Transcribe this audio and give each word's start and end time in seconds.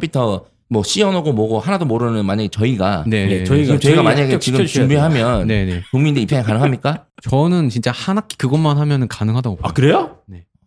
컴퓨터 0.00 0.46
뭐 0.68 0.82
씌워놓고 0.82 1.32
뭐고 1.32 1.58
하나도 1.58 1.84
모르는 1.84 2.24
만약에 2.24 2.48
저희가 2.48 3.04
네, 3.06 3.22
예, 3.22 3.38
네, 3.38 3.44
저희가 3.44 3.74
네. 3.74 3.78
저희가 3.80 3.96
저희 3.96 4.04
만약에 4.04 4.38
지금 4.38 4.66
준비하면 4.66 5.46
네네. 5.46 5.82
국민들 5.90 6.22
입장이 6.22 6.42
가능합니까? 6.42 7.06
저는 7.28 7.68
진짜 7.68 7.90
한 7.90 8.16
학기 8.16 8.36
그것만 8.36 8.78
하면은 8.78 9.08
가능하다고 9.08 9.56
봐요. 9.56 9.68
아 9.68 9.72
그래요? 9.72 10.16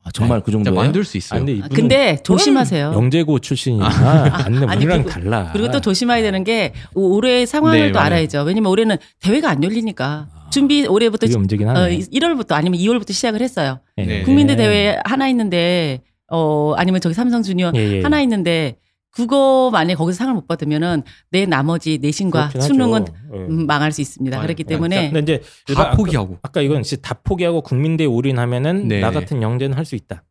아, 0.06 0.12
정말 0.12 0.42
그 0.42 0.52
정도예요? 0.52 0.76
만들 0.76 1.06
수 1.06 1.16
아, 1.16 1.18
있어요. 1.18 1.40
근데 1.40 1.54
아, 1.54 1.56
이분은 1.56 1.70
근데 1.76 2.18
조심하세요. 2.22 2.92
영재고 2.94 3.40
출신이니까 3.40 4.46
안내 4.46 4.66
아니, 4.68 4.86
우리랑 4.86 5.06
달라. 5.06 5.50
그리고 5.54 5.72
또 5.72 5.80
조심해야 5.80 6.22
되는 6.22 6.44
게 6.44 6.74
올해 6.94 7.46
상황을 7.46 7.80
네, 7.80 7.92
또. 7.94 8.00
알아야죠. 8.00 8.44
왜냐면 8.44 8.72
올해는 8.72 8.98
대회가 9.22 9.50
안 9.50 9.64
열리니까 9.64 10.28
준비 10.52 10.86
올해부터 10.86 11.28
어, 11.28 11.30
하네. 11.30 12.00
1월부터 12.00 12.52
아니면 12.52 12.78
2월부터 12.78 13.14
시작을 13.14 13.42
했어요. 13.42 13.80
예. 13.98 14.04
네. 14.04 14.24
국민대 14.24 14.58
대회 14.58 15.00
하나 15.06 15.30
있는데 15.30 16.02
어 16.30 16.74
아니면 16.76 17.00
저기 17.00 17.16
삼성 17.16 17.42
주니어 17.42 17.72
예, 17.76 17.80
예. 17.80 18.02
하나 18.02 18.20
있는데 18.22 18.76
그거 19.14 19.70
만약에 19.72 19.96
거기서 19.96 20.18
상을 20.18 20.34
못 20.34 20.48
받으면은 20.48 21.04
내 21.30 21.46
나머지 21.46 22.00
내신과 22.02 22.50
수능은. 22.60 23.06
예. 23.34 23.38
음, 23.38 23.66
망할 23.68 23.92
수 23.92 24.02
있습니다. 24.02 24.36
맞아요. 24.38 24.48
그렇기 24.48 24.64
자, 24.64 24.70
때문에 24.70 25.12
근데 25.12 25.34
이제 25.34 25.38
다 25.40 25.48
일반 25.70 25.86
아까- 25.88 25.96
포기하고. 25.98 26.38
아까 26.42 26.62
이건 26.62 26.82
진짜 26.84 27.02
다 27.08 27.20
포기하고 27.24 27.62
국민대 27.62 28.06
올인하면은 28.06 28.88
네. 28.88 29.00
나 29.00 29.12
같은 29.12 29.42
영재는 29.42 29.78
할 29.78 29.86
수 29.86 29.96
있다. 29.96 30.24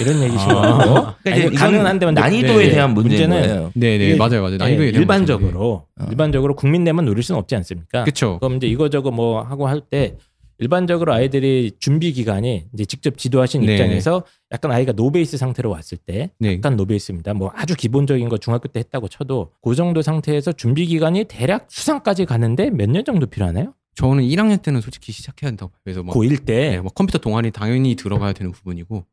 이런 0.00 0.20
얘기신 0.22 0.50
아. 0.50 1.16
그러니까 1.22 1.46
이제 1.48 1.56
가능한데 1.56 2.10
난이도에 2.10 2.66
네. 2.66 2.70
대한 2.72 2.94
문제는 2.94 3.40
거예요. 3.42 3.72
네네 3.74 4.04
이게- 4.06 4.16
맞아요 4.16 4.42
맞아요. 4.42 4.54
예, 4.54 4.58
나이도에 4.58 4.86
대한 4.90 5.00
일반적으로 5.02 5.86
어. 5.98 6.06
일반적으로 6.10 6.54
국민대만 6.56 7.04
노릴 7.04 7.22
수는 7.22 7.38
없지 7.40 7.54
않습니까? 7.56 8.02
그렇죠. 8.04 8.38
그럼 8.40 8.56
이제 8.56 8.66
이거 8.66 8.88
저거 8.90 9.10
뭐 9.10 9.40
하고 9.42 9.66
할 9.68 9.80
때 9.80 10.16
일반적으로 10.58 11.12
아이들이 11.12 11.72
준비 11.78 12.12
기간이 12.12 12.66
이제 12.74 12.84
직접 12.84 13.16
지도하신 13.16 13.62
네. 13.64 13.72
입장에서 13.72 14.24
약간 14.52 14.72
아이가 14.72 14.92
no 14.92 15.07
base 15.07 15.36
상태로 15.36 15.70
왔을 15.70 15.98
때 15.98 16.30
네. 16.40 16.54
약간 16.56 16.76
no 16.76 16.85
base입니다. 16.85 17.34
뭐 17.34 17.52
아주 17.54 17.74
기본적인 17.76 18.28
거 18.28 18.38
중학교 18.38 18.68
때 18.68 18.80
했다고 18.80 19.08
쳐도 19.08 19.52
그 19.62 19.74
정도 19.74 20.02
상태에서 20.02 20.52
준비 20.52 20.86
기간이 20.86 21.24
대략 21.24 21.66
수상까지 21.70 22.24
가는데 22.26 22.70
몇 22.70 22.88
년 22.88 23.04
정도 23.04 23.26
필요하나요? 23.26 23.74
저는 23.94 24.22
1학년 24.24 24.62
때는 24.62 24.80
솔직히 24.80 25.12
시작해야 25.12 25.50
봐요. 25.52 25.70
그래서 25.84 26.02
뭐, 26.02 26.14
고1 26.14 26.44
때 26.44 26.70
네, 26.70 26.80
뭐 26.80 26.90
컴퓨터 26.92 27.18
동아리 27.18 27.50
당연히 27.50 27.94
들어가야 27.94 28.32
되는 28.32 28.50
부분이고 28.52 29.04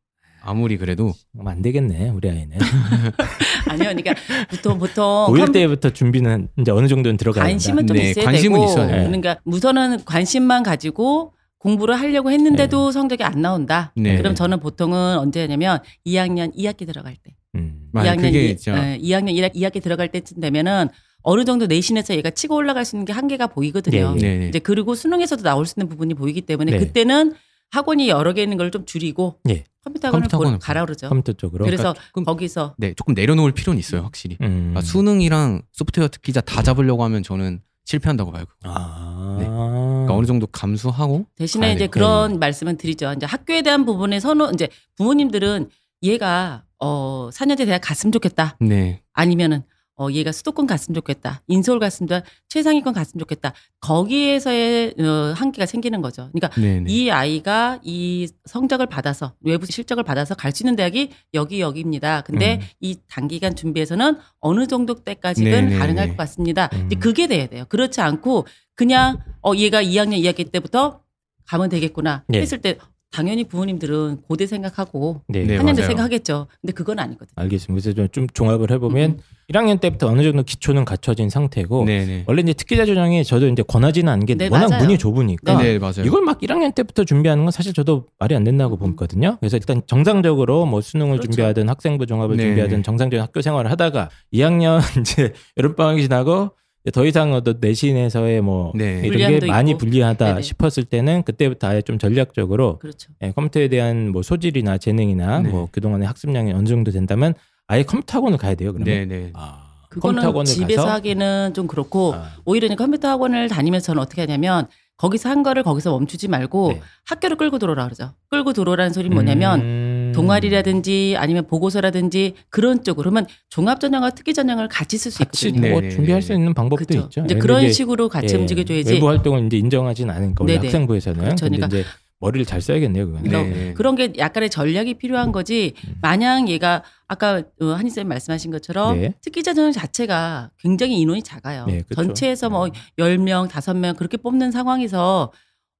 아무리 0.42 0.78
그래도 0.78 1.12
그럼 1.32 1.48
안 1.48 1.62
되겠네 1.64 2.10
우리 2.10 2.30
아이는 2.30 2.58
아니요, 3.70 3.90
그러니까 3.90 4.14
보통 4.50 4.78
보통 4.80 5.04
고1 5.30 5.38
컴퓨- 5.40 5.52
때부터 5.54 5.90
준비는 5.92 6.50
이제 6.60 6.72
어느 6.72 6.88
정도는 6.88 7.18
들어가야 7.18 7.44
관심은 7.44 7.86
된다. 7.86 7.94
좀 7.94 7.98
네, 8.04 8.10
있어야 8.12 8.26
관심은 8.26 8.60
되고 8.60 8.72
있어야 8.72 8.88
돼요. 8.88 9.04
그러니까 9.08 9.38
우선은 9.46 10.06
관심만 10.06 10.64
가지고 10.64 11.34
공부를 11.60 11.96
하려고 12.00 12.32
했는데도 12.32 12.92
성적이 12.92 13.24
안 13.24 13.42
나온다. 13.42 13.92
네. 13.96 14.18
그럼 14.18 14.36
저는 14.36 14.60
보통은 14.60 15.18
언제 15.18 15.42
하냐면 15.42 15.80
2학년 16.06 16.56
2학기 16.56 16.86
들어갈 16.86 17.16
때. 17.16 17.34
음. 17.56 17.88
맞아요. 17.92 18.12
2학년 18.12 18.22
그게 18.22 18.50
2, 18.52 18.58
진짜 18.58 18.98
2학년 18.98 19.52
2학기 19.56 19.82
들어갈 19.82 20.10
때쯤 20.12 20.42
되면은 20.42 20.90
어느 21.24 21.44
정도 21.44 21.66
내신에서 21.66 22.14
얘가 22.16 22.30
치고 22.30 22.54
올라갈 22.56 22.86
수 22.86 22.96
있는 22.96 23.06
게 23.06 23.14
한계가 23.14 23.48
보이거든요. 23.48 24.16
예, 24.16 24.16
예. 24.18 24.22
네네. 24.22 24.48
이제 24.50 24.60
그리고 24.60 24.94
수능에서도 24.94 25.42
나올 25.42 25.66
수 25.66 25.74
있는 25.80 25.90
부분이 25.90 26.14
보이기 26.14 26.42
때문에 26.42 26.72
네. 26.74 26.78
그때는 26.78 27.34
학원이 27.72 28.10
여러 28.10 28.34
개 28.34 28.44
있는 28.44 28.58
걸 28.58 28.70
좀 28.70 28.86
줄이고 28.86 29.40
예. 29.50 29.64
컴퓨터 29.86 30.38
학원을 30.38 30.60
가라 30.60 30.84
그러죠. 30.86 31.08
컴퓨터 31.10 31.34
쪽으로 31.34 31.64
그래서 31.66 31.94
조금- 32.08 32.24
거기서 32.26 32.76
네 32.78 32.94
조금 32.96 33.14
내려놓을 33.14 33.52
필요는 33.52 33.80
있어요 33.80 34.02
확실히. 34.02 34.38
음. 34.42 34.48
그러니까 34.72 34.82
수능이랑 34.82 35.62
소프트웨어 35.72 36.08
특기자 36.08 36.42
다 36.42 36.64
잡으려고 36.64 37.04
하면 37.04 37.24
저는 37.24 37.62
실패한다고 37.86 38.32
봐요. 38.32 38.46
그거. 38.46 38.74
아. 38.74 39.36
네. 39.40 39.46
그러니까 39.46 40.16
어느 40.16 40.26
정도 40.26 40.48
감수하고 40.48 41.26
대신에 41.36 41.70
이제 41.74 41.80
돼요. 41.80 41.90
그런 41.92 42.40
말씀은 42.40 42.78
드리죠. 42.78 43.14
이제 43.16 43.26
학교에 43.26 43.62
대한 43.62 43.86
부분에 43.86 44.20
선호 44.20 44.50
이제 44.52 44.70
부모님들은 44.98 45.70
얘가 46.04 46.64
어 46.80 47.30
4년제 47.32 47.66
대학 47.66 47.80
갔으면 47.80 48.12
좋겠다. 48.12 48.58
네 48.60 49.02
아니면은 49.14 49.64
어 49.98 50.12
얘가 50.12 50.32
수도권 50.32 50.68
갔으면 50.68 50.94
좋겠다. 50.96 51.42
인서울 51.48 51.80
갔으면 51.80 52.08
좋 52.10 52.22
최상위권 52.50 52.94
갔으면 52.94 53.20
좋겠다. 53.20 53.54
거기에서의 53.80 54.96
어, 55.00 55.34
한계가 55.36 55.66
생기는 55.66 56.02
거죠. 56.02 56.30
그러니까 56.34 56.50
네네. 56.60 56.92
이 56.92 57.10
아이가 57.10 57.80
이 57.84 58.28
성적을 58.46 58.88
받아서 58.88 59.34
외부 59.42 59.66
실적을 59.66 60.04
받아서 60.04 60.36
갈 60.36 60.56
수 60.56 60.64
있는 60.64 60.76
대학이 60.78 61.10
여기 61.34 61.60
여기입니다. 61.60 62.22
근데 62.22 62.60
음. 62.62 62.68
이 62.80 62.98
단기간 63.10 63.56
준비에서는 63.56 64.18
어느 64.40 64.68
정도 64.68 64.96
때까지는 64.96 65.52
네네네. 65.52 65.78
가능할 65.78 66.08
것 66.10 66.18
같습니다. 66.18 66.70
음. 66.74 66.86
이제 66.86 66.96
그게 66.96 67.28
돼야 67.28 67.48
돼요. 67.48 67.66
그렇지 67.68 68.00
않고 68.02 68.48
그냥 68.74 69.20
어 69.42 69.54
얘가 69.56 69.82
2학년 69.84 70.20
2학기 70.22 70.52
때부터 70.52 71.02
가면 71.48 71.70
되겠구나 71.70 72.24
네. 72.28 72.42
했을 72.42 72.60
때 72.62 72.78
당연히 73.16 73.46
부모님들은 73.46 74.24
고대 74.28 74.46
생각하고 74.46 75.22
네. 75.30 75.46
네, 75.46 75.56
한년대. 75.56 75.84
생각하겠죠. 75.84 76.48
근데 76.60 76.74
그건 76.74 77.00
아니거든요. 77.00 77.32
알겠습니다. 77.38 77.82
그래서 77.82 77.96
좀- 77.96 78.10
좀 78.10 78.28
종합을 78.28 78.72
해보면 78.72 79.12
음. 79.12 79.18
1학년 79.50 79.80
때부터 79.80 80.08
어느 80.08 80.22
정도 80.22 80.44
기초는 80.44 80.84
갖춰진 80.84 81.30
상태고 81.30 81.86
네네. 81.86 82.26
원래 82.28 82.42
이제 82.42 82.52
특기자 82.52 82.86
전형이 82.86 83.24
저도 83.24 83.48
이제 83.48 83.64
권하지는 83.66 84.12
않은 84.12 84.26
게 84.26 84.36
네, 84.36 84.50
워낙 84.52 84.68
맞아요. 84.70 84.84
문이 84.84 84.98
좁으니까 84.98 85.58
네 85.62 85.80
맞아요. 85.80 86.04
이걸 86.04 86.24
막 86.24 86.42
1학년 86.42 86.76
때부터 86.76 87.06
준비하는 87.06 87.46
건 87.46 87.52
사실 87.52 87.72
저도 87.74 88.08
말이 88.20 88.36
안 88.36 88.44
된다고 88.44 88.76
음. 88.76 88.92
보거든요. 88.98 89.38
그래서 89.40 89.56
일단 89.56 89.82
정상적으로 89.88 90.66
뭐 90.66 90.82
수능을 90.82 91.14
그렇죠. 91.20 91.28
준비하든 91.32 91.70
학생부 91.70 92.08
종합을 92.08 92.36
네. 92.36 92.44
준비하든 92.44 92.84
정상적인 92.84 93.22
학교 93.22 93.42
생활을 93.42 93.72
하다가 93.72 94.10
2학년 94.34 94.80
이제 95.00 95.32
여름방학이 95.56 96.02
지나고 96.02 96.52
더 96.92 97.06
이상 97.06 97.34
어떤 97.34 97.58
내신에서의 97.60 98.42
뭐 98.42 98.72
네. 98.76 99.02
이런 99.04 99.40
게 99.40 99.48
많이 99.48 99.72
있고. 99.72 99.80
불리하다 99.80 100.26
네네. 100.26 100.42
싶었을 100.42 100.84
때는 100.84 101.24
그때부터 101.24 101.68
아예 101.68 101.82
좀 101.82 101.98
전략적으로 101.98 102.78
그렇죠. 102.80 103.12
예, 103.24 103.32
컴퓨터에 103.32 103.68
대한 103.70 104.12
뭐 104.12 104.22
소질이나 104.22 104.78
재능이나 104.78 105.40
네. 105.40 105.50
뭐 105.50 105.68
그동안의 105.72 106.08
학습량이 106.08 106.54
어느 106.54 106.68
정도 106.68 106.92
된다면 106.92 107.34
아예 107.68 107.84
컴퓨터 107.84 108.20
학원을 108.20 108.38
가야 108.38 108.56
돼요. 108.56 108.72
그러면 108.72 109.08
네네. 109.08 109.32
아, 109.34 109.64
그거는 109.90 110.16
컴퓨터 110.16 110.28
학원을 110.30 110.46
집에서 110.46 110.84
가서 110.84 110.94
하기는 110.94 111.54
좀 111.56 111.68
그렇고 111.68 112.14
아, 112.14 112.32
오히려 112.46 112.74
컴퓨터 112.76 113.08
학원을 113.08 113.50
다니면서 113.50 113.88
저는 113.88 114.02
어떻게 114.02 114.22
하냐면 114.22 114.68
거기서 114.98 115.28
한 115.30 115.44
거를 115.44 115.64
거기서 115.64 115.92
멈추지 115.92 116.28
말고 116.28 116.74
네. 116.74 116.82
학교를 117.06 117.36
끌고 117.38 117.58
들어오라 117.60 117.86
그러죠. 117.86 118.14
끌고 118.30 118.54
들어오라는 118.54 118.94
소리는 118.94 119.14
뭐냐면 119.14 119.60
음. 119.60 119.95
동아리라든지 120.16 121.16
아니면 121.18 121.48
보고서라든지 121.48 122.34
그런 122.50 122.84
쪽으로 122.84 123.06
그러면 123.06 123.28
종합 123.50 123.80
전형과 123.80 124.12
특기 124.12 124.34
전형을 124.34 124.68
같이 124.68 124.98
쓸 124.98 125.12
수 125.12 125.24
있거든요. 125.24 125.70
뭐 125.70 125.82
네, 125.82 125.90
네, 125.90 125.96
준비할 125.96 126.22
네. 126.22 126.28
수 126.28 126.34
있는 126.34 126.54
방법도 126.54 126.86
그렇죠. 126.86 127.06
있죠. 127.06 127.22
이제 127.26 127.36
예, 127.36 127.40
그런 127.40 127.60
근데 127.62 127.72
식으로 127.72 128.10
같이 128.10 128.34
예, 128.34 128.40
움직여줘야지. 128.40 128.94
외부 128.94 129.08
활동을 129.08 129.46
이제 129.46 129.58
인정하진 129.58 130.10
않으니까 130.10 130.44
원래 130.44 130.56
네네. 130.56 130.68
학생부에서는. 130.68 131.20
그렇죠. 131.20 131.46
근데 131.46 131.58
그러니까 131.58 131.78
이제 131.78 131.86
머리를 132.20 132.46
잘 132.46 132.62
써야겠네요, 132.62 133.08
그거는. 133.08 133.30
그러니까 133.30 133.56
네. 133.56 133.74
그런 133.74 133.96
게 133.96 134.14
약간의 134.18 134.50
전략이 134.50 134.96
필요한 134.96 135.32
거지. 135.32 135.74
마냥 136.02 136.48
얘가 136.48 136.84
아까 137.08 137.44
어, 137.62 137.66
한희 137.68 137.90
쌤 137.90 138.08
말씀하신 138.08 138.52
것처럼 138.52 139.00
네. 139.00 139.14
특기자 139.22 139.54
전형 139.54 139.72
자체가 139.72 140.50
굉장히 140.60 141.00
인원이 141.00 141.22
작아요. 141.22 141.66
네, 141.66 141.84
그렇죠. 141.84 142.08
전체에서 142.08 142.50
뭐 142.50 142.68
10명, 142.98 143.50
5명 143.50 143.98
그렇게 143.98 144.18
뽑는 144.18 144.52
상황에서 144.52 145.32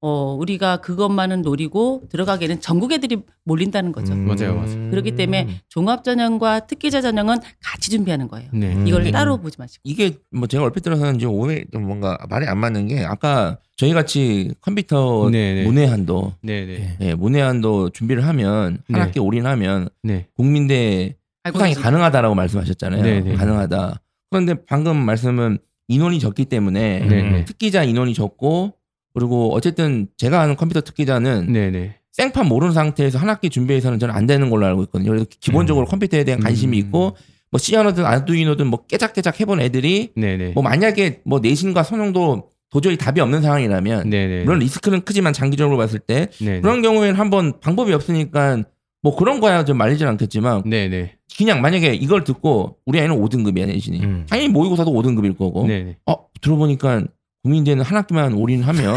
어, 0.02 0.36
우리가 0.38 0.78
그것만은 0.78 1.42
노리고 1.42 2.02
들어가기에는 2.10 2.60
전국 2.60 2.92
애들이 2.92 3.22
몰린다는 3.44 3.92
거죠. 3.92 4.12
음. 4.12 4.26
맞아요, 4.26 4.54
맞아요. 4.54 4.90
그렇기 4.90 5.16
때문에 5.16 5.62
종합 5.68 6.04
전형과 6.04 6.66
특기자 6.66 7.00
전형은 7.00 7.38
같이 7.62 7.90
준비하는 7.90 8.28
거예요. 8.28 8.48
네. 8.52 8.74
음. 8.74 8.86
이걸 8.86 9.06
음. 9.06 9.10
따로 9.10 9.38
보지 9.38 9.56
마시고. 9.58 9.80
이게 9.84 10.12
뭐 10.30 10.46
제가 10.46 10.64
얼핏 10.64 10.82
들어서는 10.82 11.18
좀 11.18 11.32
오해 11.34 11.64
좀 11.72 11.86
뭔가 11.86 12.18
말이 12.28 12.46
안 12.46 12.58
맞는 12.58 12.88
게 12.88 13.04
아까 13.04 13.58
저희 13.76 13.94
같이 13.94 14.52
컴퓨터 14.60 15.30
네네. 15.30 15.64
문해한도 15.64 16.34
네네. 16.42 16.98
예, 17.00 17.14
문해한도 17.14 17.90
준비를 17.90 18.26
하면 18.26 18.64
한 18.64 18.78
네. 18.88 19.00
학기 19.00 19.18
올인하면 19.18 19.88
네. 20.02 20.26
국민대 20.36 21.16
수상이? 21.50 21.74
가능하다라고 21.74 22.34
말씀하셨잖아요. 22.34 23.02
네네. 23.02 23.34
가능하다. 23.34 24.00
그런데 24.30 24.54
방금 24.66 24.96
말씀은 24.96 25.58
인원이 25.88 26.20
적기 26.20 26.44
때문에 26.44 27.00
네네. 27.06 27.44
특기자 27.46 27.82
인원이 27.82 28.12
적고 28.12 28.74
그리고 29.16 29.54
어쨌든 29.54 30.08
제가 30.18 30.42
아는 30.42 30.56
컴퓨터 30.56 30.82
특기자는 30.82 31.50
네네. 31.50 31.94
생판 32.12 32.46
모르는 32.46 32.74
상태에서 32.74 33.18
한 33.18 33.30
학기 33.30 33.48
준비해서는 33.48 33.98
저는 33.98 34.14
안 34.14 34.26
되는 34.26 34.50
걸로 34.50 34.66
알고 34.66 34.82
있거든요. 34.84 35.08
그래서 35.08 35.24
기본적으로 35.40 35.86
음. 35.86 35.88
컴퓨터에 35.88 36.24
대한 36.24 36.38
관심이 36.38 36.76
음. 36.76 36.84
있고 36.84 37.16
뭐 37.50 37.58
시어너든 37.58 38.04
아두이노든 38.04 38.66
뭐 38.66 38.84
깨작깨작 38.84 39.40
해본 39.40 39.62
애들이 39.62 40.10
네네. 40.16 40.50
뭐 40.50 40.62
만약에 40.62 41.22
뭐 41.24 41.38
내신과 41.38 41.82
선용도 41.82 42.50
도저히 42.70 42.98
답이 42.98 43.22
없는 43.22 43.40
상황이라면 43.40 44.10
네네. 44.10 44.44
물론 44.44 44.58
리스크는 44.58 45.00
크지만 45.06 45.32
장기적으로 45.32 45.78
봤을 45.78 45.98
때. 45.98 46.28
그런 46.38 46.82
경우에는 46.82 47.18
한번 47.18 47.58
방법이 47.60 47.94
없으니까 47.94 48.64
뭐 49.00 49.16
그런 49.16 49.40
거야 49.40 49.64
좀 49.64 49.78
말리진 49.78 50.06
않겠지만 50.08 50.64
네네. 50.68 51.14
그냥 51.38 51.62
만약에 51.62 51.94
이걸 51.94 52.22
듣고 52.24 52.76
우리 52.84 53.00
아이는 53.00 53.16
5등급이야 53.16 53.66
내신이 53.66 54.00
음. 54.00 54.26
당연히 54.28 54.48
모의고사도 54.50 54.92
5등급일 54.92 55.38
거고 55.38 55.66
네네. 55.66 55.96
어 56.04 56.26
들어보니까 56.42 57.04
국민대는 57.46 57.84
한 57.84 57.98
학기만 57.98 58.32
올인하면 58.32 58.96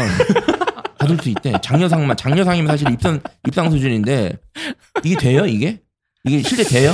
받을 0.98 1.16
수 1.18 1.28
있대 1.28 1.52
장려상만 1.62 2.16
장려상이면 2.16 2.68
사실 2.68 2.90
입상 2.90 3.20
입상 3.46 3.70
수준인데 3.70 4.32
이게 5.04 5.16
돼요 5.16 5.46
이게 5.46 5.80
이게 6.24 6.42
실제 6.42 6.64
돼요? 6.64 6.92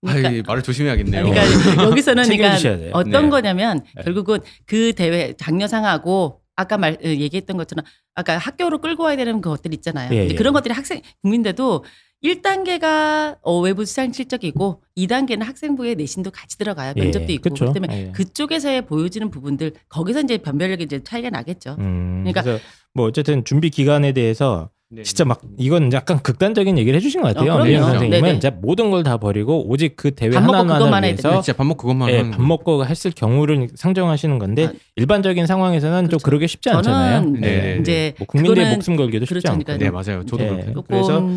그러니까, 0.00 0.28
아, 0.28 0.42
말을 0.46 0.62
조심해야겠네요. 0.62 1.24
그러니까 1.24 1.84
여기서는 1.84 2.24
그러니까. 2.24 2.56
어떤 2.92 3.24
네. 3.24 3.28
거냐면 3.28 3.82
네. 3.96 4.04
결국은 4.04 4.38
그 4.64 4.92
대회 4.92 5.34
장려상하고 5.36 6.40
아까 6.54 6.78
말 6.78 6.92
어, 6.92 7.06
얘기했던 7.08 7.56
것처럼 7.56 7.84
아까 8.14 8.38
학교로 8.38 8.78
끌고 8.78 9.02
와야 9.02 9.16
되는 9.16 9.40
그 9.40 9.50
것들 9.50 9.74
있잖아요. 9.74 10.14
예, 10.14 10.28
예. 10.28 10.34
그런 10.34 10.52
것들이 10.52 10.72
학생 10.72 11.00
국민대도 11.22 11.84
1단계가 12.24 13.38
어, 13.42 13.60
외부 13.60 13.84
수상 13.84 14.12
실적이고 14.12 14.82
2단계는 14.96 15.42
학생부의 15.44 15.96
내신도 15.96 16.30
같이 16.30 16.58
들어가요. 16.58 16.92
예, 16.96 17.00
면접도 17.02 17.32
있고 17.32 17.42
그쵸. 17.50 17.54
그렇기 17.66 17.74
때문에 17.80 18.06
예. 18.08 18.12
그쪽에서의 18.12 18.86
보여지는 18.86 19.30
부분들 19.30 19.72
거기서 19.88 20.20
이제 20.20 20.38
변별력이 20.38 20.84
이제 20.84 21.02
차이가 21.02 21.30
나겠죠. 21.30 21.76
음, 21.78 22.22
그러니까- 22.24 22.42
그래서 22.42 22.62
뭐 22.94 23.06
어쨌든 23.06 23.44
준비 23.44 23.70
기간에 23.70 24.12
대해서 24.12 24.70
네. 24.96 25.02
진짜 25.02 25.24
막 25.24 25.40
이건 25.58 25.92
약간 25.92 26.18
극단적인 26.22 26.78
얘기를 26.78 26.96
해주신 26.98 27.20
것 27.22 27.34
같아요. 27.34 27.52
어. 27.54 27.64
미연 27.64 27.82
선생님은. 27.84 28.30
진짜 28.40 28.50
모든 28.50 28.90
걸 28.90 29.02
다 29.02 29.18
버리고 29.18 29.68
오직 29.68 29.94
그 29.96 30.10
대회 30.12 30.30
밥 30.30 30.40
먹고 30.40 30.52
그것만 30.52 30.80
하나만을 30.82 31.08
위해서. 31.10 31.42
진짜 31.42 31.52
밥 31.56 31.64
먹고 31.64 31.82
그것만 31.82 32.08
예, 32.10 32.16
하는 32.18 32.30
밥. 32.32 32.42
먹고 32.42 32.84
했을 32.86 33.10
경우를 33.10 33.68
상정하시는 33.74 34.38
건데 34.38 34.66
아, 34.66 34.72
일반적인 34.96 35.46
상황에서는 35.46 36.00
좀 36.04 36.08
그렇죠. 36.08 36.24
그러기 36.24 36.48
쉽지 36.48 36.70
않잖아요. 36.70 37.20
네, 37.40 37.78
이제 37.80 38.14
뭐 38.18 38.26
국민들의 38.26 38.70
목숨 38.70 38.96
걸기도 38.96 39.26
쉽지. 39.26 39.46
않고. 39.48 39.76
네 39.78 39.90
맞아요. 39.90 40.24
저도 40.26 40.46
조금 40.72 40.82
그래서 40.88 41.28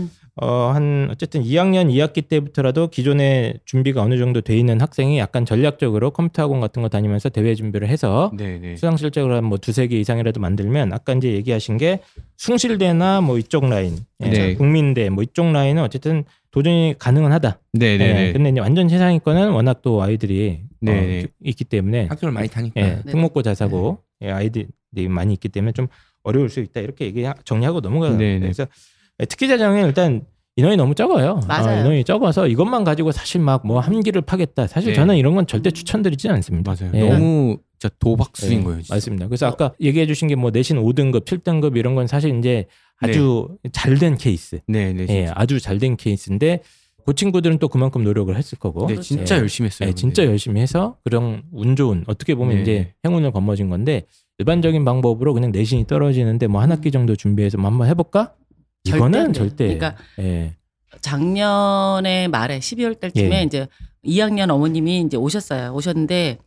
어, 0.42 0.72
한 0.74 1.10
어쨌든 1.12 1.44
2학년 1.44 1.92
2학기 1.92 2.26
때부터라도 2.30 2.88
기존에 2.88 3.56
준비가 3.66 4.02
어느 4.04 4.18
정도 4.18 4.40
돼 4.40 4.56
있는 4.58 4.80
학생이 4.80 5.18
약간 5.20 5.46
전략적으로 5.46 6.12
컴퓨터 6.12 6.44
학원 6.44 6.62
같은 6.62 6.82
거 6.82 6.88
다니면서 6.88 7.28
대회 7.28 7.54
준비를 7.56 7.90
해서 7.90 8.32
네네. 8.38 8.76
수상 8.78 8.96
실적을 8.96 9.36
한 9.36 9.44
뭐 9.50 9.58
두세 9.58 9.88
개 9.88 10.00
이상이라도 10.00 10.40
만들면 10.40 10.94
아까 10.94 11.12
이제 11.14 11.34
얘기하신 11.34 11.78
게 11.78 12.00
숭실대나 12.38 13.20
뭐 13.22 13.38
이쪽 13.50 13.68
라인, 13.68 13.98
예, 14.22 14.30
네. 14.30 14.54
국민대 14.54 15.10
뭐 15.10 15.24
이쪽 15.24 15.52
라인은 15.52 15.82
어쨌든 15.82 16.24
도전이 16.52 16.96
가능은 17.00 17.32
하다. 17.32 17.60
네 17.74 17.98
네네. 17.98 18.28
예, 18.28 18.32
근데 18.32 18.50
이제 18.52 18.60
완전 18.60 18.88
세상위권은 18.88 19.50
워낙 19.50 19.82
또 19.82 20.02
아이들이 20.04 20.62
네네. 20.82 21.24
어, 21.24 21.28
있기 21.44 21.64
때문에 21.66 22.06
학교를 22.06 22.32
많이 22.32 22.48
타니까. 22.48 22.80
예, 22.80 22.86
네. 22.86 23.02
특목고 23.08 23.42
자사고 23.42 23.98
예, 24.22 24.30
아이들이 24.30 24.68
많이 25.10 25.34
있기 25.34 25.50
때문에 25.50 25.72
좀 25.72 25.88
어려울 26.24 26.50
수 26.50 26.60
있다 26.60 26.80
이렇게 26.82 27.06
얘기 27.06 27.26
정리하고 27.44 27.80
넘어가요. 27.82 28.18
네네. 28.18 28.40
그래서 28.42 28.68
예, 29.20 29.26
특기 29.26 29.48
자 29.48 29.58
정에 29.58 29.82
일단 29.82 30.22
인원이 30.56 30.78
너무 30.78 30.94
적어요. 30.94 31.40
맞아요. 31.48 31.78
어, 31.78 31.80
인원이 31.82 32.04
적어서 32.04 32.48
이것만 32.48 32.84
가지고 32.84 33.12
사실 33.12 33.42
막 33.42 33.66
뭐 33.66 33.80
함기를 33.80 34.22
파겠다. 34.22 34.68
사실 34.68 34.90
네. 34.92 34.96
저는 34.96 35.18
이런 35.18 35.34
건 35.34 35.48
절대 35.48 35.72
추천드리지 35.72 36.30
않습니다. 36.30 36.76
맞아요. 36.80 36.92
예. 36.94 37.10
너무 37.10 37.58
진짜 37.80 37.96
도박수인 38.00 38.60
예, 38.60 38.64
거예요. 38.64 38.82
진짜. 38.82 38.96
맞습니다. 38.96 39.28
그래서 39.28 39.48
아까 39.48 39.72
얘기해 39.80 40.06
주신 40.06 40.28
게 40.28 40.36
뭐 40.36 40.52
내신 40.52 40.78
5등급, 40.78 41.26
7등급 41.26 41.78
이런 41.78 41.96
건 41.96 42.08
사실 42.08 42.38
이제 42.38 42.66
아주 42.98 43.48
잘된 43.72 44.18
케이스. 44.18 44.60
네 44.68 44.92
네. 44.94 45.06
예, 45.10 45.28
아주 45.34 45.60
잘된 45.60 45.96
케이스인데 45.98 46.62
그 47.06 47.16
친구들은 47.16 47.58
또 47.60 47.70
그만큼 47.70 48.04
노력을 48.04 48.36
했을 48.36 48.58
거고. 48.60 48.86
네, 48.88 49.00
진짜 49.00 49.36
예. 49.38 49.40
열심히 49.40 49.68
했어요. 49.68 49.90
예, 49.90 49.94
진짜 49.94 50.26
열심히 50.26 50.60
해서 50.62 50.98
그런 51.04 51.44
운 51.54 51.76
좋은 51.78 52.04
어떻게 52.08 52.36
보면 52.36 52.58
네. 52.58 52.62
이제 52.62 52.94
행운을 53.06 53.32
거머쥔 53.32 53.70
건데 53.70 54.04
일반적인 54.38 54.84
방법으로 54.86 55.34
그냥 55.34 55.52
내신이 55.52 55.88
떨어지는데 55.88 56.48
뭐 56.48 56.62
한 56.62 56.72
학기 56.72 56.92
정도 56.92 57.16
준비해서 57.16 57.58
뭐 57.58 57.70
한번 57.72 57.88
해볼까? 57.88 58.34
이거는 58.86 59.34
절대 59.34 59.40
절대. 59.68 59.78
그러니까 59.78 59.96
예. 60.20 60.56
작년에 61.02 62.28
말에 62.28 62.60
12월 62.60 63.00
달쯤에 63.00 63.40
예. 63.40 63.44
이제 63.44 63.68
2학년 64.06 64.50
어머님이 64.50 65.02
이제 65.02 65.18
오셨어요. 65.18 65.74
오셨는데 65.74 66.38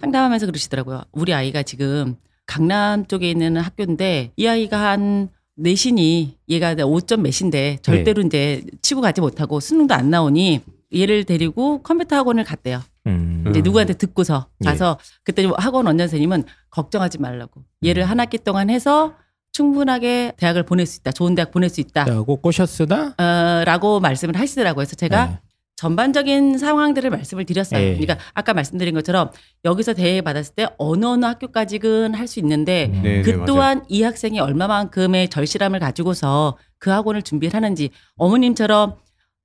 상담하면서 0.00 0.46
그러시더라고요. 0.46 1.02
우리 1.12 1.34
아이가 1.34 1.62
지금 1.62 2.16
강남 2.46 3.06
쪽에 3.06 3.30
있는 3.30 3.56
학교인데 3.56 4.32
이 4.36 4.46
아이가 4.46 4.90
한 4.90 5.28
내신이 5.54 6.38
얘가 6.48 6.74
5점 6.74 7.20
몇인데 7.20 7.78
절대로 7.82 8.22
이제 8.22 8.64
치고 8.80 9.00
가지 9.00 9.20
못하고 9.20 9.60
수능도 9.60 9.94
안 9.94 10.10
나오니 10.10 10.60
얘를 10.94 11.24
데리고 11.24 11.82
컴퓨터 11.82 12.16
학원을 12.16 12.44
갔대요. 12.44 12.82
음. 13.06 13.44
이제 13.48 13.60
음. 13.60 13.62
누구한테 13.62 13.94
듣고서 13.94 14.46
예. 14.62 14.66
가서 14.66 14.98
그때 15.24 15.44
학원 15.56 15.86
원장 15.86 16.06
선생님은 16.06 16.44
걱정하지 16.70 17.18
말라고 17.18 17.62
얘를 17.84 18.04
한 18.04 18.20
학기 18.20 18.38
동안 18.38 18.70
해서 18.70 19.14
충분하게 19.52 20.32
대학을 20.36 20.62
보낼 20.64 20.86
수 20.86 21.00
있다. 21.00 21.12
좋은 21.12 21.34
대학 21.34 21.50
보낼 21.50 21.68
수 21.68 21.80
있다. 21.80 22.04
하고 22.04 22.36
꼬셨으나 22.36 23.14
어, 23.18 23.64
라고 23.64 24.00
말씀을 24.00 24.38
하시더라고요. 24.38 24.84
그래서 24.84 24.96
제가 24.96 25.26
네. 25.26 25.40
전반적인 25.76 26.58
상황들을 26.58 27.10
말씀을 27.10 27.44
드렸어요. 27.44 27.80
예. 27.82 27.90
그러니까 27.96 28.18
아까 28.34 28.54
말씀드린 28.54 28.94
것처럼 28.94 29.30
여기서 29.64 29.94
대회 29.94 30.20
받았을 30.20 30.54
때 30.54 30.66
어느 30.78 31.04
어느 31.06 31.24
학교까지는 31.24 32.14
할 32.14 32.26
수 32.28 32.38
있는데 32.40 32.86
음. 32.94 33.02
네, 33.02 33.22
그 33.22 33.30
맞아요. 33.30 33.44
또한 33.46 33.84
이 33.88 34.02
학생이 34.02 34.38
얼마만큼의 34.38 35.28
절실함을 35.28 35.80
가지고서 35.80 36.56
그 36.78 36.90
학원을 36.90 37.22
준비를 37.22 37.54
하는지 37.54 37.90
어머님처럼 38.16 38.94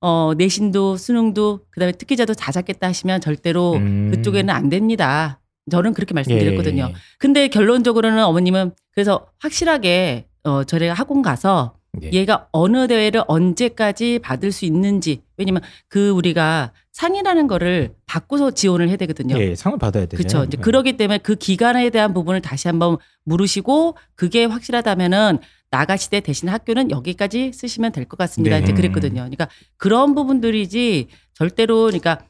어, 0.00 0.32
내신도 0.38 0.96
수능도 0.96 1.60
그다음에 1.70 1.92
특기자도 1.92 2.34
다 2.34 2.52
잡겠다 2.52 2.86
하시면 2.86 3.20
절대로 3.20 3.74
음. 3.74 4.10
그쪽에는 4.14 4.54
안 4.54 4.68
됩니다. 4.68 5.40
저는 5.70 5.92
그렇게 5.92 6.14
말씀드렸거든요. 6.14 6.86
예. 6.90 6.94
근데 7.18 7.48
결론적으로는 7.48 8.22
어머님은 8.24 8.72
그래서 8.92 9.26
확실하게 9.40 10.26
어 10.44 10.62
저희가 10.64 10.94
학원 10.94 11.20
가서 11.20 11.74
예. 12.02 12.10
얘가 12.12 12.48
어느 12.52 12.86
대회를 12.86 13.22
언제까지 13.26 14.18
받을 14.20 14.52
수 14.52 14.64
있는지 14.64 15.22
왜냐면 15.36 15.62
그 15.88 16.10
우리가 16.10 16.72
상이라는 16.92 17.46
거를 17.46 17.92
바꾸서 18.06 18.50
지원을 18.50 18.88
해야 18.88 18.96
되거든요. 18.96 19.38
예, 19.38 19.54
상을 19.54 19.78
받아야 19.78 20.06
되죠. 20.06 20.16
그렇죠. 20.16 20.44
이제 20.44 20.56
예. 20.58 20.62
그러기 20.62 20.96
때문에 20.96 21.18
그 21.18 21.34
기간에 21.36 21.90
대한 21.90 22.12
부분을 22.12 22.40
다시 22.40 22.66
한번 22.68 22.96
물으시고 23.24 23.96
그게 24.16 24.44
확실하다면은 24.44 25.38
나가시되 25.70 26.20
대신 26.20 26.48
학교는 26.48 26.90
여기까지 26.90 27.52
쓰시면 27.52 27.92
될 27.92 28.04
것 28.06 28.16
같습니다. 28.18 28.56
네. 28.56 28.62
이제 28.62 28.72
그랬거든요. 28.72 29.20
그러니까 29.20 29.48
그런 29.76 30.14
부분들이지 30.14 31.08
절대로 31.34 31.84
그러니까 31.84 32.20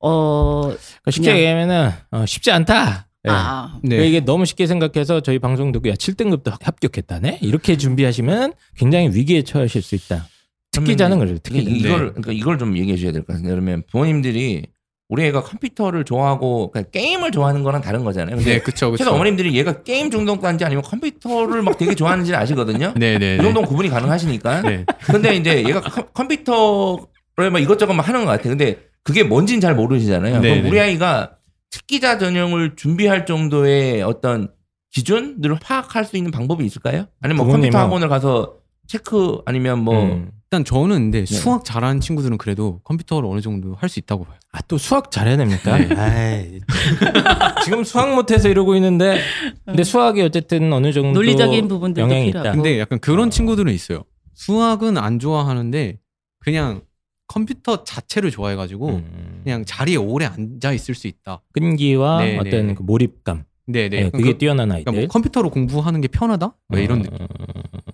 어 0.00 0.62
그러니까 0.68 1.10
쉽게 1.10 1.30
얘기하면은 1.36 1.90
어, 2.10 2.26
쉽지 2.26 2.50
않다. 2.50 3.07
예. 3.26 3.30
아, 3.30 3.78
네. 3.82 3.96
그러니까 3.96 4.08
이게 4.08 4.24
너무 4.24 4.44
쉽게 4.44 4.66
생각해서 4.66 5.20
저희 5.20 5.38
방송 5.38 5.72
듣고 5.72 5.88
야 5.88 5.94
7등급도 5.94 6.52
합격했다네 6.62 7.38
이렇게 7.42 7.76
준비하시면 7.76 8.52
굉장히 8.76 9.08
위기에 9.12 9.42
처하실 9.42 9.82
수 9.82 9.94
있다. 9.96 10.26
특기자는 10.70 11.18
그래요. 11.18 11.36
특히 11.42 11.64
특기자. 11.64 11.88
이걸 11.88 11.98
그러니까 12.12 12.32
이걸 12.32 12.58
좀 12.58 12.76
얘기해 12.76 12.96
주셔야 12.96 13.12
될 13.12 13.22
것 13.22 13.32
같아요. 13.34 13.50
그러면 13.50 13.82
부모님들이 13.90 14.66
우리 15.08 15.24
애가 15.24 15.42
컴퓨터를 15.42 16.04
좋아하고 16.04 16.70
그러니까 16.70 16.90
게임을 16.90 17.30
좋아하는 17.32 17.62
거랑 17.64 17.80
다른 17.80 18.04
거잖아요. 18.04 18.36
근데 18.36 18.56
네, 18.56 18.60
그쵸, 18.60 18.90
그쵸. 18.90 18.98
최소 19.04 19.14
어머님들이 19.14 19.54
얘가 19.56 19.82
게임 19.82 20.10
중독자인지 20.10 20.64
아니면 20.66 20.82
컴퓨터를 20.84 21.62
막 21.62 21.78
되게 21.78 21.94
좋아하는지를 21.94 22.38
아시거든요. 22.38 22.92
네 22.98 23.18
네. 23.18 23.38
그 23.38 23.42
정도는 23.42 23.66
구분이 23.66 23.88
가능하시니까. 23.88 24.60
네. 24.62 24.84
근데 25.06 25.34
이제 25.34 25.64
얘가 25.64 25.80
컴, 25.80 26.28
퓨터를 26.28 27.50
막 27.50 27.58
이것저것 27.58 27.94
막 27.94 28.06
하는 28.06 28.24
것 28.26 28.30
같아. 28.32 28.42
근데 28.50 28.78
그게 29.02 29.22
뭔지는 29.22 29.60
잘 29.62 29.74
모르시잖아요. 29.74 30.40
네, 30.40 30.48
그럼 30.50 30.62
네. 30.64 30.68
우리 30.68 30.78
아이가 30.78 31.37
특기자 31.70 32.18
전형을 32.18 32.76
준비할 32.76 33.26
정도의 33.26 34.02
어떤 34.02 34.48
기준들을 34.90 35.58
파악할 35.62 36.04
수 36.04 36.16
있는 36.16 36.30
방법이 36.30 36.64
있을까요? 36.64 37.06
아니면 37.20 37.44
뭐 37.44 37.52
컴퓨터 37.52 37.78
학원을 37.78 38.08
가서 38.08 38.54
체크 38.86 39.38
아니면 39.44 39.80
뭐 39.84 40.02
음. 40.02 40.30
일단 40.44 40.64
저는 40.64 41.10
근데 41.10 41.26
수학 41.26 41.62
잘하는 41.66 42.00
친구들은 42.00 42.38
그래도 42.38 42.80
컴퓨터를 42.84 43.28
어느 43.28 43.42
정도 43.42 43.74
할 43.74 43.90
수 43.90 43.98
있다고 43.98 44.24
봐요. 44.24 44.36
아, 44.50 44.62
또 44.62 44.78
수학 44.78 45.10
잘해야 45.10 45.36
됩니까? 45.36 45.76
네. 45.76 46.58
지금 47.64 47.84
수학 47.84 48.14
못해서 48.14 48.48
이러고 48.48 48.74
있는데, 48.76 49.20
근데 49.66 49.84
수학이 49.84 50.22
어쨌든 50.22 50.72
어느 50.72 50.90
정도 50.94 51.12
논리적인 51.12 51.68
부분들도 51.68 52.08
영향이 52.08 52.26
필요하고. 52.28 52.48
있다. 52.48 52.56
근데 52.56 52.80
약간 52.80 52.98
그런 52.98 53.30
친구들은 53.30 53.70
있어요. 53.74 54.04
수학은 54.32 54.96
안 54.96 55.18
좋아하는데 55.18 55.98
그냥 56.38 56.80
컴퓨터 57.28 57.84
자체를 57.84 58.30
좋아해가지고 58.30 58.88
음. 58.88 59.40
그냥 59.44 59.64
자리에 59.64 59.96
오래 59.96 60.26
앉아 60.26 60.72
있을 60.72 60.94
수 60.94 61.06
있다. 61.06 61.42
끈기와 61.52 62.24
네, 62.24 62.38
어떤 62.38 62.68
네. 62.68 62.74
그 62.74 62.82
몰입감, 62.82 63.44
네네. 63.70 63.88
네, 63.88 64.10
그게 64.10 64.32
그, 64.32 64.38
뛰어난 64.38 64.70
아이들. 64.72 64.84
그러니까 64.84 65.00
뭐 65.02 65.08
컴퓨터로 65.08 65.50
공부하는 65.50 66.00
게 66.00 66.08
편하다? 66.08 66.52
뭐 66.68 66.78
이런 66.80 67.02
느낌. 67.02 67.18
음. 67.20 67.26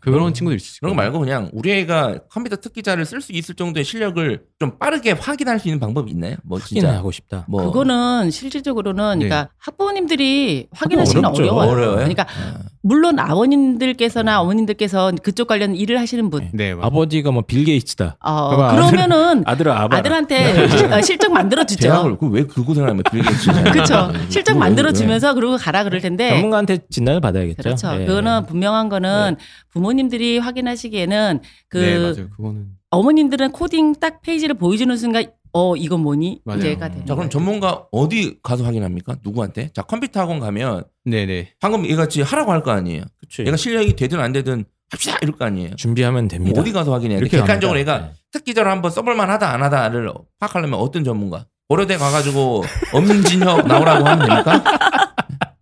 그런 0.01 0.35
친구들 0.35 0.57
있을 0.57 0.81
그런 0.81 0.95
거. 0.95 1.03
말고 1.03 1.19
그냥 1.19 1.49
우리 1.55 1.73
애가 1.73 2.19
컴퓨터 2.31 2.57
특기자를 2.57 3.07
쓸 3.07 3.23
수 3.23 3.33
있을 3.33 3.55
정도의 3.55 3.85
실력을 3.85 4.43
좀 4.59 4.79
빠르게 4.79 5.13
확인할 5.13 5.59
수 5.59 5.69
있는 5.69 5.81
방법이 5.81 6.11
있나요? 6.11 6.37
뭐 6.45 6.59
진짜 6.61 6.93
하고 6.93 7.11
싶다. 7.11 7.47
뭐 7.49 7.65
그거는 7.65 8.31
실질적으로는 8.31 9.19
네. 9.21 9.29
그러니까 9.29 9.51
학부모님들이 9.59 10.67
확인하시기는 10.73 11.25
어렵죠. 11.25 11.43
어려워요. 11.43 11.71
어려워요? 11.71 11.97
그러니까 11.97 12.25
아. 12.25 12.59
물론 12.83 13.19
아버님들께서나 13.19 14.43
어머님들께서 14.43 15.13
그쪽 15.23 15.49
관련 15.49 15.75
일을 15.75 15.99
하시는 15.99 16.29
분, 16.29 16.51
네. 16.53 16.75
아버지가 16.79 17.31
뭐 17.31 17.43
빌 17.47 17.65
게이츠다. 17.65 18.19
어, 18.21 18.73
그러면은 18.75 19.43
아바. 19.47 19.97
아들한테 19.97 20.69
실- 20.69 20.93
어, 20.93 21.01
실적 21.01 21.33
만들어 21.33 21.65
주죠. 21.65 21.89
대학을 21.89 22.19
그 22.19 22.63
고생을 22.63 22.91
하면 22.91 23.03
들겠지. 23.11 23.49
그렇죠. 23.73 24.13
실적 24.29 24.59
만들어 24.59 24.93
주면서 24.93 25.33
그리고 25.33 25.57
가라 25.65 25.85
그럴 25.85 26.01
텐데. 26.03 26.29
전문가한테 26.31 26.79
진단을 26.91 27.21
받아야겠죠. 27.23 27.63
그렇죠. 27.63 28.01
예. 28.01 28.05
그거는 28.05 28.45
분명한 28.47 28.91
거는 28.91 29.37
부모님들이 29.71 30.39
확인하시기에는 30.39 31.41
그 31.69 31.79
네, 31.79 31.99
맞아요. 31.99 32.31
그거는 32.37 32.67
어머님들은 32.91 33.53
코딩 33.53 33.95
딱 34.01 34.21
페이지를 34.21 34.57
보여주는 34.57 34.95
순간 34.97 35.25
어 35.55 35.75
이건 35.77 36.01
뭐니 36.01 36.41
맞아요. 36.45 36.61
이제가 36.61 36.89
되는 36.89 37.01
자 37.07 37.15
그럼 37.15 37.17
거예요. 37.17 37.29
전문가 37.31 37.85
어디 37.93 38.39
가서 38.43 38.65
확인합니까? 38.65 39.17
누구한테? 39.25 39.71
자 39.73 39.83
컴퓨터 39.83 40.21
학원 40.21 40.39
가면 40.41 40.85
네네. 41.05 41.55
방금 41.61 41.89
얘같이 41.89 42.21
하라고 42.23 42.53
할 42.53 42.63
거 42.63 42.71
아니에요. 42.73 43.03
그치. 43.21 43.43
얘가 43.47 43.57
실력이 43.57 43.97
되든 43.97 44.21
안 44.21 44.33
되든 44.33 44.65
합시다 44.91 45.17
이럴 45.23 45.35
거 45.37 45.45
아니에요. 45.47 45.77
준비하면 45.77 46.29
됩니다. 46.29 46.61
어디 46.61 46.73
가서 46.73 46.93
확인해야 46.93 47.21
돼? 47.21 47.29
객관적으로. 47.29 47.79
얘가 47.79 47.99
네. 48.01 48.11
특기자로 48.33 48.69
한번 48.69 48.91
써볼만 48.91 49.31
하다 49.31 49.49
안 49.51 49.63
하다를 49.63 50.13
파악하려면 50.41 50.79
어떤 50.79 51.05
전문가? 51.05 51.47
고려대 51.69 51.97
가가지고 51.97 52.63
엄진혁 52.93 53.67
나오라고 53.67 54.05
하면 54.07 54.29
됩니까? 54.29 54.63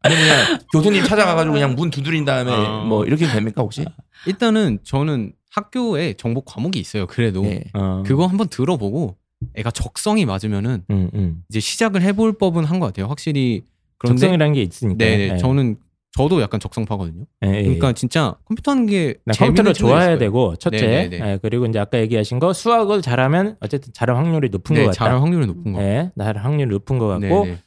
아니면 0.02 0.24
그냥 0.24 0.58
교수님 0.72 1.04
찾아가가지고 1.04 1.52
그냥 1.54 1.74
문 1.74 1.90
두드린 1.90 2.24
다음에 2.24 2.50
어. 2.52 2.84
뭐 2.84 3.04
이렇게 3.04 3.26
됩니까 3.26 3.62
혹시? 3.62 3.84
일단은 4.26 4.78
저는 4.84 5.32
학교에 5.50 6.14
정보 6.14 6.40
과목이 6.42 6.78
있어요. 6.80 7.06
그래도 7.06 7.42
네. 7.42 7.64
어. 7.74 8.02
그거 8.06 8.26
한번 8.26 8.48
들어보고 8.48 9.16
애가 9.54 9.70
적성이 9.72 10.24
맞으면은 10.24 10.84
음, 10.90 11.10
음. 11.14 11.42
이제 11.48 11.60
시작을 11.60 12.02
해볼 12.02 12.38
법은 12.38 12.64
한 12.64 12.80
것 12.80 12.86
같아요. 12.86 13.06
확실히 13.06 13.62
그런데 13.98 14.20
적성이라는 14.20 14.54
게 14.54 14.62
있으니까. 14.62 14.98
네네 15.04 15.30
예. 15.34 15.36
저는 15.38 15.76
저도 16.16 16.40
약간 16.42 16.60
적성파거든요. 16.60 17.24
예, 17.44 17.48
예. 17.48 17.62
그러니까 17.62 17.92
진짜 17.92 18.34
컴퓨터 18.44 18.70
하는 18.72 18.86
게 18.86 19.14
컴퓨터를 19.36 19.72
좋아해야. 19.72 20.18
되고 20.18 20.54
첫째 20.56 20.76
네네네. 20.86 21.16
예, 21.32 21.38
그리고 21.40 21.64
이제 21.66 21.78
아까 21.78 21.98
얘기하신 21.98 22.38
거 22.38 22.52
수학을 22.52 23.00
잘하면 23.02 23.56
어쨌든 23.60 23.92
잘할 23.94 24.16
확률이 24.16 24.48
높은 24.50 24.74
네, 24.74 24.82
것 24.82 24.88
같다. 24.90 25.04
잘할 25.06 25.20
확률이 25.22 25.46
높은 25.46 25.72
거. 25.72 25.82
예, 25.82 26.10
잘할 26.18 26.44
확률이 26.44 26.70
높은 26.70 26.98
것 26.98 27.08
같고 27.08 27.46
네, 27.46 27.58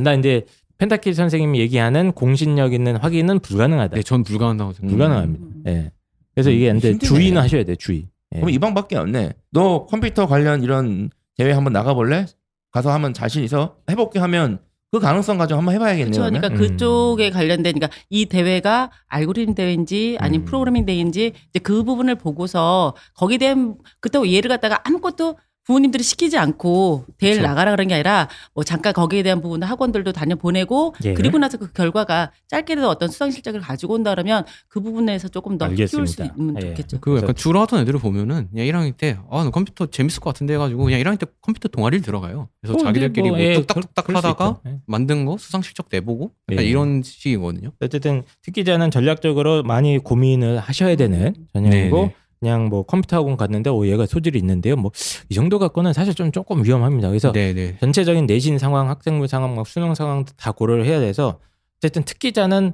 나 0.00 0.14
이제 0.14 0.46
펜타킬 0.80 1.14
선생님이 1.14 1.60
얘기하는 1.60 2.12
공신력 2.12 2.72
있는 2.72 2.96
확인은 2.96 3.40
불가능하다. 3.40 3.96
네, 3.96 4.02
전 4.02 4.24
불가능하다고 4.24 4.72
생각해요. 4.72 4.96
불가능합니다. 4.96 5.44
음. 5.44 5.62
예. 5.66 5.92
그래서 6.34 6.50
이게 6.50 6.72
근데 6.72 6.92
힘드네. 6.92 7.06
주의는 7.06 7.42
하셔야 7.42 7.64
돼요. 7.64 7.76
주의. 7.76 8.08
예. 8.34 8.38
그럼 8.38 8.48
이 8.48 8.58
방밖에 8.58 8.96
없네. 8.96 9.34
너 9.50 9.84
컴퓨터 9.84 10.26
관련 10.26 10.62
이런 10.62 11.10
대회 11.36 11.52
한번 11.52 11.74
나가볼래? 11.74 12.24
가서 12.70 12.92
한번 12.92 13.12
자신 13.12 13.44
있어 13.44 13.76
해볼게 13.90 14.20
하면 14.20 14.60
그 14.90 15.00
가능성 15.00 15.36
가지고 15.36 15.58
한번 15.58 15.74
해봐야겠네요. 15.74 16.12
그렇죠. 16.12 16.22
그러니까 16.22 16.48
그러면? 16.48 16.70
그쪽에 16.70 17.30
관련된 17.30 17.74
그러니까 17.74 17.94
이 18.08 18.26
대회가 18.26 18.90
알고리즘 19.08 19.54
대회인지 19.54 20.16
아니면 20.18 20.42
음. 20.42 20.44
프로그래밍 20.46 20.86
대회인지 20.86 21.34
이제 21.50 21.58
그 21.58 21.84
부분을 21.84 22.14
보고서 22.14 22.94
거기에 23.14 23.36
대한 23.36 23.76
그때 24.00 24.18
예를 24.24 24.48
갖다가 24.48 24.80
아무것도 24.84 25.36
부모님들이 25.64 26.02
시키지 26.02 26.38
않고 26.38 27.04
대회를 27.18 27.38
그렇죠. 27.38 27.48
나가라 27.48 27.70
그런 27.72 27.88
게 27.88 27.94
아니라 27.94 28.28
뭐 28.54 28.64
잠깐 28.64 28.92
거기에 28.92 29.22
대한 29.22 29.40
부분도 29.40 29.66
학원들도 29.66 30.12
다녀 30.12 30.34
보내고 30.34 30.94
예. 31.04 31.14
그리고 31.14 31.38
나서 31.38 31.58
그 31.58 31.72
결과가 31.72 32.32
짧게라도 32.48 32.88
어떤 32.88 33.08
수상 33.08 33.30
실적을 33.30 33.60
가지고 33.60 33.94
온다 33.94 34.10
그러면 34.10 34.44
그 34.68 34.80
부분에서 34.80 35.28
조금 35.28 35.58
더 35.58 35.68
키울 35.68 35.86
수 35.86 35.98
알겠습니다. 35.98 36.34
있으면 36.34 36.56
예. 36.62 36.68
좋겠죠. 36.70 37.00
그 37.00 37.16
약간 37.18 37.34
주로 37.34 37.60
하던 37.60 37.80
애들을 37.80 38.00
보면은 38.00 38.48
그냥 38.50 38.66
1학년 38.66 38.96
때 38.96 39.18
아, 39.30 39.44
나 39.44 39.50
컴퓨터 39.50 39.86
재밌을 39.86 40.20
것 40.20 40.32
같은데 40.32 40.54
해가지고 40.54 40.84
그냥 40.84 41.00
1학년 41.00 41.18
때 41.18 41.26
컴퓨터 41.42 41.68
동아리를 41.68 42.02
들어가요. 42.02 42.48
그래서 42.60 42.74
뭐, 42.74 42.82
자기들끼리 42.84 43.28
뭐, 43.28 43.36
뭐 43.38 43.46
예, 43.46 43.54
뚝딱뚝딱 43.54 44.08
하다가. 44.08 44.60
예. 44.66 44.78
만든 44.86 45.24
거 45.24 45.36
수상 45.38 45.62
실적 45.62 45.88
내보고 45.90 46.32
약간 46.50 46.64
예. 46.64 46.68
이런 46.68 47.02
식이거든요. 47.02 47.72
어쨌든 47.80 48.22
특기자는 48.42 48.90
전략적으로 48.90 49.62
많이 49.62 49.98
고민을 49.98 50.58
하셔야 50.58 50.96
되는 50.96 51.34
전형이고 51.52 51.96
네네. 51.96 52.14
그냥 52.40 52.68
뭐 52.70 52.82
컴퓨터 52.84 53.16
학원 53.16 53.36
갔는데 53.36 53.68
오 53.70 53.86
얘가 53.86 54.06
소질이 54.06 54.38
있는데요. 54.38 54.76
뭐 54.76 54.90
이 55.28 55.34
정도 55.34 55.58
갖고는 55.58 55.92
사실 55.92 56.14
좀 56.14 56.32
조금 56.32 56.64
위험합니다. 56.64 57.08
그래서 57.08 57.30
네네. 57.32 57.76
전체적인 57.80 58.26
내신 58.26 58.58
상황, 58.58 58.88
학생부 58.88 59.26
상황, 59.26 59.54
막 59.54 59.66
수능 59.66 59.94
상황도 59.94 60.32
다 60.36 60.50
고려를 60.52 60.86
해야 60.86 60.98
돼서 61.00 61.38
어쨌든 61.78 62.02
특기자는 62.02 62.72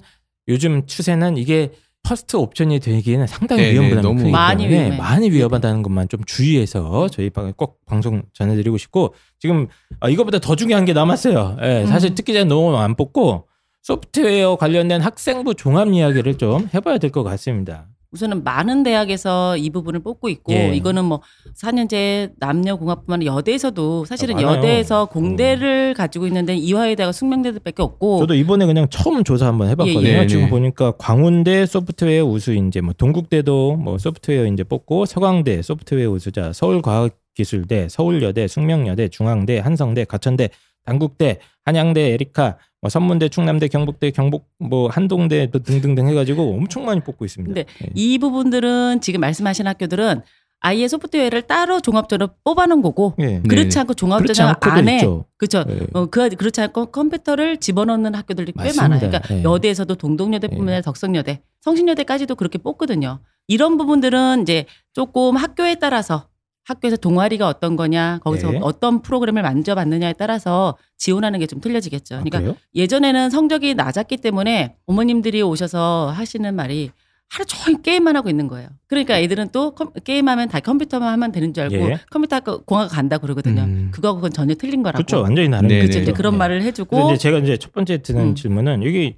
요즘 0.48 0.86
추세는 0.86 1.36
이게 1.36 1.72
first 2.04 2.36
option이 2.36 2.78
되기에는 2.78 3.26
상당히 3.26 3.62
네, 3.62 3.72
위험 3.72 3.84
네, 3.86 3.90
부담이 3.90 4.02
너무 4.06 4.18
크기 4.20 4.30
많이 4.30 4.62
때문에 4.62 4.78
위험해요. 4.80 5.02
많이 5.02 5.30
위험하다는 5.30 5.82
것만 5.82 6.08
좀 6.08 6.20
주의해서 6.24 7.08
저희 7.08 7.30
방- 7.30 7.52
꼭 7.56 7.80
방송 7.84 8.22
전해드리고 8.32 8.78
싶고 8.78 9.12
지금 9.40 9.66
아, 9.98 10.08
이거보다 10.08 10.38
더 10.38 10.54
중요한 10.54 10.84
게 10.84 10.92
남았어요. 10.92 11.56
예, 11.62 11.84
사실 11.86 12.10
음. 12.12 12.14
특기자는 12.14 12.46
너무 12.48 12.76
안 12.76 12.94
뽑고 12.94 13.48
소프트웨어 13.82 14.54
관련된 14.56 15.00
학생부 15.00 15.54
종합 15.54 15.88
이야기를 15.88 16.38
좀 16.38 16.68
해봐야 16.72 16.98
될 16.98 17.10
것 17.10 17.24
같습니다. 17.24 17.86
우선은 18.16 18.44
많은 18.44 18.82
대학에서 18.82 19.58
이 19.58 19.68
부분을 19.68 20.00
뽑고 20.00 20.30
있고 20.30 20.52
예. 20.54 20.74
이거는 20.74 21.04
뭐 21.04 21.20
4년제 21.54 22.32
남녀 22.38 22.76
공학뿐만 22.76 23.18
아니라 23.18 23.34
여대에서도 23.34 24.06
사실은 24.06 24.38
아. 24.38 24.42
여대에서 24.42 25.06
공대를 25.06 25.92
가지고 25.94 26.26
있는 26.26 26.46
데는 26.46 26.60
이화여대가 26.60 27.12
숙명대들밖에 27.12 27.82
없고 27.82 28.20
저도 28.20 28.34
이번에 28.34 28.64
그냥 28.64 28.86
처음 28.88 29.22
조사 29.22 29.46
한번 29.46 29.68
해봤거든요. 29.68 30.08
예, 30.08 30.18
예. 30.20 30.26
지금 30.26 30.42
네네. 30.42 30.50
보니까 30.50 30.92
광운대 30.92 31.66
소프트웨어 31.66 32.24
우수 32.24 32.54
인재, 32.54 32.80
뭐 32.80 32.94
동국대도 32.96 33.76
뭐 33.76 33.98
소프트웨어 33.98 34.46
인재 34.46 34.64
뽑고 34.64 35.04
서강대 35.04 35.60
소프트웨어 35.60 36.10
우수자, 36.10 36.52
서울과학기술대, 36.54 37.88
서울여대, 37.90 38.48
숙명여대, 38.48 39.08
중앙대, 39.08 39.58
한성대, 39.58 40.04
가천대, 40.04 40.48
단국대, 40.86 41.38
한양대, 41.64 42.12
에리카, 42.12 42.56
뭐 42.86 42.88
선문대, 42.88 43.28
충남대, 43.28 43.66
경북대, 43.66 44.12
경북 44.12 44.46
뭐 44.60 44.88
한동대 44.88 45.50
또 45.50 45.58
등등등 45.58 46.06
해가지고 46.08 46.54
엄청 46.54 46.84
많이 46.84 47.00
뽑고 47.00 47.24
있습니다. 47.24 47.52
근데 47.52 47.66
예. 47.84 47.90
이 47.94 48.18
부분들은 48.18 49.00
지금 49.00 49.20
말씀하신 49.20 49.66
학교들은 49.66 50.22
아예 50.60 50.86
소프트웨어를 50.86 51.42
따로 51.42 51.80
종합전을 51.80 52.28
뽑아놓은 52.44 52.82
거고 52.82 53.14
예. 53.18 53.40
그렇지 53.42 53.70
네네. 53.70 53.80
않고 53.80 53.94
그렇지 53.94 54.34
종합전형 54.34 54.54
안에. 54.60 55.04
그렇죠. 55.36 55.64
예. 55.68 55.80
어, 55.94 56.06
그 56.06 56.28
그렇지 56.28 56.60
않고 56.60 56.86
컴퓨터를 56.86 57.56
집어넣는 57.56 58.14
학교들이 58.14 58.52
꽤 58.52 58.64
맞습니다. 58.64 58.82
많아요. 58.88 59.00
그러니까 59.00 59.34
예. 59.34 59.42
여대에서도 59.42 59.92
동덕여대뿐만 59.96 60.68
아니라 60.68 60.76
예. 60.76 60.82
덕성여대, 60.82 61.42
성신여대까지도 61.62 62.36
그렇게 62.36 62.58
뽑거든요. 62.58 63.18
이런 63.48 63.78
부분들은 63.78 64.42
이제 64.42 64.66
조금 64.92 65.36
학교에 65.36 65.74
따라서 65.74 66.28
학교에서 66.66 66.96
동아리가 66.96 67.46
어떤 67.48 67.76
거냐, 67.76 68.18
거기서 68.22 68.54
예. 68.54 68.58
어떤 68.62 69.00
프로그램을 69.02 69.42
만져봤느냐에 69.42 70.14
따라서 70.14 70.76
지원하는 70.96 71.38
게 71.38 71.46
좀 71.46 71.60
틀려지겠죠. 71.60 72.16
아, 72.16 72.18
그러니까 72.18 72.38
그래요? 72.40 72.56
예전에는 72.74 73.30
성적이 73.30 73.74
낮았기 73.74 74.16
때문에 74.16 74.74
어머님들이 74.86 75.42
오셔서 75.42 76.10
하시는 76.14 76.52
말이 76.54 76.90
하루 77.28 77.44
종일 77.44 77.82
게임만 77.82 78.16
하고 78.16 78.28
있는 78.30 78.48
거예요. 78.48 78.68
그러니까 78.88 79.18
애들은 79.18 79.50
또 79.52 79.72
컴- 79.76 79.92
게임하면 80.04 80.48
다 80.48 80.58
컴퓨터만 80.60 81.08
하면 81.12 81.30
되는 81.32 81.52
줄 81.54 81.64
알고 81.64 81.76
예. 81.76 81.98
컴퓨터 82.10 82.36
학교 82.36 82.62
공학 82.64 82.88
간다 82.88 83.18
그러거든요. 83.18 83.62
음. 83.62 83.88
그거 83.92 84.14
그건 84.14 84.32
전혀 84.32 84.54
틀린 84.54 84.82
거라고. 84.82 85.04
그렇죠. 85.04 85.22
완전히 85.22 85.48
다른 85.50 85.68
네. 85.68 85.78
그렇죠. 85.80 85.98
이제 86.00 86.06
네. 86.06 86.12
그런 86.12 86.34
예. 86.34 86.38
말을 86.38 86.62
해주고 86.62 87.10
이제 87.12 87.16
제가 87.18 87.38
이제 87.38 87.56
첫 87.56 87.72
번째 87.72 88.02
드는 88.02 88.20
음. 88.22 88.34
질문은 88.34 88.84
여기 88.84 89.16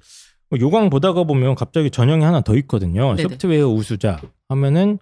뭐 0.49 0.59
요강 0.59 0.89
보다가 0.89 1.23
보면 1.23 1.53
갑자기 1.55 1.89
전형이 1.91 2.23
하나 2.23 2.41
더 2.41 2.55
있거든요. 2.57 3.09
네네. 3.15 3.23
소프트웨어 3.23 3.67
우수자 3.69 4.19
하면은 4.49 4.97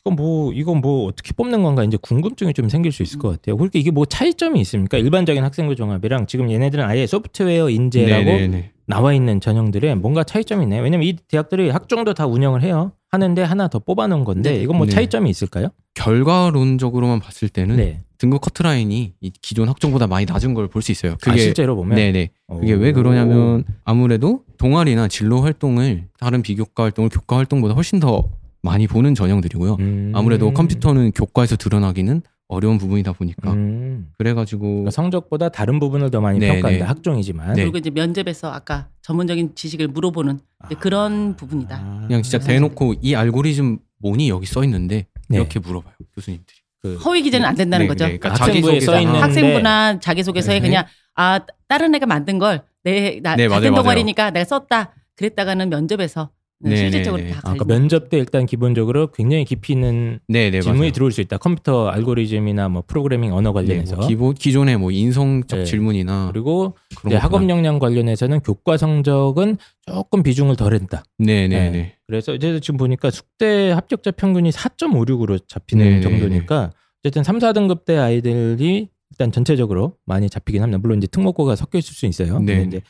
이건 0.00 0.16
뭐 0.16 0.52
이건 0.52 0.80
뭐 0.80 1.06
어떻게 1.06 1.32
뽑는 1.32 1.62
건가 1.62 1.84
이제 1.84 1.96
궁금증이 2.00 2.54
좀 2.54 2.68
생길 2.68 2.92
수 2.92 3.02
있을 3.02 3.18
것 3.18 3.28
같아요. 3.30 3.56
그러니까 3.56 3.78
이게 3.78 3.90
뭐 3.90 4.04
차이점이 4.06 4.60
있습니까? 4.60 4.96
일반적인 4.98 5.42
학생부 5.42 5.74
종합이랑 5.76 6.26
지금 6.26 6.50
얘네들은 6.50 6.84
아예 6.84 7.06
소프트웨어 7.06 7.68
인재라고 7.70 8.24
네네네. 8.24 8.70
나와 8.86 9.12
있는 9.12 9.40
전형들에 9.40 9.96
뭔가 9.96 10.24
차이점이 10.24 10.64
있나요? 10.64 10.82
왜냐면 10.82 11.06
이 11.06 11.16
대학들이 11.28 11.70
학종도 11.70 12.14
다 12.14 12.26
운영을 12.26 12.62
해요. 12.62 12.92
하는데 13.10 13.42
하나 13.42 13.68
더 13.68 13.78
뽑아놓은 13.78 14.24
건데 14.24 14.50
네. 14.52 14.62
이건 14.62 14.76
뭐 14.76 14.86
네. 14.86 14.92
차이점이 14.92 15.30
있을까요? 15.30 15.68
결과론적으로만 15.94 17.20
봤을 17.20 17.48
때는 17.48 17.76
네. 17.76 18.00
등급 18.18 18.40
커트라인이 18.42 19.14
이 19.20 19.30
기존 19.40 19.68
학종보다 19.68 20.06
많이 20.06 20.26
낮은 20.26 20.52
걸 20.54 20.68
볼 20.68 20.82
수 20.82 20.92
있어요. 20.92 21.12
아, 21.12 21.16
그게 21.20 21.38
실제로 21.38 21.74
보면 21.76 21.96
네네. 21.96 22.30
그게 22.60 22.74
오. 22.74 22.78
왜 22.78 22.92
그러냐면 22.92 23.64
아무래도 23.84 24.42
동아리나 24.58 25.08
진로 25.08 25.40
활동을 25.40 26.04
다른 26.18 26.42
비교과 26.42 26.82
활동을 26.84 27.08
교과 27.10 27.36
활동보다 27.38 27.74
훨씬 27.74 28.00
더 28.00 28.28
많이 28.62 28.86
보는 28.86 29.14
전형들이고요. 29.14 29.76
음. 29.80 30.12
아무래도 30.14 30.52
컴퓨터는 30.52 31.12
교과에서 31.12 31.56
드러나기는 31.56 32.22
어려운 32.48 32.78
부분이다 32.78 33.12
보니까 33.12 33.52
음. 33.52 34.08
그래가지고 34.16 34.62
그러니까 34.68 34.90
성적보다 34.90 35.50
다른 35.50 35.78
부분을 35.78 36.10
더 36.10 36.20
많이 36.20 36.38
네, 36.38 36.48
평가한다. 36.54 36.78
네. 36.84 36.88
학종이지만 36.88 37.54
네. 37.54 37.62
그리고 37.62 37.78
이제 37.78 37.90
면접에서 37.90 38.50
아까 38.50 38.88
전문적인 39.02 39.54
지식을 39.54 39.88
물어보는 39.88 40.40
이제 40.66 40.74
그런 40.76 41.36
부분이다. 41.36 41.76
아. 41.76 42.04
그냥 42.06 42.22
진짜 42.22 42.38
대놓고 42.38 42.94
이 43.02 43.14
알고리즘 43.14 43.78
뭐니 44.00 44.30
여기 44.30 44.46
써 44.46 44.64
있는데 44.64 45.06
네. 45.28 45.36
이렇게 45.36 45.58
물어봐요 45.58 45.94
교수님들이. 46.14 46.56
그 46.80 46.94
허위 46.96 47.22
기재는 47.22 47.46
안 47.46 47.54
된다는 47.54 47.84
네, 47.84 47.88
거죠. 47.88 48.06
네, 48.06 48.18
그러니까 48.18 48.42
학생부에 48.44 48.80
써 48.80 48.92
있는- 48.94 49.20
학생부나 49.20 49.98
자기소개서에 50.00 50.60
네. 50.60 50.66
그냥 50.68 50.84
아 51.16 51.40
다른 51.68 51.94
애가 51.94 52.06
만든 52.06 52.38
걸 52.38 52.62
내 52.84 53.20
나 53.22 53.34
네, 53.36 53.48
같은 53.48 53.72
맞아요, 53.72 53.82
동아리니까 53.82 54.30
내가 54.30 54.44
썼다 54.44 54.94
그랬다가는 55.16 55.68
면접에서 55.68 56.30
네, 56.60 56.76
실질적으로 56.76 57.22
네, 57.22 57.28
네. 57.28 57.34
다 57.34 57.38
아, 57.38 57.52
그러니까 57.52 57.64
면접 57.66 58.08
때 58.10 58.18
일단 58.18 58.44
기본적으로 58.44 59.12
굉장히 59.12 59.44
깊이 59.44 59.74
있는 59.74 60.18
네네 60.26 60.60
질문이 60.60 60.80
맞아요. 60.80 60.92
들어올 60.92 61.12
수 61.12 61.20
있다. 61.20 61.38
컴퓨터 61.38 61.86
알고리즘이나 61.88 62.68
뭐 62.68 62.82
프로그래밍 62.86 63.32
언어 63.32 63.50
네, 63.50 63.54
관련해서 63.54 63.96
뭐 63.96 64.06
기본 64.08 64.34
기존의 64.34 64.76
뭐 64.78 64.90
인성적 64.90 65.60
네. 65.60 65.64
질문이나 65.64 66.30
그리고 66.32 66.76
이제. 67.06 67.16
학업 67.16 67.48
역량 67.48 67.78
관련해서는 67.78 68.40
교과 68.40 68.76
성적은 68.76 69.56
조금 69.86 70.22
비중을 70.24 70.56
덜했다. 70.56 71.04
네네네. 71.18 71.70
네. 71.70 71.94
그래서 72.06 72.34
이제 72.34 72.58
지금 72.60 72.76
보니까 72.76 73.10
숙대 73.10 73.70
합격자 73.70 74.12
평균이 74.12 74.50
4.56으로 74.50 75.40
잡히는 75.46 75.84
네네네. 75.84 76.02
정도니까 76.02 76.72
어쨌든 77.04 77.22
3, 77.22 77.38
4등급 77.38 77.84
대 77.84 77.96
아이들이 77.96 78.88
일단 79.10 79.30
전체적으로 79.30 79.96
많이 80.04 80.28
잡히긴 80.28 80.62
합니다. 80.62 80.78
물론 80.78 80.98
이제 80.98 81.06
특목고가 81.06 81.54
섞여 81.54 81.78
있을 81.78 81.94
수 81.94 82.06
있어요. 82.06 82.40
네. 82.40 82.56
근데 82.56 82.66
이제 82.78 82.80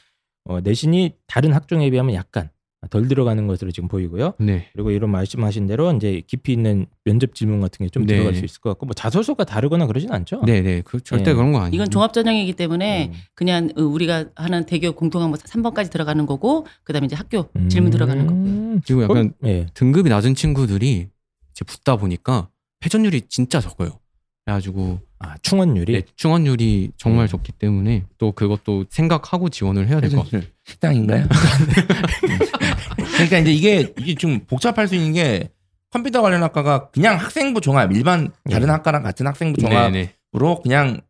어, 0.45 0.61
내신이 0.61 1.13
다른 1.27 1.53
학종에 1.53 1.91
비하면 1.91 2.15
약간 2.15 2.49
덜 2.91 3.09
들어가는 3.09 3.47
것으로 3.49 3.73
지금 3.73 3.89
보이고요. 3.89 4.35
네. 4.39 4.69
그리고 4.73 4.93
이런 4.93 5.11
말씀하신 5.11 5.67
대로 5.67 5.93
이제 5.93 6.23
깊이 6.27 6.53
있는 6.53 6.87
면접 7.05 7.35
질문 7.35 7.61
같은 7.61 7.85
게좀 7.85 8.07
네. 8.07 8.15
들어갈 8.15 8.35
수 8.35 8.45
있을 8.45 8.61
것 8.61 8.71
같고 8.71 8.87
뭐 8.87 8.95
자소서가 8.95 9.45
다르거나 9.45 9.87
그러진 9.87 10.13
않죠. 10.13 10.43
네 10.47 10.61
네. 10.63 10.83
그 10.85 11.01
절대 11.01 11.31
네. 11.31 11.35
그런 11.35 11.53
거 11.53 11.59
아니에요. 11.59 11.75
이건 11.75 11.91
종합 11.91 12.13
전형이기 12.13 12.53
때문에 12.53 13.09
음. 13.09 13.13
그냥 13.35 13.71
어, 13.77 13.83
우리가 13.83 14.27
하는 14.37 14.65
대교 14.65 14.93
공통항목 14.93 15.41
3번까지 15.41 15.91
들어가는 15.91 16.25
거고 16.27 16.67
그다음에 16.85 17.07
이제 17.07 17.17
학교 17.17 17.49
질문 17.69 17.91
들어가는 17.91 18.27
거고요. 18.27 18.45
음. 18.45 18.81
그리고 18.87 19.03
약간 19.03 19.33
그럼, 19.41 19.53
예. 19.53 19.67
등급이 19.75 20.09
낮은 20.09 20.37
친구들이 20.37 21.09
이제 21.51 21.65
붙다 21.67 21.97
보니까 21.97 22.49
회전율이 22.85 23.23
진짜 23.29 23.61
적어요. 23.61 23.99
그래가지고 24.45 25.01
아 25.21 25.35
충원율이 25.43 25.93
네, 25.93 26.03
충원율이 26.17 26.93
정말 26.97 27.27
네. 27.27 27.31
적기 27.33 27.51
때문에 27.53 28.05
또 28.19 28.31
그것도 28.33 28.85
생각하고 28.91 29.49
지원을 29.49 29.89
해야 29.89 30.01
될 30.01 30.11
것 30.11 30.25
같아요. 30.25 30.43
식당인가요? 30.65 31.27
그러니까 33.15 33.39
이제 33.39 33.53
이게 33.53 33.93
이게 33.99 34.15
좀 34.15 34.41
복잡할 34.47 34.87
수 34.89 34.95
있는 34.95 35.13
게 35.13 35.51
컴퓨터 35.91 36.23
관련 36.23 36.43
학과가 36.43 36.91
그냥 36.91 37.17
학생부 37.17 37.61
종합 37.61 37.93
일반 37.93 38.31
다른 38.51 38.69
예. 38.69 38.73
학과랑 38.73 39.03
같은 39.03 39.27
학생부 39.27 39.61
네, 39.61 39.69
종합으로 39.69 39.93
네. 39.93 40.63
그냥 40.63 41.01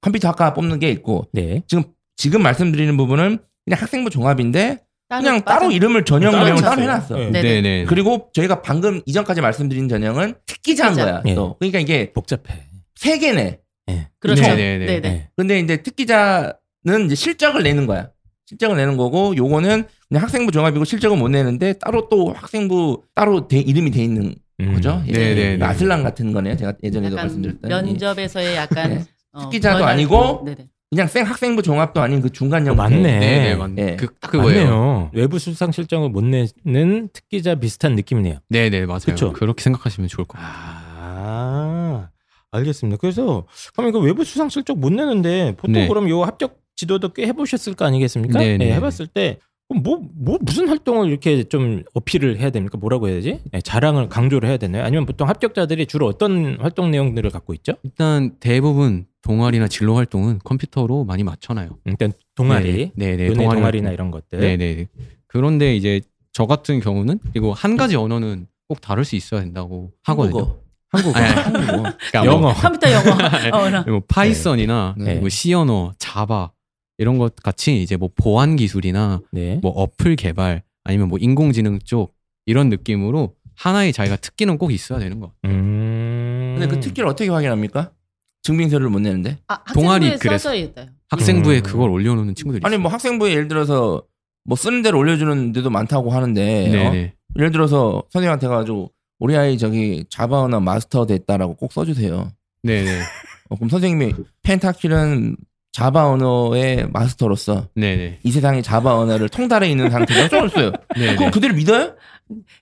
컴퓨터 0.00 0.28
학과 0.28 0.54
뽑는 0.54 0.78
게 0.80 0.90
있고 0.90 1.28
네. 1.32 1.62
지금 1.68 1.84
지금 2.16 2.42
말씀드리는 2.42 2.96
부분은 2.96 3.38
그냥 3.64 3.80
학생부 3.80 4.10
종합인데 4.10 4.78
그냥 5.08 5.42
따로 5.44 5.70
이름을 5.70 6.04
전형 6.04 6.32
전형을 6.32 6.62
따로. 6.62 6.82
해놨어. 6.82 7.16
네. 7.16 7.30
네. 7.30 7.42
네, 7.42 7.60
네. 7.60 7.84
그리고 7.84 8.30
저희가 8.32 8.62
방금 8.62 9.00
이전까지 9.06 9.40
말씀드린 9.42 9.88
전형은 9.88 10.34
특기자인 10.46 10.94
특기자. 10.94 11.04
거야. 11.12 11.22
예. 11.26 11.34
또 11.34 11.56
그러니까 11.58 11.78
이게 11.78 12.12
복잡해. 12.12 12.42
세 12.94 13.18
개네. 13.18 13.60
예. 13.90 14.08
그렇죠. 14.18 14.42
네, 14.42 14.54
네, 14.56 14.78
네, 14.78 14.86
네. 14.86 15.00
네. 15.00 15.00
네. 15.00 15.28
근데 15.36 15.58
이제 15.60 15.78
특기자는 15.82 17.06
이제 17.06 17.14
실적을 17.14 17.62
내는 17.62 17.86
거야. 17.86 18.10
실적을 18.46 18.76
내는 18.76 18.96
거고 18.96 19.34
요거는 19.36 19.84
그냥 20.08 20.22
학생부 20.22 20.52
종합이고 20.52 20.84
실적은 20.84 21.18
못 21.18 21.28
내는데 21.28 21.74
따로 21.74 22.08
또 22.08 22.32
학생부 22.32 23.02
따로 23.14 23.48
돼- 23.48 23.58
이름이 23.60 23.90
돼 23.90 24.02
있는 24.04 24.34
음. 24.60 24.74
거죠. 24.74 25.02
네, 25.06 25.12
네, 25.12 25.34
네. 25.34 25.56
나슬랑 25.56 26.02
같은 26.02 26.32
거네요. 26.32 26.56
제가 26.56 26.74
예전에도 26.82 27.16
말씀드렸던 27.16 27.86
이- 27.86 27.90
면접에서의 27.92 28.54
약간 28.56 28.90
네. 28.90 29.04
어, 29.32 29.40
특기자도 29.40 29.84
아니고 29.84 30.42
네네. 30.44 30.68
그냥 30.90 31.08
생 31.08 31.24
학생부 31.26 31.62
종합도 31.62 32.00
아닌 32.00 32.20
그 32.20 32.30
중간 32.30 32.64
형태. 32.66 32.76
맞네. 32.76 33.02
네, 33.02 33.18
네, 33.18 33.54
맞, 33.56 33.70
예. 33.78 33.96
그, 33.96 34.14
딱 34.20 34.30
그거예요. 34.30 35.10
외부 35.12 35.38
수상 35.40 35.72
실적을 35.72 36.10
못 36.10 36.22
내는 36.22 37.08
특기자 37.12 37.56
비슷한 37.56 37.96
느낌이네요. 37.96 38.38
네, 38.48 38.70
네, 38.70 38.86
맞아요. 38.86 39.00
그쵸? 39.06 39.32
그렇게 39.32 39.62
생각하시면 39.64 40.08
좋을 40.08 40.26
것 40.26 40.38
같아요. 40.38 40.54
아, 40.96 42.08
알겠습니다. 42.54 42.98
그래서 42.98 43.46
그럼 43.74 43.88
이거 43.88 43.98
외부 43.98 44.24
수상 44.24 44.48
실적 44.48 44.78
못 44.78 44.92
내는데 44.92 45.54
보통 45.56 45.72
네. 45.72 45.88
그럼 45.88 46.08
요 46.08 46.22
합격 46.22 46.58
지도도 46.76 47.12
꽤 47.12 47.26
해보셨을 47.26 47.74
거 47.74 47.84
아니겠습니까? 47.84 48.38
네, 48.38 48.56
네. 48.56 48.72
해봤을 48.74 49.06
때 49.12 49.38
뭐, 49.68 50.00
뭐 50.14 50.38
무슨 50.40 50.68
활동을 50.68 51.08
이렇게 51.08 51.44
좀 51.44 51.82
어필을 51.94 52.38
해야 52.38 52.50
됩니까? 52.50 52.78
뭐라고 52.78 53.08
해야 53.08 53.16
되지? 53.16 53.40
네, 53.50 53.60
자랑을 53.60 54.08
강조를 54.08 54.48
해야 54.48 54.56
되나요? 54.56 54.84
아니면 54.84 55.06
보통 55.06 55.28
합격자들이 55.28 55.86
주로 55.86 56.06
어떤 56.06 56.58
활동 56.60 56.90
내용들을 56.90 57.28
갖고 57.30 57.54
있죠? 57.54 57.74
일단 57.82 58.36
대부분 58.40 59.06
동아리나 59.22 59.68
진로 59.68 59.96
활동은 59.96 60.40
컴퓨터로 60.44 61.04
많이 61.04 61.24
맞춰놔요. 61.24 61.78
일단 61.86 62.12
동아리, 62.34 62.92
네, 62.94 63.16
네, 63.16 63.32
동아리 63.32 63.56
동아리나 63.56 63.88
활동. 63.88 63.92
이런 63.92 64.10
것들. 64.10 64.40
네, 64.40 64.56
네. 64.56 64.86
그런데 65.26 65.74
이제 65.74 66.02
저 66.32 66.46
같은 66.46 66.80
경우는 66.80 67.18
그리고 67.32 67.52
한 67.54 67.76
가지 67.76 67.96
언어는 67.96 68.46
꼭 68.68 68.80
다룰 68.80 69.04
수 69.04 69.16
있어야 69.16 69.40
된다고 69.40 69.92
하거든요. 70.02 70.38
한국어. 70.40 70.63
한국어. 70.94 71.18
아니, 71.18 71.26
한국어. 71.34 71.82
그러니까 71.82 72.24
영어. 72.26 72.38
뭐, 72.40 72.52
컴퓨터 72.54 72.90
영어. 72.92 73.10
어, 73.52 73.70
나. 73.70 73.82
뭐 73.82 74.00
Python이나 74.08 74.94
네. 74.98 75.14
뭐 75.16 75.28
C 75.28 75.52
언어, 75.54 75.92
Java 75.98 76.52
이런 76.98 77.18
것 77.18 77.34
같이 77.36 77.82
이제 77.82 77.96
뭐 77.96 78.10
보안 78.14 78.56
기술이나 78.56 79.20
네. 79.32 79.58
뭐 79.62 79.72
어플 79.72 80.16
개발 80.16 80.62
아니면 80.84 81.08
뭐 81.08 81.18
인공지능 81.20 81.78
쪽 81.84 82.14
이런 82.46 82.68
느낌으로 82.68 83.34
하나의 83.56 83.92
자기가 83.92 84.16
특기는 84.16 84.56
꼭 84.58 84.72
있어야 84.72 84.98
되는 84.98 85.20
거. 85.20 85.32
음. 85.44 86.56
근데 86.58 86.72
그 86.72 86.80
특기를 86.80 87.08
어떻게 87.08 87.30
확인합니까? 87.30 87.90
증빙서를 88.42 88.88
못 88.90 89.00
내는데? 89.00 89.38
아, 89.48 89.62
동아리 89.72 90.10
학생부에 90.10 90.18
그래서. 90.18 90.50
학생부에 91.08 91.58
음. 91.58 91.62
그걸 91.62 91.90
올려놓는 91.90 92.34
친구들이 92.34 92.60
아니 92.64 92.74
있어요. 92.74 92.82
뭐 92.82 92.90
학생부에 92.92 93.30
예를 93.30 93.48
들어서 93.48 94.02
뭐 94.44 94.56
쓰는 94.56 94.82
대로 94.82 94.98
올려주는 94.98 95.52
데도 95.52 95.70
많다고 95.70 96.10
하는데 96.10 96.68
어? 96.68 96.70
네네. 96.72 97.14
예를 97.36 97.50
들어서 97.50 98.02
선생님한테 98.10 98.46
가지고 98.48 98.92
우리 99.18 99.36
아이 99.36 99.58
저기 99.58 100.04
자바 100.08 100.40
언어 100.42 100.60
마스터 100.60 101.06
됐다라고 101.06 101.54
꼭 101.54 101.72
써주세요. 101.72 102.30
네네. 102.62 103.00
어, 103.50 103.56
그럼 103.56 103.68
선생님이 103.68 104.14
펜타킬은 104.42 105.36
자바 105.72 106.08
언어의 106.08 106.88
마스터로서 106.92 107.68
네네. 107.74 108.20
이 108.22 108.30
세상의 108.30 108.62
자바 108.62 108.96
언어를 108.96 109.28
통달해 109.28 109.68
있는 109.68 109.90
상태로 109.90 110.28
써줬어요. 110.28 110.72
네네. 110.96 111.16
그럼 111.16 111.30
그대로 111.30 111.54
믿어요? 111.54 111.94